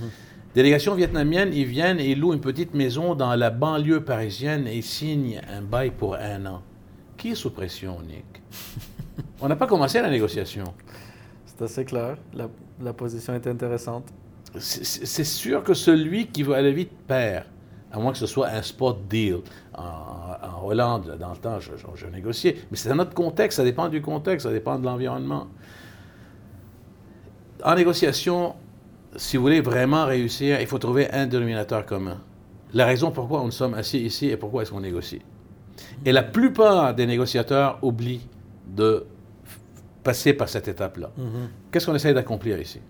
Délégation 0.55 0.95
vietnamienne, 0.95 1.51
ils 1.53 1.67
viennent 1.67 2.01
et 2.01 2.11
ils 2.11 2.19
louent 2.19 2.33
une 2.33 2.41
petite 2.41 2.75
maison 2.75 3.15
dans 3.15 3.35
la 3.37 3.51
banlieue 3.51 4.03
parisienne 4.03 4.67
et 4.67 4.83
signent 4.83 5.41
un 5.49 5.61
bail 5.61 5.91
pour 5.91 6.15
un 6.17 6.47
an. 6.47 6.63
Qui 7.17 7.33
est 7.33 7.35
sous 7.35 7.51
pression, 7.51 7.99
Nick? 8.01 8.43
On 9.41 9.49
n'a 9.49 9.57
pas 9.57 9.67
commencé 9.67 10.01
la 10.01 10.11
négociation. 10.11 10.65
C'est 11.61 11.65
assez 11.65 11.85
clair. 11.85 12.17
La, 12.83 12.93
position 12.95 13.35
est 13.35 13.47
intéressante. 13.47 14.09
C'est 14.59 15.25
sûr 15.25 15.63
que 15.63 15.75
celui 15.75 16.27
qui 16.27 16.43
veut 16.43 16.55
aller 16.55 16.73
vite 16.73 16.91
perd, 17.07 17.45
à 17.93 17.99
moins 17.99 18.13
que 18.13 18.19
ce 18.19 18.27
soit 18.27 18.49
un 18.49 18.63
spot 18.63 18.99
deal. 19.11 19.41
En, 19.77 20.65
Hollande, 20.65 21.17
dans 21.21 21.33
le 21.33 21.37
temps, 21.37 21.61
je, 21.61 21.73
je 21.95 22.07
négociais. 22.07 22.57
Mais 22.71 22.77
c'est 22.79 22.91
un 22.91 22.99
autre 22.99 23.13
contexte, 23.13 23.59
ça 23.59 23.65
dépend 23.65 23.89
du 23.89 24.01
contexte, 24.01 24.47
ça 24.47 24.53
dépend 24.53 24.79
de 24.79 24.85
l'environnement 24.85 25.49
en 27.63 27.75
négociation, 27.75 28.55
si 29.17 29.37
vous 29.37 29.43
voulez 29.43 29.61
vraiment 29.61 30.07
réussir, 30.07 30.61
il 30.63 30.67
faut 30.67 30.79
trouver 30.79 31.11
un 31.11 31.27
dénominateur 31.27 31.85
commun. 31.85 32.19
La 32.73 32.87
raison 32.87 33.11
pourquoi 33.11 33.43
nous 33.45 33.51
sommes 33.51 33.75
assis 33.75 33.99
ici 33.99 34.29
et 34.29 34.39
pourquoi 34.39 34.63
est-ce 34.63 34.71
qu'on 34.71 34.81
négocie. 34.81 35.21
Et 36.07 36.13
la 36.13 36.23
plupart 36.23 36.95
des 36.95 37.07
négociateurs 37.07 37.79
oublient 37.83 38.27
de 38.67 39.05
passer 40.03 40.33
par 40.33 40.49
cette 40.49 40.69
étape-là. 40.69 41.11
Mhm. 41.17 41.49
Qu'est-ce 41.71 41.87
qu'on 41.87 41.95
essaie 41.95 42.15
d'accomplir 42.15 42.59
ici? 42.61 42.81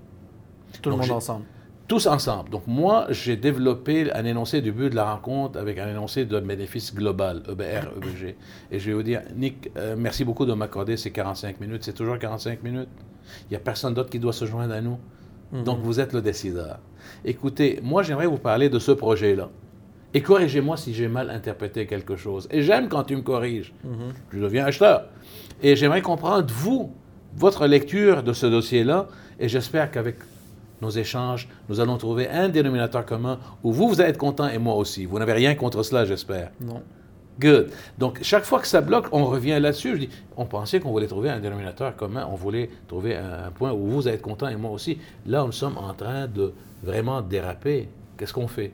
Tout 0.81 0.90
le 0.90 0.96
monde 0.96 1.11
ensemble. 1.11 1.44
Tous 1.88 2.07
ensemble. 2.07 2.51
Donc 2.51 2.62
moi, 2.68 3.07
j'ai 3.11 3.37
développé 3.37 4.12
un 4.12 4.25
énoncé 4.25 4.61
du 4.61 4.70
but 4.70 4.90
de 4.90 4.94
la 4.94 5.12
rencontre 5.12 5.59
avec 5.59 5.77
un 5.79 5.88
énoncé 5.88 6.25
de 6.25 6.38
bénéfice 6.38 6.94
global, 6.94 7.42
EBR, 7.49 7.88
EBG. 7.96 8.37
Et 8.70 8.79
je 8.79 8.87
vais 8.87 8.94
vous 8.94 9.03
dire, 9.03 9.23
Nick, 9.35 9.70
euh, 9.77 9.96
merci 9.99 10.25
beaucoup 10.25 10.46
de 10.46 10.53
m'accorder 10.53 10.96
ces 10.96 11.11
45 11.11 11.61
minutes. 11.61 11.83
C'est 11.83 11.92
toujours 11.92 12.16
45 12.16 12.62
minutes. 12.62 12.88
Il 13.46 13.51
n'y 13.51 13.57
a 13.57 13.61
personne 13.61 13.92
d'autre 13.92 14.11
qui 14.11 14.20
doit 14.20 14.33
se 14.33 14.44
joindre 14.44 14.73
à 14.73 14.81
nous. 14.81 14.99
Mhm. 15.51 15.64
Donc, 15.64 15.81
vous 15.81 15.99
êtes 15.99 16.12
le 16.12 16.23
décideur. 16.23 16.79
Écoutez, 17.25 17.81
moi, 17.83 18.05
j'aimerais 18.05 18.27
vous 18.27 18.38
parler 18.38 18.68
de 18.68 18.79
ce 18.79 18.92
projet-là. 18.92 19.51
Et 20.12 20.23
corrigez-moi 20.23 20.77
si 20.77 20.92
j'ai 20.92 21.09
mal 21.09 21.31
interprété 21.31 21.87
quelque 21.87 22.16
chose. 22.16 22.49
Et 22.51 22.62
j'aime 22.62 22.88
quand 22.88 23.05
tu 23.05 23.16
me 23.16 23.23
corriges. 23.23 23.73
Mhm. 23.85 24.12
Je 24.33 24.38
deviens 24.40 24.64
acheteur. 24.64 25.07
Et 25.62 25.77
j'aimerais 25.77 26.03
comprendre, 26.03 26.53
vous, 26.53 26.92
votre 27.37 27.66
lecture 27.66 28.23
de 28.23 28.33
ce 28.33 28.46
dossier-là. 28.46 29.07
Et 29.38 29.49
j'espère 29.49 29.90
qu'avec 29.90 30.16
nos 30.83 30.90
échanges, 30.90 31.49
nous 31.68 31.81
allons 31.81 31.96
trouver 31.96 32.29
un 32.29 32.49
dénominateur 32.49 33.05
commun 33.05 33.38
où 33.62 33.73
vous, 33.73 33.88
vous 33.88 34.01
allez 34.01 34.11
être 34.11 34.18
content 34.18 34.49
et 34.49 34.59
moi 34.59 34.75
aussi. 34.75 35.05
Vous 35.05 35.18
n'avez 35.18 35.33
rien 35.33 35.55
contre 35.55 35.83
cela, 35.83 36.05
j'espère. 36.05 36.51
Non. 36.61 36.83
Good. 37.38 37.70
Donc, 37.99 38.18
chaque 38.23 38.44
fois 38.44 38.61
que 38.61 38.66
ça 38.66 38.83
bloque, 38.83 39.07
on 39.12 39.25
revient 39.25 39.59
là-dessus. 39.61 39.92
Je 39.92 40.01
dis, 40.01 40.09
on 40.37 40.44
pensait 40.44 40.79
qu'on 40.81 40.90
voulait 40.90 41.07
trouver 41.07 41.31
un 41.31 41.40
dénominateur 41.40 41.96
commun, 41.96 42.29
on 42.31 42.35
voulait 42.35 42.68
trouver 42.87 43.16
un, 43.16 43.51
point 43.51 43.73
où 43.73 43.87
vous 43.87 44.09
êtes 44.09 44.20
content 44.20 44.49
et 44.49 44.57
moi 44.57 44.70
aussi. 44.70 44.99
Là, 45.27 45.44
nous 45.44 45.53
sommes 45.53 45.79
en 45.79 45.94
train 45.94 46.27
de 46.27 46.53
vraiment 46.83 47.23
déraper. 47.23 47.88
Qu'est-ce 48.18 48.35
qu'on 48.35 48.49
fait? 48.49 48.73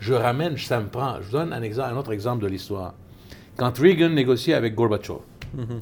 Je 0.00 0.14
ramène, 0.14 0.56
ça 0.56 0.80
me 0.80 0.88
prend. 0.88 1.16
Je 1.20 1.26
vous 1.26 1.32
donne 1.32 1.52
un, 1.52 1.62
exemple, 1.62 1.92
un 1.92 1.96
autre 1.96 2.12
exemple 2.12 2.42
de 2.42 2.48
l'histoire. 2.48 2.94
Quand 3.56 3.76
Reagan 3.76 4.10
négociait 4.10 4.54
avec 4.54 4.74
Gorbachev, 4.74 5.18
mm-hmm. 5.56 5.80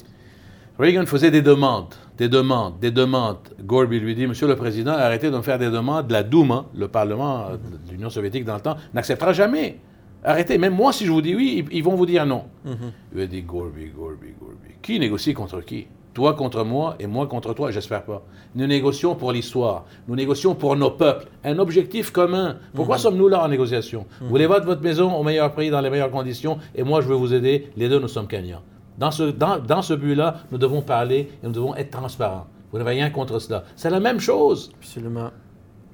Reagan 0.78 1.06
faisait 1.06 1.30
des 1.30 1.42
demandes, 1.42 1.94
des 2.18 2.28
demandes, 2.28 2.78
des 2.78 2.90
demandes. 2.90 3.38
Gorby 3.62 3.98
lui 3.98 4.14
dit, 4.14 4.26
Monsieur 4.26 4.46
le 4.46 4.56
Président, 4.56 4.92
arrêtez 4.92 5.30
de 5.30 5.36
me 5.36 5.42
faire 5.42 5.58
des 5.58 5.70
demandes. 5.70 6.10
La 6.10 6.22
Douma, 6.22 6.66
le 6.74 6.88
Parlement 6.88 7.48
de 7.50 7.92
l'Union 7.92 8.10
soviétique 8.10 8.44
dans 8.44 8.56
le 8.56 8.60
temps, 8.60 8.76
n'acceptera 8.92 9.32
jamais. 9.32 9.78
Arrêtez. 10.22 10.58
Même 10.58 10.74
moi, 10.74 10.92
si 10.92 11.06
je 11.06 11.12
vous 11.12 11.22
dis 11.22 11.34
oui, 11.34 11.64
ils, 11.70 11.82
vont 11.82 11.94
vous 11.94 12.04
dire 12.04 12.26
non. 12.26 12.44
Mm 12.64 12.74
Il 13.14 13.20
a 13.22 13.26
dit 13.26 13.42
Gorby, 13.42 13.86
Gorby, 13.88 14.34
Gorby. 14.38 14.74
Qui 14.82 14.98
négocie 14.98 15.32
contre 15.32 15.60
qui? 15.62 15.86
Toi 16.16 16.32
contre 16.32 16.64
moi 16.64 16.96
et 16.98 17.06
moi 17.06 17.26
contre 17.26 17.52
toi, 17.52 17.70
j'espère 17.70 18.02
pas. 18.02 18.22
Nous 18.54 18.66
négocions 18.66 19.14
pour 19.14 19.32
l'histoire. 19.32 19.84
Nous 20.08 20.16
négocions 20.16 20.54
pour 20.54 20.74
nos 20.74 20.90
peuples. 20.90 21.28
Un 21.44 21.58
objectif 21.58 22.10
commun. 22.10 22.56
Pourquoi 22.74 22.96
mhm. 22.96 23.02
sommes-nous 23.02 23.28
là 23.28 23.44
en 23.44 23.48
négociation 23.48 24.06
Vous 24.22 24.28
voulez 24.28 24.46
vendre 24.46 24.64
votre 24.64 24.80
maison 24.80 25.14
au 25.14 25.22
meilleur 25.22 25.52
prix, 25.52 25.68
dans 25.68 25.82
les 25.82 25.90
meilleures 25.90 26.10
conditions, 26.10 26.56
et 26.74 26.84
moi, 26.84 27.02
je 27.02 27.08
veux 27.08 27.14
vous 27.14 27.34
aider. 27.34 27.70
Les 27.76 27.90
deux, 27.90 27.98
nous 27.98 28.08
sommes 28.08 28.28
gagnants. 28.28 28.62
Dans 28.96 29.10
ce, 29.10 29.24
dans, 29.24 29.58
dans 29.58 29.82
ce 29.82 29.92
but-là, 29.92 30.38
nous 30.50 30.56
devons 30.56 30.80
parler 30.80 31.28
et 31.42 31.46
nous 31.46 31.52
devons 31.52 31.76
être 31.76 31.90
transparents. 31.90 32.46
Vous 32.72 32.78
n'avez 32.78 32.92
rien 32.92 33.10
contre 33.10 33.38
cela. 33.38 33.64
C'est 33.76 33.90
la 33.90 34.00
même 34.00 34.18
chose. 34.18 34.70
Absolument. 34.78 35.28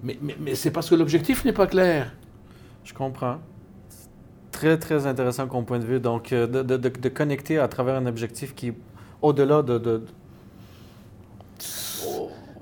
Mais, 0.04 0.16
mais, 0.22 0.36
mais 0.38 0.54
c'est 0.54 0.70
parce 0.70 0.88
que 0.88 0.94
l'objectif 0.94 1.44
n'est 1.44 1.52
pas 1.52 1.66
clair. 1.66 2.12
Je 2.84 2.94
comprends 2.94 3.38
très, 4.52 4.78
très 4.78 5.08
intéressant 5.08 5.48
comme 5.48 5.64
point 5.64 5.80
de 5.80 5.84
vue. 5.84 5.98
Donc, 5.98 6.32
euh, 6.32 6.46
de, 6.46 6.62
de, 6.62 6.76
de, 6.76 7.08
connecter 7.08 7.58
à 7.58 7.66
travers 7.66 7.96
un 7.96 8.06
objectif 8.06 8.54
qui 8.54 8.72
au-delà 9.22 9.62
de, 9.62 10.02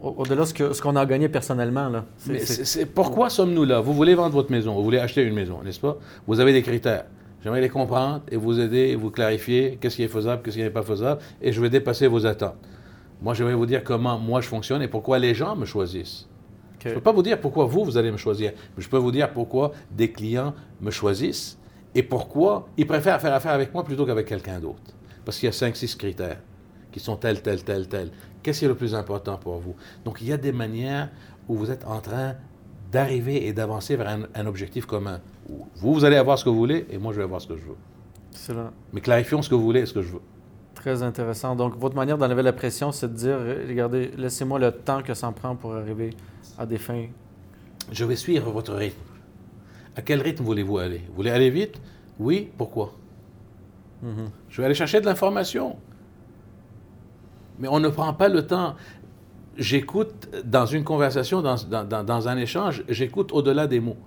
au-delà 0.03 0.45
de 0.45 0.73
ce 0.73 0.81
qu'on 0.81 0.97
a 0.97 1.07
gagné 1.07 1.29
personnellement. 1.29 1.89
Là. 1.89 2.05
c'est, 2.19 2.87
pourquoi 2.87 3.31
sommes-nous 3.31 3.65
là? 3.65 3.81
Vous 3.81 3.93
voulez 3.93 4.15
vendre 4.15 4.35
votre 4.35 4.51
maison, 4.51 4.75
vous 4.75 4.85
voulez 4.85 4.99
acheter 4.99 5.23
une 5.23 5.35
maison, 5.35 5.63
n'est-ce 5.63 5.81
pas? 5.81 5.97
Vous 6.27 6.41
avez 6.41 6.53
des 6.53 6.63
critères. 6.63 7.07
J'aimerais 7.43 7.63
les 7.63 7.71
comprendre 7.71 8.23
et 8.31 8.37
vous 8.37 8.61
aider 8.61 8.89
et 8.89 8.97
vous 8.97 9.11
clarifier 9.11 9.79
qu'est-ce 9.81 9.97
qui 9.97 10.03
est 10.03 10.09
faisable, 10.09 10.43
qu'est-ce 10.43 10.57
qui 10.57 10.63
n'est 10.63 10.71
pas 10.71 10.83
faisable, 10.83 11.23
et 11.41 11.53
je 11.53 11.61
vais 11.61 11.71
dépasser 11.71 12.07
vos 12.07 12.27
attentes. 12.27 12.57
Moi, 13.23 13.35
j'aimerais 13.35 13.55
vous 13.55 13.67
dire 13.67 13.83
comment 13.83 14.19
moi 14.19 14.41
je 14.41 14.49
fonctionne 14.49 14.83
et 14.83 14.89
pourquoi 14.89 15.19
les 15.19 15.35
gens 15.35 15.57
me 15.57 15.65
choisissent. 15.65 16.27
Je 16.83 16.89
ne 16.89 16.95
peux 16.95 17.01
pas 17.01 17.13
vous 17.13 17.23
dire 17.23 17.39
pourquoi 17.39 17.67
vous, 17.67 17.85
vous 17.85 17.99
allez 17.99 18.11
me 18.11 18.17
choisir, 18.17 18.53
mais 18.77 18.83
je 18.83 18.89
peux 18.89 18.97
vous 18.97 19.13
dire 19.13 19.31
pourquoi 19.31 19.73
des 19.91 20.11
clients 20.11 20.55
me 20.81 20.91
choisissent 20.91 21.59
et 21.95 22.03
pourquoi 22.03 22.69
ils 22.77 22.87
préfèrent 22.87 23.21
faire 23.21 23.35
affaire 23.35 23.53
avec 23.53 23.75
moi 23.75 23.85
plutôt 23.85 24.07
qu'avec 24.07 24.27
quelqu'un 24.27 24.59
d'autre. 24.59 24.81
Parce 25.25 25.39
qu'il 25.39 25.47
y 25.47 25.51
a 25.51 25.53
cinq, 25.53 25.77
six 25.77 25.95
critères 25.95 26.39
qui 26.93 27.01
sont 27.01 27.17
tels, 27.17 27.43
tels, 27.43 27.63
tels, 27.65 27.89
tels. 27.89 28.11
Qu'est-ce 28.43 28.61
qui 28.61 28.65
est 28.65 28.69
le 28.69 28.75
plus 28.75 28.95
important 28.95 29.37
pour 29.37 29.59
vous? 29.59 29.75
Donc, 30.05 30.19
il 30.21 30.29
y 30.29 30.33
a 30.33 30.37
des 30.37 30.53
manières 30.53 31.11
où 31.49 31.57
vous 31.57 31.71
êtes 31.71 31.85
en 31.87 32.01
train 32.01 32.35
d'arriver 32.91 33.47
et 33.47 33.53
d'avancer 33.53 33.97
vers 33.97 34.19
un, 34.35 34.47
objectif 34.47 34.87
commun. 34.87 35.21
Vous, 35.49 35.95
vous 35.95 36.05
allez 36.05 36.17
avoir 36.17 36.39
ce 36.39 36.45
que 36.45 36.51
vous 36.51 36.57
voulez 36.57 36.87
et 36.91 36.99
moi, 36.99 37.13
je 37.13 37.19
vais 37.19 37.25
avoir 37.25 37.41
ce 37.41 37.47
que 37.47 37.57
je 37.57 37.65
veux. 37.65 37.77
Excellent. 38.33 38.71
Mais 38.93 39.01
clarifions 39.01 39.43
ce 39.43 39.49
que 39.49 39.55
vous 39.55 39.63
voulez 39.63 39.81
et 39.81 39.87
ce 39.87 39.93
que 39.93 40.03
je 40.03 40.13
veux. 40.13 40.23
Très 40.75 41.03
intéressant. 41.03 41.55
Donc, 41.55 41.77
votre 41.77 41.95
manière 41.95 42.17
d'enlever 42.17 42.43
la 42.43 42.53
pression, 42.53 42.91
c'est 42.91 43.09
de 43.09 43.17
dire, 43.17 43.39
regardez, 43.69 44.11
laissez-moi 44.17 44.59
le 44.59 44.73
temps 44.73 45.03
que 45.03 45.15
ça 45.15 45.29
me 45.29 45.35
prend 45.35 45.55
pour 45.55 45.75
arriver 45.75 46.11
à 46.59 46.67
des 46.67 46.79
fins. 46.79 47.07
Je 47.93 48.05
vais 48.05 48.17
suivre 48.17 48.51
votre 48.51 48.75
rythme. 48.75 49.01
À 49.97 50.03
quel 50.03 50.23
rythme 50.23 50.45
voulez-vous 50.45 50.79
aller? 50.79 51.03
Vous 51.09 51.17
voulez 51.17 51.31
aller 51.31 51.51
vite? 51.51 51.81
Oui, 52.19 52.51
pourquoi? 52.57 52.95
Mhm. 54.03 54.31
Je 54.49 54.61
vais 54.61 54.67
aller 54.67 54.75
chercher 54.75 55.01
de 55.01 55.07
l'information. 55.07 55.77
Mais 57.61 57.69
on 57.69 57.79
ne 57.79 57.89
prend 57.89 58.13
pas 58.15 58.29
le 58.29 58.47
temps. 58.47 58.75
J'écoute 59.57 60.29
dans 60.45 60.67
une 60.67 60.85
conversation, 60.85 61.43
dans, 61.43 62.05
dans 62.05 62.29
un 62.29 62.37
échange, 62.39 62.83
j'écoute 62.89 63.33
au-delà 63.33 63.67
des 63.67 63.81
mots. 63.81 63.99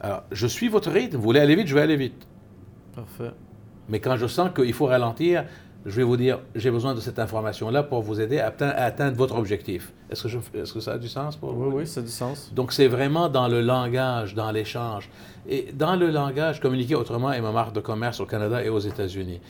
Alors, 0.00 0.22
je 0.30 0.46
suis 0.46 0.68
votre 0.68 0.90
rythme. 0.90 1.16
Vous 1.16 1.22
voulez 1.22 1.40
aller 1.40 1.56
vite, 1.56 1.66
je 1.66 1.74
vais 1.74 1.80
aller 1.80 1.96
vite. 1.96 2.26
Parfait. 2.94 3.32
Mais 3.88 4.00
quand 4.00 4.16
je 4.16 4.26
sens 4.26 4.50
qu'il 4.54 4.72
faut 4.72 4.86
ralentir, 4.86 5.44
je 5.86 5.96
vais 5.96 6.02
vous 6.02 6.16
dire, 6.16 6.40
j'ai 6.54 6.70
besoin 6.70 6.94
de 6.94 7.00
cette 7.00 7.18
information-là 7.18 7.82
pour 7.82 8.02
vous 8.02 8.20
aider 8.20 8.38
à, 8.38 8.52
atteindre 8.76 9.16
votre 9.16 9.36
objectif. 9.36 9.92
Est-ce 10.10 10.24
que, 10.24 10.58
est 10.58 10.72
que, 10.72 10.80
ça 10.80 10.92
a 10.92 10.98
du 10.98 11.08
sens 11.08 11.36
pour 11.36 11.52
vous? 11.52 11.66
Oui, 11.66 11.74
oui, 11.78 11.86
ça 11.86 12.00
a 12.00 12.02
du 12.02 12.10
sens. 12.10 12.52
Donc, 12.54 12.72
c'est 12.72 12.88
vraiment 12.88 13.28
dans 13.28 13.48
le 13.48 13.60
langage, 13.60 14.34
dans 14.34 14.50
l'échange. 14.50 15.08
Et 15.48 15.68
dans 15.72 15.96
le 15.96 16.10
langage, 16.10 16.60
communiquer 16.60 16.94
autrement 16.94 17.32
est 17.32 17.40
ma 17.40 17.52
marque 17.52 17.74
de 17.74 17.80
commerce 17.80 18.20
au 18.20 18.26
Canada 18.26 18.62
et 18.62 18.68
aux 18.68 18.78
États-Unis. 18.78 19.40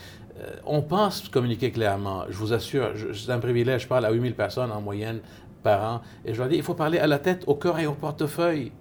Euh, 0.40 0.56
on 0.66 0.82
pense 0.82 1.28
communiquer 1.28 1.70
clairement. 1.70 2.24
Je 2.28 2.36
vous 2.36 2.52
assure, 2.52 2.92
c'est 3.14 3.30
un 3.30 3.38
privilège. 3.38 3.82
Je 3.82 3.88
parle 3.88 4.04
à 4.04 4.10
8000 4.10 4.34
personnes 4.34 4.70
en 4.70 4.80
moyenne 4.80 5.20
par 5.62 5.94
an. 5.94 6.00
Et 6.24 6.34
je 6.34 6.38
leur 6.38 6.48
dis, 6.48 6.56
il 6.56 6.62
faut 6.62 6.74
parler 6.74 6.98
à 6.98 7.06
la 7.06 7.18
tête, 7.18 7.44
au 7.46 7.54
cœur 7.54 7.78
et 7.78 7.86
au 7.86 7.94
portefeuille. 7.94 8.72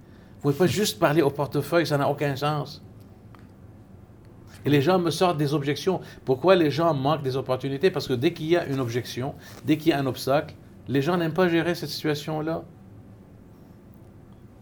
Vous 0.41 0.49
ne 0.49 0.53
pouvez 0.53 0.67
pas 0.67 0.71
juste 0.71 0.99
parler 0.99 1.21
au 1.21 1.31
portefeuille, 1.31 1.87
ça 1.87 1.97
n'a 1.97 2.09
aucun 2.09 2.35
sens. 2.35 2.83
Et 4.65 4.69
les 4.69 4.81
gens 4.81 4.99
me 4.99 5.11
sortent 5.11 5.37
des 5.37 5.53
objections. 5.53 6.01
Pourquoi 6.25 6.55
les 6.55 6.69
gens 6.69 6.93
manquent 6.93 7.23
des 7.23 7.37
opportunités? 7.37 7.89
Parce 7.89 8.07
que 8.07 8.13
dès 8.13 8.33
qu'il 8.33 8.47
y 8.47 8.57
a 8.57 8.65
une 8.65 8.79
objection, 8.79 9.33
dès 9.65 9.77
qu'il 9.77 9.91
y 9.91 9.93
a 9.93 9.99
un 9.99 10.05
obstacle, 10.05 10.55
Les 10.89 11.01
gens 11.01 11.17
n'aiment 11.17 11.33
pas 11.33 11.49
gérer 11.49 11.75
cette 11.75 11.89
situation-là. 11.89 12.63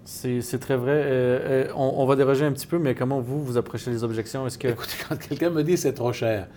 C'est 0.05 0.59
très 0.59 0.75
vrai. 0.75 0.91
Euh, 0.91 1.67
euh, 1.67 1.71
on, 1.75 1.93
on, 1.97 2.05
va 2.07 2.15
déroger 2.15 2.45
un 2.45 2.51
petit 2.51 2.65
peu, 2.65 2.79
mais 2.79 2.95
comment 2.95 3.19
vous, 3.21 3.43
vous 3.43 3.57
approchez 3.57 3.91
les 3.91 4.03
objections? 4.03 4.45
Est-ce 4.47 4.57
que... 4.57 4.67
Écoutez, 4.69 4.97
quand 5.07 5.17
quelqu'un 5.17 5.51
me 5.51 5.63
dit 5.63 5.77
c'est 5.77 5.93
trop 5.93 6.13
cher, 6.13 6.47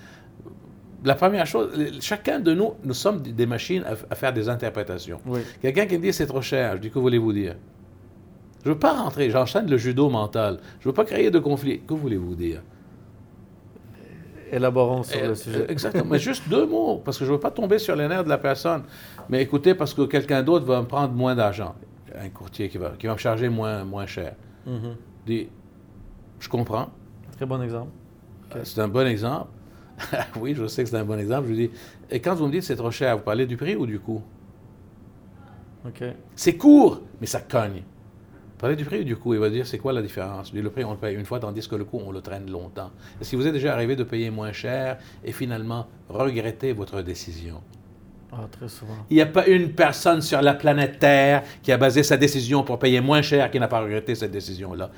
la 1.04 1.14
première 1.14 1.46
chose, 1.46 1.70
chacun 2.00 2.40
de 2.40 2.54
nous, 2.54 2.74
nous 2.84 2.94
sommes 2.94 3.22
des 3.22 3.46
machines 3.46 3.84
à, 3.84 4.14
faire 4.14 4.32
des 4.32 4.48
interprétations. 4.48 5.20
Quelqu'un 5.62 5.86
qui 5.86 5.96
me 5.96 6.02
dit 6.02 6.12
c'est 6.12 6.26
trop 6.26 6.42
cher, 6.42 6.76
je 6.76 6.82
dis 6.82 6.90
que 6.90 6.98
voulez-vous 6.98 7.32
dire? 7.32 7.54
Je 8.64 8.68
ne 8.68 8.74
veux 8.74 8.78
pas 8.78 8.92
rentrer, 8.92 9.30
j'enchaîne 9.30 9.70
le 9.70 9.76
judo 9.76 10.10
mental. 10.10 10.58
Je 10.80 10.88
ne 10.88 10.90
veux 10.90 10.94
pas 10.94 11.04
créer 11.04 11.30
de 11.30 11.38
conflit. 11.38 11.80
Que 11.80 11.94
voulez-vous 11.94 12.34
dire? 12.34 12.62
Élaborons 14.50 15.04
sur 15.04 15.24
le 15.24 15.34
sujet. 15.34 15.66
Exactement. 15.68 16.10
Mais 16.10 16.18
juste 16.18 16.48
deux 16.48 16.66
mots, 16.66 17.00
parce 17.04 17.18
que 17.18 17.24
je 17.24 17.30
ne 17.30 17.36
veux 17.36 17.40
pas 17.40 17.50
tomber 17.50 17.78
sur 17.78 17.94
les 17.94 18.08
nerfs 18.08 18.24
de 18.24 18.28
la 18.28 18.38
personne. 18.38 18.82
Mais 19.28 19.42
écoutez, 19.42 19.74
parce 19.74 19.94
que 19.94 20.02
quelqu'un 20.02 20.42
d'autre 20.42 20.64
va 20.64 20.80
me 20.80 20.86
prendre 20.86 21.14
moins 21.14 21.36
d'argent. 21.36 21.74
Un 22.18 22.30
courtier 22.30 22.68
qui 22.68 22.78
va, 22.78 22.90
qui 22.98 23.06
va 23.06 23.12
me 23.12 23.18
charger 23.18 23.48
moins, 23.48 23.84
moins 23.84 24.06
cher. 24.06 24.34
Mm-hmm. 24.66 24.94
Dis, 25.26 25.48
je 26.40 26.48
comprends. 26.48 26.88
Très 27.36 27.46
bon 27.46 27.62
exemple. 27.62 27.90
C'est 28.64 28.80
un 28.80 28.88
bon 28.88 29.06
exemple. 29.06 29.48
oui, 30.40 30.54
je 30.54 30.66
sais 30.66 30.84
que 30.84 30.90
c'est 30.90 30.96
un 30.96 31.04
bon 31.04 31.18
exemple. 31.18 31.48
Je 31.48 31.54
dis, 31.54 31.70
et 32.10 32.20
quand 32.20 32.34
vous 32.34 32.46
me 32.46 32.52
dites 32.52 32.62
c'est 32.62 32.76
trop 32.76 32.90
cher, 32.90 33.16
vous 33.18 33.24
parlez 33.24 33.46
du 33.46 33.56
prix 33.56 33.76
ou 33.76 33.86
du 33.86 33.98
coût? 33.98 34.22
C'est 36.34 36.56
court, 36.56 37.00
mais 37.20 37.26
ça 37.26 37.40
cogne. 37.40 37.82
Vous 37.82 38.60
parlez 38.60 38.76
du 38.76 38.84
prix 38.84 39.00
ou 39.00 39.04
du 39.04 39.16
coût? 39.16 39.34
Il 39.34 39.40
va 39.40 39.50
dire, 39.50 39.66
c'est 39.66 39.78
quoi 39.78 39.92
la 39.92 40.02
différence? 40.02 40.52
Le 40.52 40.68
prix, 40.70 40.84
on 40.84 40.90
le 40.92 40.98
paye 40.98 41.16
une 41.16 41.24
fois, 41.24 41.38
tandis 41.38 41.66
que 41.66 41.76
le 41.76 41.84
coût, 41.84 42.00
on 42.04 42.10
le 42.10 42.20
traîne 42.20 42.50
longtemps. 42.50 42.90
Est-ce 43.20 43.30
que 43.32 43.36
vous 43.36 43.46
êtes 43.46 43.52
déjà 43.52 43.72
arrivé 43.72 43.96
de 43.96 44.04
payer 44.04 44.30
moins 44.30 44.52
cher 44.52 44.98
et 45.24 45.32
finalement 45.32 45.86
regretter 46.08 46.72
votre 46.72 47.00
décision? 47.02 47.62
Ah, 48.32 48.46
très 48.50 48.68
souvent. 48.68 48.96
Il 49.08 49.14
n'y 49.14 49.22
a 49.22 49.26
pas 49.26 49.46
une 49.46 49.72
personne 49.72 50.20
sur 50.20 50.42
la 50.42 50.54
planète 50.54 50.98
Terre 50.98 51.44
qui 51.62 51.72
a 51.72 51.78
basé 51.78 52.02
sa 52.02 52.16
décision 52.16 52.62
pour 52.62 52.78
payer 52.78 53.00
moins 53.00 53.22
cher 53.22 53.50
qui 53.50 53.58
n'a 53.58 53.68
pas 53.68 53.80
regretté 53.80 54.14
cette 54.14 54.32
décision-là. 54.32 54.90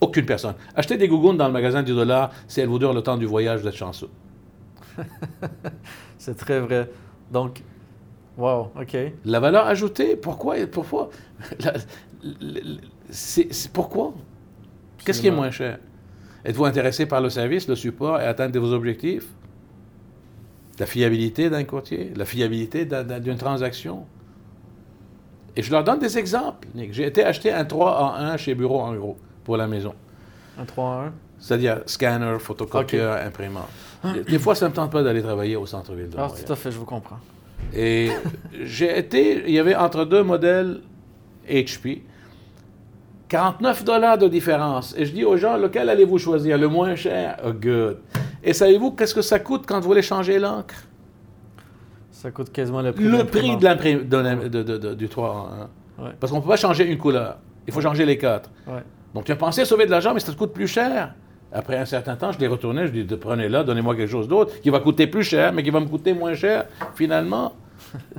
Aucune 0.00 0.26
personne. 0.26 0.54
Acheter 0.74 0.96
des 0.96 1.08
gougounes 1.08 1.38
dans 1.38 1.46
le 1.46 1.52
magasin 1.52 1.82
du 1.82 1.94
dollar, 1.94 2.30
si 2.46 2.60
elle 2.60 2.68
vous 2.68 2.78
dure 2.78 2.92
le 2.92 3.00
temps 3.00 3.16
du 3.16 3.26
voyage, 3.26 3.62
vous 3.62 3.68
êtes 3.68 3.74
chanceux. 3.74 4.10
c'est 6.18 6.36
très 6.36 6.60
vrai. 6.60 6.90
Donc, 7.30 7.62
wow, 8.36 8.70
OK. 8.80 8.96
La 9.24 9.40
valeur 9.40 9.66
ajoutée, 9.66 10.16
pourquoi? 10.16 10.56
Pourquoi? 10.66 11.10
c'est, 13.10 13.72
pourquoi? 13.72 14.14
Qu'est-ce 15.04 15.20
qui 15.20 15.28
est 15.28 15.32
moins 15.32 15.50
cher? 15.50 15.78
Êtes-vous 16.44 16.64
intéressé 16.64 17.06
par 17.06 17.20
le 17.20 17.30
service, 17.30 17.68
le 17.68 17.74
support 17.74 18.20
et 18.20 18.24
atteindre 18.24 18.58
vos 18.60 18.72
objectifs? 18.72 19.26
La 20.78 20.86
fiabilité 20.86 21.50
d'un 21.50 21.64
courtier, 21.64 22.12
la 22.14 22.24
fiabilité 22.24 22.84
d'une 22.84 23.38
transaction? 23.38 24.06
Et 25.56 25.62
je 25.62 25.70
leur 25.72 25.82
donne 25.84 25.98
des 25.98 26.18
exemples, 26.18 26.68
J'ai 26.90 27.06
été 27.06 27.24
acheter 27.24 27.50
un 27.50 27.64
3 27.64 28.02
en 28.02 28.14
1 28.14 28.36
chez 28.36 28.54
Bureau 28.54 28.80
en 28.80 28.94
gros 28.94 29.16
pour 29.42 29.56
la 29.56 29.66
maison. 29.66 29.94
Un 30.58 30.66
3 30.66 30.84
en 30.84 31.00
1? 31.06 31.12
C'est-à-dire 31.38 31.80
scanner, 31.86 32.36
photocopieur, 32.38 33.16
imprimante. 33.24 33.68
Des 34.28 34.38
fois, 34.38 34.54
ça 34.54 34.66
ne 34.66 34.70
me 34.70 34.76
tente 34.76 34.90
pas 34.90 35.02
d'aller 35.02 35.22
travailler 35.22 35.56
au 35.56 35.66
centre-ville 35.66 36.08
de 36.08 36.16
ah, 36.18 36.28
Tout 36.28 36.52
à 36.52 36.56
fait, 36.56 36.70
je 36.70 36.78
vous 36.78 36.84
comprends. 36.84 37.18
Et 37.74 38.10
j'ai 38.62 38.98
été, 38.98 39.44
il 39.46 39.54
y 39.54 39.58
avait 39.58 39.74
entre 39.74 40.04
deux 40.04 40.22
modèles 40.22 40.80
HP, 41.48 42.02
49 43.28 43.84
dollars 43.84 44.18
de 44.18 44.28
différence. 44.28 44.94
Et 44.96 45.04
je 45.04 45.12
dis 45.12 45.24
aux 45.24 45.36
gens, 45.36 45.56
lequel 45.56 45.88
allez-vous 45.88 46.18
choisir? 46.18 46.58
Le 46.58 46.68
moins 46.68 46.94
cher? 46.94 47.36
Oh, 47.44 47.52
good. 47.52 47.98
Et 48.42 48.52
savez-vous 48.52 48.92
qu'est-ce 48.92 49.14
que 49.14 49.22
ça 49.22 49.38
coûte 49.38 49.64
quand 49.66 49.80
vous 49.80 49.88
voulez 49.88 50.02
changer 50.02 50.38
l'encre? 50.38 50.74
Ça 52.12 52.30
coûte 52.30 52.52
quasiment 52.52 52.82
le 52.82 52.92
prix. 52.92 53.04
Le 53.04 53.24
prix 53.24 53.56
de 53.56 54.94
du 54.94 55.08
3 55.08 55.50
hein. 55.52 55.68
Parce 56.20 56.30
qu'on 56.30 56.38
ne 56.38 56.42
peut 56.42 56.48
pas 56.48 56.56
changer 56.56 56.86
une 56.86 56.98
couleur. 56.98 57.38
Il 57.66 57.72
faut 57.72 57.80
changer 57.80 58.06
les 58.06 58.18
quatre. 58.18 58.50
Donc, 59.14 59.24
tu 59.24 59.32
as 59.32 59.36
pensé 59.36 59.64
sauver 59.64 59.86
de 59.86 59.90
l'argent, 59.90 60.12
mais 60.14 60.20
ça 60.20 60.32
te 60.32 60.36
coûte 60.36 60.52
plus 60.52 60.68
cher. 60.68 61.14
Après 61.52 61.76
un 61.76 61.84
certain 61.84 62.16
temps, 62.16 62.32
je 62.32 62.38
les 62.38 62.48
retournais, 62.48 62.86
je 62.86 62.92
dis 62.92 63.16
prenez-la, 63.16 63.64
donnez-moi 63.64 63.94
quelque 63.94 64.10
chose 64.10 64.28
d'autre 64.28 64.60
qui 64.60 64.70
va 64.70 64.80
coûter 64.80 65.06
plus 65.06 65.22
cher, 65.22 65.52
mais 65.52 65.62
qui 65.62 65.70
va 65.70 65.80
me 65.80 65.86
coûter 65.86 66.12
moins 66.12 66.34
cher 66.34 66.66
finalement. 66.94 67.52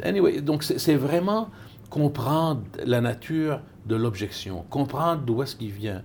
Anyway, 0.04 0.42
donc 0.42 0.63
c'est 0.63 0.96
vraiment 0.96 1.50
comprendre 1.90 2.62
la 2.86 3.02
nature 3.02 3.60
de 3.86 3.96
l'objection, 3.96 4.63
comprendre 4.70 5.24
d'où 5.26 5.42
est-ce 5.42 5.56
qu'il 5.56 5.72
vient. 5.72 6.04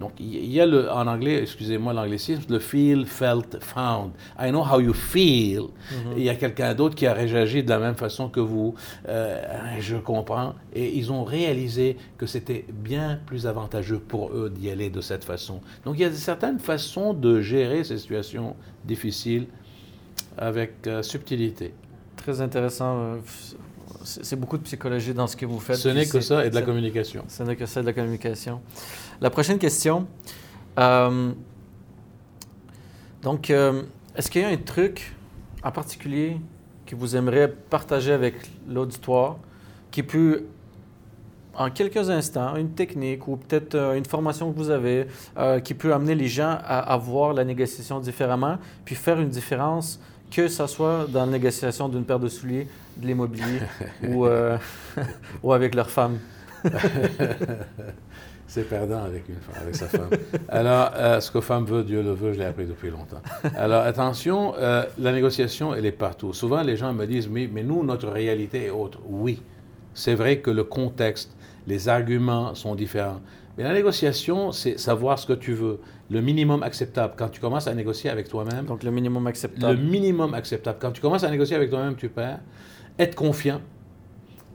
Donc, 0.00 0.12
il 0.18 0.50
y 0.50 0.60
a 0.60 0.66
le, 0.66 0.90
en 0.90 1.06
anglais, 1.06 1.42
excusez-moi 1.42 1.92
l'anglicisme, 1.92 2.52
le 2.52 2.58
feel, 2.58 3.06
felt, 3.06 3.62
found. 3.62 4.10
I 4.38 4.50
know 4.50 4.62
how 4.62 4.80
you 4.80 4.92
feel. 4.92 5.62
Mm-hmm. 5.62 6.16
Il 6.16 6.24
y 6.24 6.28
a 6.28 6.34
quelqu'un 6.34 6.74
d'autre 6.74 6.96
qui 6.96 7.06
a 7.06 7.14
réagi 7.14 7.62
de 7.62 7.68
la 7.68 7.78
même 7.78 7.94
façon 7.94 8.28
que 8.28 8.40
vous. 8.40 8.74
Euh, 9.08 9.40
je 9.78 9.96
comprends. 9.96 10.54
Et 10.72 10.96
ils 10.98 11.12
ont 11.12 11.22
réalisé 11.22 11.96
que 12.18 12.26
c'était 12.26 12.64
bien 12.72 13.20
plus 13.24 13.46
avantageux 13.46 14.00
pour 14.00 14.32
eux 14.32 14.50
d'y 14.50 14.68
aller 14.68 14.90
de 14.90 15.00
cette 15.00 15.24
façon. 15.24 15.60
Donc, 15.84 15.94
il 15.96 16.02
y 16.02 16.04
a 16.04 16.12
certaines 16.12 16.58
façons 16.58 17.14
de 17.14 17.40
gérer 17.40 17.84
ces 17.84 17.98
situations 17.98 18.56
difficiles 18.84 19.46
avec 20.36 20.86
euh, 20.86 21.02
subtilité. 21.02 21.72
Très 22.16 22.40
intéressant. 22.40 23.18
C'est 24.04 24.36
beaucoup 24.36 24.58
de 24.58 24.62
psychologie 24.62 25.14
dans 25.14 25.26
ce 25.26 25.36
que 25.36 25.46
vous 25.46 25.58
faites. 25.58 25.76
Ce 25.76 25.88
n'est 25.88 26.06
que 26.06 26.20
ça 26.20 26.44
et 26.44 26.50
de 26.50 26.54
la 26.54 26.62
communication. 26.62 27.24
Ce 27.28 27.42
n'est 27.42 27.56
que 27.56 27.64
ça 27.64 27.80
et 27.80 27.82
de 27.82 27.88
la 27.88 27.94
communication. 27.94 28.60
La 29.20 29.30
prochaine 29.30 29.58
question. 29.58 30.06
Euh, 30.78 31.32
donc, 33.22 33.48
euh, 33.48 33.82
est-ce 34.14 34.30
qu'il 34.30 34.42
y 34.42 34.44
a 34.44 34.48
un 34.48 34.56
truc 34.56 35.14
en 35.62 35.72
particulier 35.72 36.36
que 36.86 36.94
vous 36.94 37.16
aimeriez 37.16 37.48
partager 37.48 38.12
avec 38.12 38.34
l'auditoire 38.68 39.38
qui 39.90 40.02
peut, 40.02 40.44
en 41.54 41.70
quelques 41.70 42.10
instants, 42.10 42.56
une 42.56 42.72
technique 42.72 43.26
ou 43.26 43.36
peut-être 43.36 43.74
euh, 43.74 43.94
une 43.94 44.04
formation 44.04 44.52
que 44.52 44.58
vous 44.58 44.70
avez 44.70 45.06
qui 45.64 45.72
peut 45.72 45.94
amener 45.94 46.14
les 46.14 46.28
gens 46.28 46.58
à, 46.62 46.80
à 46.80 46.96
voir 46.98 47.32
la 47.32 47.44
négociation 47.44 48.00
différemment, 48.00 48.58
puis 48.84 48.94
faire 48.94 49.18
une 49.18 49.30
différence 49.30 49.98
que 50.30 50.48
ce 50.48 50.66
soit 50.66 51.06
dans 51.08 51.26
la 51.26 51.32
négociation 51.32 51.88
d'une 51.88 52.04
paire 52.04 52.18
de 52.18 52.28
souliers, 52.28 52.66
de 52.96 53.06
l'immobilier 53.06 53.60
ou, 54.08 54.26
euh, 54.26 54.56
ou 55.42 55.52
avec 55.52 55.74
leur 55.74 55.90
femme. 55.90 56.18
C'est 58.46 58.68
perdant 58.68 59.02
avec, 59.02 59.28
une 59.28 59.36
femme, 59.36 59.62
avec 59.62 59.74
sa 59.74 59.88
femme. 59.88 60.10
Alors, 60.48 60.92
euh, 60.94 61.18
ce 61.18 61.30
que 61.30 61.40
femme 61.40 61.64
veut, 61.64 61.82
Dieu 61.82 62.02
le 62.02 62.12
veut, 62.12 62.32
je 62.32 62.38
l'ai 62.38 62.44
appris 62.44 62.66
depuis 62.66 62.90
longtemps. 62.90 63.20
Alors, 63.56 63.82
attention, 63.82 64.54
euh, 64.58 64.84
la 64.98 65.12
négociation, 65.12 65.74
elle 65.74 65.86
est 65.86 65.92
partout. 65.92 66.32
Souvent, 66.32 66.62
les 66.62 66.76
gens 66.76 66.92
me 66.92 67.04
disent, 67.06 67.28
mais, 67.28 67.48
mais 67.52 67.64
nous, 67.64 67.82
notre 67.82 68.08
réalité 68.08 68.66
est 68.66 68.70
autre. 68.70 69.00
Oui, 69.06 69.42
c'est 69.92 70.14
vrai 70.14 70.38
que 70.38 70.50
le 70.50 70.62
contexte, 70.62 71.34
les 71.66 71.88
arguments 71.88 72.54
sont 72.54 72.74
différents. 72.74 73.20
Mais 73.56 73.64
la 73.64 73.72
négociation, 73.72 74.52
c'est 74.52 74.78
savoir 74.78 75.18
ce 75.18 75.26
que 75.26 75.32
tu 75.32 75.54
veux. 75.54 75.80
Le 76.10 76.20
minimum 76.20 76.62
acceptable. 76.62 77.14
Quand 77.16 77.28
tu 77.28 77.40
commences 77.40 77.66
à 77.66 77.74
négocier 77.74 78.10
avec 78.10 78.28
toi-même. 78.28 78.66
Donc 78.66 78.82
le 78.82 78.90
minimum 78.90 79.26
acceptable. 79.26 79.74
Le 79.74 79.82
minimum 79.82 80.34
acceptable. 80.34 80.78
Quand 80.80 80.90
tu 80.90 81.00
commences 81.00 81.24
à 81.24 81.30
négocier 81.30 81.56
avec 81.56 81.70
toi-même, 81.70 81.94
tu 81.94 82.08
perds. 82.08 82.40
Être 82.98 83.14
confiant. 83.14 83.60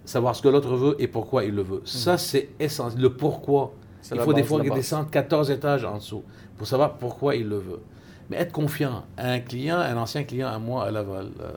Savoir 0.06 0.36
ce 0.36 0.42
que 0.42 0.48
l'autre 0.48 0.76
veut 0.76 0.96
et 1.00 1.08
pourquoi 1.08 1.44
il 1.44 1.54
le 1.54 1.62
veut. 1.62 1.82
Ça, 1.86 2.14
mhm. 2.14 2.18
c'est 2.18 2.50
essentiel. 2.60 3.02
Le 3.02 3.14
pourquoi. 3.14 3.74
Il 4.12 4.20
faut 4.22 4.34
des 4.34 4.44
fois 4.44 4.62
descendre 4.62 5.10
14 5.10 5.52
étages 5.52 5.84
en 5.84 5.98
dessous 5.98 6.24
pour 6.58 6.68
savoir 6.68 6.98
pourquoi 6.98 7.36
il 7.36 7.48
le 7.48 7.58
veut. 7.58 7.82
Mais 8.30 8.38
être 8.38 8.52
confiant. 8.52 9.04
Un 9.18 9.40
client, 9.40 9.78
un 9.78 9.98
ancien 9.98 10.24
client 10.24 10.48
à 10.48 10.58
moi 10.58 10.86
à 10.86 10.92
Laval, 10.92 11.32
euh, 11.42 11.52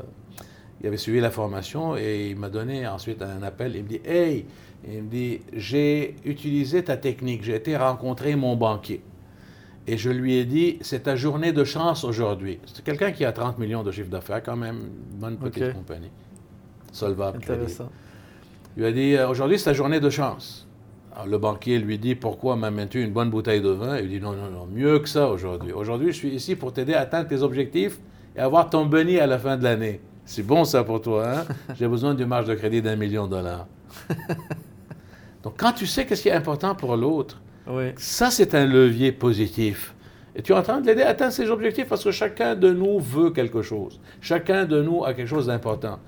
il 0.81 0.87
avait 0.87 0.97
suivi 0.97 1.21
la 1.21 1.31
formation 1.31 1.97
et 1.97 2.31
il 2.31 2.37
m'a 2.37 2.49
donné 2.49 2.87
ensuite 2.87 3.23
un 3.23 3.43
appel. 3.43 3.77
Il 3.77 3.85
me 3.85 3.89
dit 3.89 4.01
Hey, 4.05 4.47
il 4.89 5.05
me 5.05 5.09
dit, 5.09 5.41
j'ai 5.53 6.17
utilisé 6.25 6.83
ta 6.83 6.97
technique, 6.97 7.45
j'ai 7.45 7.55
été 7.55 7.77
rencontrer 7.77 8.35
mon 8.35 8.57
banquier. 8.57 9.03
Et 9.87 9.97
je 9.97 10.11
lui 10.11 10.37
ai 10.37 10.45
dit, 10.45 10.79
c'est 10.81 11.05
ta 11.05 11.17
journée 11.17 11.53
de 11.53 11.65
chance 11.65 12.05
aujourd'hui. 12.05 12.59
C'est 12.67 12.85
quelqu'un 12.85 13.13
qui 13.13 13.25
a 13.25 13.33
30 13.33 13.59
millions 13.59 13.83
de 13.83 13.91
chiffre 13.91 14.11
d'affaires, 14.11 14.43
quand 14.43 14.57
même, 14.57 14.91
une 15.13 15.19
bonne 15.19 15.37
petite 15.39 15.73
compagnie. 15.73 16.11
Solvable. 16.93 17.39
Intéressant. 17.39 17.91
Il 18.77 18.83
lui 18.83 18.89
a 18.89 18.93
dit, 18.93 19.15
euh, 19.15 19.29
aujourd'hui, 19.29 19.59
c'est 19.59 19.67
ta 19.67 19.73
journée 19.73 20.01
de 20.01 20.11
chance. 20.11 20.67
Alors, 21.15 21.27
le 21.27 21.39
banquier 21.39 21.79
lui 21.79 21.99
dit, 21.99 22.15
pourquoi 22.15 22.57
m'amènes-tu 22.57 23.03
une 23.03 23.13
bonne 23.13 23.31
bouteille 23.31 23.61
de 23.61 23.69
vin? 23.69 23.99
Il 23.99 24.05
lui 24.05 24.19
dit, 24.19 24.21
non, 24.21 24.33
non, 24.33 24.51
non, 24.51 24.67
mieux 24.67 24.99
que 24.99 25.09
ça 25.09 25.29
aujourd'hui. 25.29 25.73
Aujourd'hui, 25.73 26.13
je 26.13 26.17
suis 26.17 26.31
ici 26.31 26.57
pour 26.57 26.73
t'aider 26.73 26.95
à 26.95 27.01
atteindre 27.01 27.29
tes 27.29 27.43
objectifs 27.43 27.99
et 28.37 28.41
avoir 28.41 28.71
ton 28.71 28.87
béni 28.87 29.19
à 29.19 29.27
la 29.27 29.39
fin 29.39 29.57
de 29.57 29.65
l'année. 29.65 30.01
C'est 30.25 30.47
bon 30.47 30.65
ça 30.65 30.85
pour 30.85 31.03
toi, 31.03 31.29
hein? 31.29 31.45
J'ai 31.79 31.89
besoin 31.89 32.15
d'une 32.15 32.29
marge 32.29 32.47
de 32.47 32.55
crédit 32.55 32.81
d'un 32.81 32.97
million 32.97 33.27
de 33.27 33.33
dollars. 33.33 33.67
Donc, 35.43 35.55
quand 35.57 35.73
tu 35.73 35.87
sais 35.87 36.07
qu'est-ce 36.07 36.23
qui 36.23 36.29
est 36.29 36.33
important 36.33 36.75
pour 36.75 36.97
l'autre, 36.97 37.41
ça, 37.97 38.31
c'est 38.31 38.55
un 38.55 38.67
levier 38.67 39.13
positif. 39.13 39.95
Et 40.35 40.43
tu 40.43 40.53
es 40.53 40.55
en 40.55 40.63
train 40.63 40.81
de 40.81 40.87
l'aider 40.87 41.03
à 41.03 41.11
atteindre 41.11 41.33
ses 41.33 41.51
objectifs 41.51 41.89
parce 41.89 42.03
que 42.03 42.11
chacun 42.11 42.55
de 42.55 42.73
nous 42.73 42.99
veut 42.99 43.31
quelque 43.31 43.63
chose. 43.63 44.01
Chacun 44.21 44.65
de 44.65 44.81
nous 44.83 45.05
a 45.05 45.13
quelque 45.13 45.29
chose 45.29 45.47
d'important. 45.47 45.99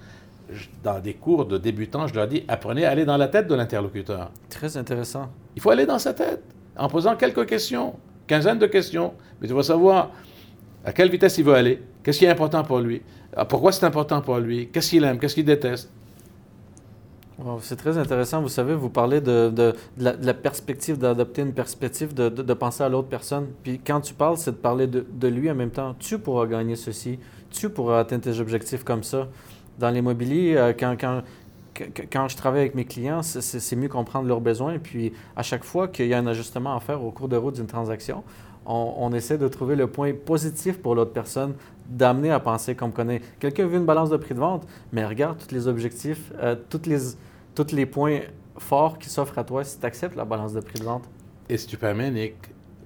Dans 0.82 1.00
des 1.00 1.14
cours 1.14 1.46
de 1.46 1.58
débutants, 1.58 2.06
je 2.06 2.14
leur 2.14 2.28
dis 2.28 2.44
apprenez 2.48 2.84
à 2.84 2.90
aller 2.90 3.04
dans 3.04 3.16
la 3.16 3.28
tête 3.28 3.48
de 3.48 3.54
l'interlocuteur. 3.54 4.30
Très 4.50 4.76
intéressant. 4.76 5.30
Il 5.56 5.62
faut 5.62 5.70
aller 5.70 5.86
dans 5.86 5.98
sa 5.98 6.12
tête 6.12 6.42
en 6.76 6.88
posant 6.88 7.16
quelques 7.16 7.46
questions, 7.46 7.94
quinzaine 8.26 8.58
de 8.58 8.66
questions. 8.66 9.14
Mais 9.40 9.48
tu 9.48 9.54
vas 9.54 9.62
savoir 9.62 10.10
à 10.84 10.92
quelle 10.92 11.10
vitesse 11.10 11.38
il 11.38 11.44
veut 11.44 11.54
aller, 11.54 11.82
qu'est-ce 12.02 12.18
qui 12.18 12.24
est 12.24 12.30
important 12.30 12.62
pour 12.62 12.78
lui, 12.78 13.02
pourquoi 13.48 13.72
c'est 13.72 13.86
important 13.86 14.20
pour 14.20 14.38
lui, 14.38 14.68
qu'est-ce 14.68 14.90
qu'il 14.90 15.04
aime, 15.04 15.18
qu'est-ce 15.18 15.34
qu'il 15.34 15.44
déteste. 15.44 15.90
c'est 17.60 17.76
très 17.76 17.96
intéressant. 17.96 18.42
Vous 18.42 18.48
savez, 18.48 18.74
vous 18.74 18.90
parlez 18.90 19.20
de, 19.20 19.48
de, 19.48 19.72
la, 19.98 20.34
perspective, 20.34 20.98
d'adopter 20.98 21.42
une 21.42 21.54
perspective, 21.54 22.12
de 22.12 22.52
penser 22.52 22.84
à 22.84 22.88
l'autre 22.88 23.08
personne. 23.08 23.48
Puis 23.62 23.80
quand 23.84 24.00
tu 24.00 24.14
parles, 24.14 24.36
c'est 24.36 24.52
de 24.52 24.56
parler 24.56 24.86
de, 24.86 25.28
lui 25.28 25.50
en 25.50 25.54
même 25.54 25.70
temps. 25.70 25.94
Tu 25.98 26.18
pourras 26.18 26.46
gagner 26.46 26.76
ceci. 26.76 27.18
Tu 27.50 27.70
pourras 27.70 28.00
atteindre 28.00 28.24
tes 28.24 28.40
objectifs 28.40 28.84
comme 28.84 29.02
ça. 29.02 29.28
Dans 29.78 29.90
l'immobilier, 29.90 30.56
euh, 30.56 30.72
quand, 30.78 30.96
quand, 30.98 31.22
quand 32.10 32.28
je 32.28 32.36
travaille 32.36 32.60
avec 32.60 32.74
mes 32.74 32.84
clients, 32.84 33.22
c'est 33.22 33.76
mieux 33.76 33.88
comprendre 33.88 34.28
leurs 34.28 34.40
besoins. 34.40 34.78
Puis 34.78 35.12
à 35.36 35.42
chaque 35.42 35.64
fois 35.64 35.88
qu'il 35.88 36.06
y 36.06 36.14
a 36.14 36.18
un 36.18 36.26
ajustement 36.26 36.76
à 36.76 36.80
faire 36.80 37.02
au 37.02 37.10
cours 37.10 37.28
de 37.28 37.36
route 37.36 37.54
d'une 37.54 37.66
transaction, 37.66 38.22
on, 38.66 39.12
essaie 39.12 39.38
de 39.38 39.48
trouver 39.48 39.76
le 39.76 39.86
point 39.86 40.12
positif 40.14 40.80
pour 40.80 40.94
l'autre 40.94 41.12
personne, 41.12 41.54
d'amener 41.88 42.30
à 42.30 42.40
penser 42.40 42.74
qu'on 42.74 42.90
connaît. 42.90 43.20
Quelqu'un 43.38 43.66
veut 43.66 43.76
une 43.76 43.84
balance 43.84 44.10
de 44.10 44.16
prix 44.16 44.34
de 44.34 44.40
vente, 44.40 44.66
mais 44.92 45.04
regarde 45.04 45.38
tous 45.38 45.54
les 45.54 45.68
objectifs, 45.68 46.32
euh, 46.38 46.56
tous, 46.70 46.86
les, 46.86 46.98
tous 47.54 47.74
les 47.74 47.86
points 47.86 48.20
forts 48.56 48.98
qui 48.98 49.10
s'offrent 49.10 49.38
à 49.38 49.44
toi 49.44 49.64
si 49.64 49.78
tu 49.78 49.84
acceptes 49.84 50.16
la 50.16 50.24
balance 50.24 50.54
de 50.54 50.60
prix 50.60 50.78
de 50.78 50.84
vente. 50.84 51.04
Et 51.48 51.58
si 51.58 51.66
tu 51.66 51.76
permets, 51.76 52.10
Nick, 52.10 52.36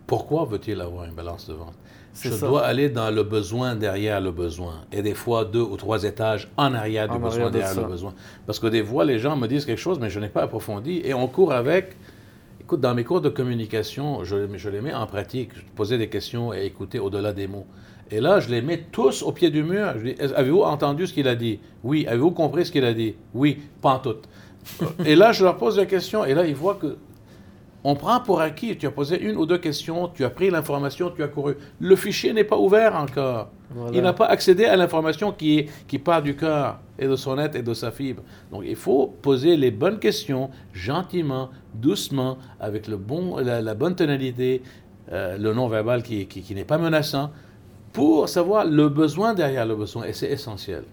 pourquoi 0.06 0.44
veut-il 0.44 0.80
avoir 0.80 1.04
une 1.04 1.14
balance 1.14 1.48
de 1.48 1.54
vente? 1.54 1.77
Je 2.20 2.34
dois 2.34 2.64
aller 2.64 2.88
dans 2.88 3.10
le 3.10 3.22
besoin 3.22 3.76
derrière 3.76 4.20
le 4.20 4.32
besoin. 4.32 4.74
Et 4.92 5.02
des 5.02 5.14
fois, 5.14 5.44
deux 5.44 5.62
ou 5.62 5.76
trois 5.76 6.04
étages 6.04 6.48
en 6.56 6.74
arrière 6.74 7.08
du 7.08 7.18
besoin 7.18 7.50
derrière 7.50 7.80
le 7.80 7.86
besoin. 7.86 8.14
Parce 8.46 8.58
que 8.58 8.66
des 8.66 8.84
fois, 8.84 9.04
les 9.04 9.18
gens 9.18 9.36
me 9.36 9.46
disent 9.46 9.64
quelque 9.64 9.80
chose, 9.80 9.98
mais 9.98 10.10
je 10.10 10.20
n'ai 10.20 10.28
pas 10.28 10.42
approfondi. 10.42 11.00
Et 11.04 11.14
on 11.14 11.26
court 11.28 11.52
avec 11.52 11.96
Écoute, 12.68 12.82
dans 12.82 12.94
mes 12.94 13.02
cours 13.02 13.22
de 13.22 13.30
communication, 13.30 14.24
je, 14.24 14.46
je 14.58 14.68
les 14.68 14.82
mets 14.82 14.92
en 14.92 15.06
pratique. 15.06 15.52
Je 15.54 15.62
posais 15.74 15.96
des 15.96 16.10
questions 16.10 16.52
et 16.52 16.66
écouter 16.66 16.98
au-delà 16.98 17.32
des 17.32 17.46
mots. 17.46 17.64
Et 18.10 18.20
là, 18.20 18.40
je 18.40 18.50
les 18.50 18.60
mets 18.60 18.84
tous 18.92 19.22
au 19.22 19.32
pied 19.32 19.48
du 19.48 19.62
mur. 19.62 19.94
Je 19.96 20.10
dis, 20.10 20.20
avez-vous 20.20 20.60
entendu 20.60 21.06
ce 21.06 21.14
qu'il 21.14 21.28
a 21.28 21.34
dit? 21.34 21.60
Oui. 21.82 22.06
Avez-vous 22.06 22.32
compris 22.32 22.66
ce 22.66 22.72
qu'il 22.72 22.84
a 22.84 22.92
dit? 22.92 23.14
Oui. 23.32 23.58
Pas 23.80 23.92
en 23.92 23.98
tout. 24.00 24.16
et 25.06 25.14
là, 25.14 25.32
je 25.32 25.44
leur 25.44 25.56
pose 25.56 25.78
la 25.78 25.86
question. 25.86 26.26
Et 26.26 26.34
là, 26.34 26.44
ils 26.44 26.54
voient 26.54 26.74
que 26.74 26.98
on 27.84 27.94
prend 27.94 28.20
pour 28.20 28.40
acquis. 28.40 28.76
Tu 28.76 28.86
as 28.86 28.90
posé 28.90 29.20
une 29.20 29.36
ou 29.36 29.46
deux 29.46 29.58
questions, 29.58 30.08
tu 30.08 30.24
as 30.24 30.30
pris 30.30 30.50
l'information, 30.50 31.10
tu 31.14 31.22
as 31.22 31.28
couru. 31.28 31.56
Le 31.80 31.96
fichier 31.96 32.32
n'est 32.32 32.44
pas 32.44 32.58
ouvert 32.58 32.96
encore. 32.96 33.50
Il 33.92 34.00
n'a 34.00 34.14
pas 34.14 34.26
accédé 34.26 34.64
à 34.64 34.76
l'information 34.76 35.30
qui, 35.30 35.66
qui 35.86 35.98
part 35.98 36.22
du 36.22 36.34
cœur 36.34 36.78
et 36.98 37.06
de 37.06 37.16
son 37.16 37.38
être 37.38 37.54
et 37.54 37.62
de 37.62 37.74
sa 37.74 37.90
fibre. 37.90 38.22
Donc 38.50 38.62
il 38.66 38.76
faut 38.76 39.14
poser 39.20 39.56
les 39.56 39.70
bonnes 39.70 39.98
questions 39.98 40.50
gentiment, 40.72 41.50
doucement, 41.74 42.38
avec 42.60 42.88
le 42.88 42.96
bon, 42.96 43.36
la, 43.36 43.74
bonne 43.74 43.94
tonalité, 43.94 44.62
euh, 45.12 45.36
le 45.36 45.52
non-verbal 45.52 46.02
qui, 46.02 46.26
qui 46.26 46.54
n'est 46.54 46.64
pas 46.64 46.78
menaçant, 46.78 47.30
pour 47.92 48.28
savoir 48.28 48.64
le 48.64 48.88
besoin 48.88 49.34
derrière 49.34 49.66
le 49.66 49.76
besoin. 49.76 50.04
Et 50.04 50.14
c'est 50.14 50.30
essentiel. 50.30 50.84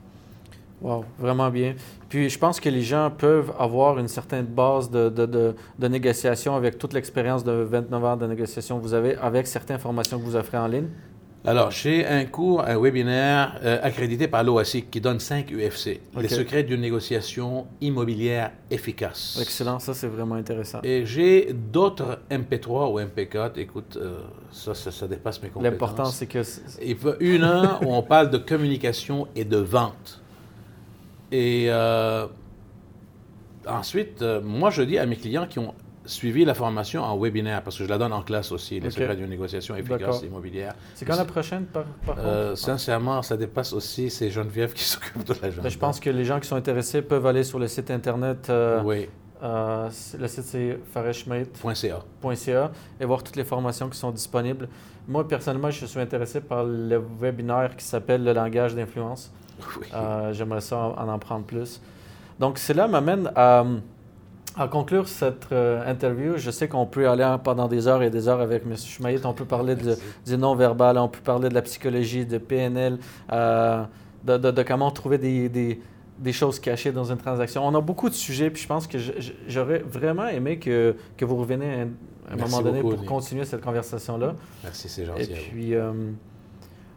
Wow, 0.82 1.06
vraiment 1.18 1.50
bien. 1.50 1.76
Puis 2.10 2.30
je 2.30 2.38
pense 2.38 2.60
que 2.60 2.70
les 2.70 2.82
gens 2.82 3.10
peuvent 3.10 3.54
avoir 3.58 3.98
une 3.98 4.08
certaine 4.08 4.46
base 4.46 4.90
de, 4.90 5.10
de, 5.10 5.26
de, 5.26 5.88
négociation 5.88 6.56
avec 6.56 6.78
toute 6.78 6.94
l'expérience 6.94 7.44
de 7.44 7.52
29 7.52 8.04
ans 8.04 8.18
de 8.18 8.28
négociation 8.28 8.78
que 8.78 8.84
vous 8.84 8.94
avez, 8.94 9.16
avec 9.16 9.48
certaines 9.48 9.80
formations 9.80 10.20
que 10.20 10.24
vous 10.24 10.36
offrez 10.36 10.58
en 10.58 10.68
ligne. 10.68 10.88
Alors, 11.48 11.70
j'ai 11.70 12.06
un 12.08 12.26
cours, 12.26 12.66
un 12.66 12.80
webinaire 12.80 13.60
euh, 13.64 13.78
accrédité 13.84 14.28
par 14.28 14.44
l'OASIC 14.44 14.90
qui 14.90 15.00
donne 15.00 15.20
5 15.20 15.52
UFC, 15.52 16.00
les 16.20 16.28
secrets 16.28 16.64
d'une 16.64 16.82
négociation 16.82 17.68
immobilière 17.82 18.52
efficace. 18.72 19.38
Excellent, 19.40 19.78
ça 19.78 19.94
c'est 19.94 20.08
vraiment 20.08 20.36
intéressant. 20.36 20.80
Et 20.84 21.06
j'ai 21.06 21.54
d'autres 21.54 22.20
MP3 22.32 22.92
ou 22.92 23.00
MP4, 23.00 23.60
écoute, 23.60 23.98
euh, 24.02 24.22
ça, 24.52 24.74
ça, 24.74 25.08
dépasse 25.08 25.42
mes 25.44 25.50
compétences. 25.50 25.72
L'important 25.72 26.06
c'est 26.06 26.26
que... 26.26 26.42
Il 26.82 26.98
faut 26.98 27.14
une 27.20 27.44
heure 27.44 27.80
où 27.86 27.94
on 27.94 28.02
parle 28.02 28.32
de 28.32 28.40
communication 28.40 29.28
et 29.36 29.46
de 29.46 29.58
vente. 29.58 30.24
Et 31.32 31.68
euh, 31.70 32.28
ensuite, 33.68 34.24
moi 34.44 34.70
je 34.70 34.82
dis 34.84 34.98
à 34.98 35.06
mes 35.06 35.16
clients 35.16 35.48
qui 35.48 35.60
ont 35.60 35.74
suivi 36.06 36.46
la 36.46 36.54
formation 36.54 37.04
en 37.04 37.18
webinaire, 37.18 37.62
parce 37.62 37.78
que 37.78 37.84
je 37.84 37.90
la 37.90 37.98
donne 37.98 38.14
en 38.14 38.22
classe 38.22 38.52
aussi, 38.52 38.80
les 38.80 38.90
secrets 38.90 39.16
d'une 39.16 39.30
négociation 39.30 39.76
efficace 39.76 40.22
immobilière. 40.22 40.74
C'est 40.94 41.06
quand 41.06 41.16
la 41.16 41.26
prochaine, 41.26 41.66
par, 41.66 41.86
euh, 42.18 42.56
Sincèrement, 42.56 43.22
ça 43.22 43.38
dépasse 43.38 43.74
aussi 43.74 44.10
ces 44.10 44.30
Geneviève 44.30 44.74
qui 44.74 44.84
s'occupent 44.86 45.24
de 45.26 45.34
la 45.42 45.50
ben, 45.50 45.70
je 45.70 45.78
pense 45.78 46.00
que 46.00 46.10
les 46.10 46.26
gens 46.26 46.40
qui 46.40 46.48
sont 46.48 46.56
intéressés 46.56 47.02
peuvent 47.02 47.26
aller 47.26 47.44
sur 47.44 47.60
le 47.60 47.68
site 47.68 47.92
Internet. 47.92 48.48
Euh, 48.50 48.82
oui. 48.84 49.10
Euh, 49.44 49.90
le 50.18 50.28
site, 50.28 50.44
c'est 50.44 50.80
fareshmate.ca 50.92 52.72
et 53.00 53.06
voir 53.06 53.22
toutes 53.22 53.36
les 53.36 53.44
formations 53.44 53.90
qui 53.90 53.98
sont 53.98 54.12
disponibles. 54.12 54.70
Moi, 55.08 55.28
personnellement, 55.28 55.70
je 55.70 55.86
suis 55.86 56.00
intéressé 56.00 56.42
par 56.42 56.64
le 56.64 57.04
webinaire 57.20 57.76
qui 57.76 57.86
s'appelle 57.86 58.24
Le 58.24 58.34
langage 58.34 58.76
d'influence. 58.76 59.32
Oui. 59.80 59.88
J'aimerais 60.32 60.62
ça 60.62 60.78
en, 60.78 61.08
en, 61.08 61.20
prendre 61.20 61.46
plus. 61.46 61.82
Donc, 62.40 62.58
cela 62.58 62.88
m'amène 62.88 63.32
à 63.36 63.66
à 64.58 64.68
conclure 64.68 65.08
cette 65.08 65.48
euh, 65.52 65.90
interview, 65.90 66.38
je 66.38 66.50
sais 66.50 66.68
qu'on 66.68 66.86
peut 66.86 67.10
aller 67.10 67.36
pendant 67.44 67.68
des 67.68 67.88
heures 67.88 68.02
et 68.04 68.10
des 68.10 68.28
heures 68.28 68.40
avec 68.40 68.64
M. 68.64 68.76
Schmeid. 68.78 69.26
On 69.26 69.34
peut 69.34 69.46
parler 69.46 69.76
de, 69.76 69.98
du 70.26 70.38
non-verbal, 70.38 70.98
on 70.98 71.10
peut 71.10 71.22
parler 71.22 71.50
de 71.50 71.54
la 71.54 71.62
psychologie, 71.62 72.26
de 72.26 72.38
PNL, 72.38 72.98
euh, 73.32 73.84
de, 74.24 74.64
comment 74.64 74.92
trouver 74.92 75.18
des, 75.18 75.50
des, 75.50 75.82
des, 76.20 76.34
choses 76.34 76.60
cachées 76.60 76.92
dans 76.92 77.04
une 77.04 77.18
transaction. 77.18 77.68
On 77.68 77.76
a 77.76 77.82
beaucoup 77.82 78.10
de 78.10 78.16
sujets, 78.16 78.50
puis 78.50 78.64
je 78.64 78.68
pense 78.68 78.88
que 78.88 78.98
j'aurais 79.48 79.80
vraiment 79.80 80.28
aimé 80.28 80.58
que, 80.58 80.96
que 81.18 81.26
vous 81.26 81.36
reveniez 81.36 81.86
à 82.30 82.34
un, 82.34 82.38
moment 82.38 82.62
donné 82.62 82.80
pour 82.80 83.04
continuer 83.06 83.44
cette 83.44 83.62
conversation-là. 83.62 84.36
Merci, 84.64 84.88
c'est 84.88 85.06
gentil. 85.06 85.24
Et 85.24 85.28
puis, 85.28 85.76
euh, 85.76 85.92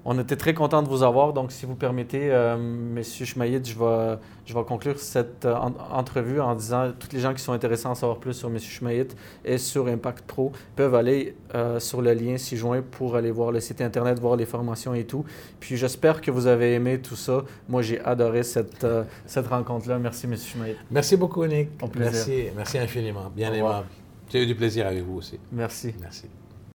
on 0.04 0.18
était 0.18 0.36
très 0.36 0.54
content 0.54 0.82
de 0.82 0.88
vous 0.88 1.02
avoir. 1.02 1.32
Donc, 1.32 1.52
si 1.52 1.66
vous 1.66 1.74
permettez, 1.74 2.30
euh, 2.30 2.56
Monsieur 2.56 3.24
je 3.24 3.38
vais, 3.38 4.18
je 4.46 4.54
vais 4.54 4.64
conclure 4.64 4.98
cette 4.98 5.44
euh, 5.44 5.54
entrevue 5.92 6.40
en 6.40 6.54
disant 6.54 6.92
toutes 6.98 7.12
les 7.12 7.20
gens 7.20 7.34
qui 7.34 7.42
sont 7.42 7.52
intéressés 7.52 7.86
à 7.86 7.90
en 7.90 7.94
savoir 7.94 8.18
plus 8.18 8.34
sur 8.34 8.48
Monsieur 8.50 8.70
Schmaïd 8.70 9.12
et 9.44 9.58
sur 9.58 9.86
Impact 9.86 10.24
Pro 10.26 10.52
peuvent 10.76 10.94
aller 10.94 11.36
euh, 11.54 11.78
sur 11.80 12.02
le 12.02 12.12
lien 12.14 12.36
ci-joint 12.38 12.82
pour 12.82 13.16
aller 13.16 13.30
voir 13.30 13.52
le 13.52 13.60
site 13.60 13.80
Internet, 13.80 14.18
voir 14.18 14.36
les 14.36 14.46
formations 14.46 14.94
et 14.94 15.04
tout. 15.04 15.24
Puis, 15.60 15.76
j'espère 15.76 16.20
que 16.20 16.30
vous 16.30 16.46
avez 16.46 16.74
aimé 16.74 17.00
tout 17.00 17.16
ça. 17.16 17.44
Moi, 17.68 17.82
j'ai 17.82 18.00
adoré 18.00 18.42
cette, 18.42 18.86
cette 19.26 19.46
rencontre-là. 19.46 19.98
Merci, 19.98 20.26
Monsieur 20.26 20.52
Schmaïd. 20.52 20.76
Merci 20.90 21.16
beaucoup, 21.16 21.44
Nick. 21.46 21.70
Merci, 21.96 22.46
merci 22.56 22.78
infiniment. 22.78 23.30
Bien 23.34 23.52
aimable. 23.52 23.86
J'ai 24.30 24.42
eu 24.42 24.46
du 24.46 24.54
plaisir 24.54 24.86
avec 24.86 25.02
vous 25.02 25.16
aussi. 25.16 25.38
Merci. 25.52 25.94
Merci. 26.00 26.28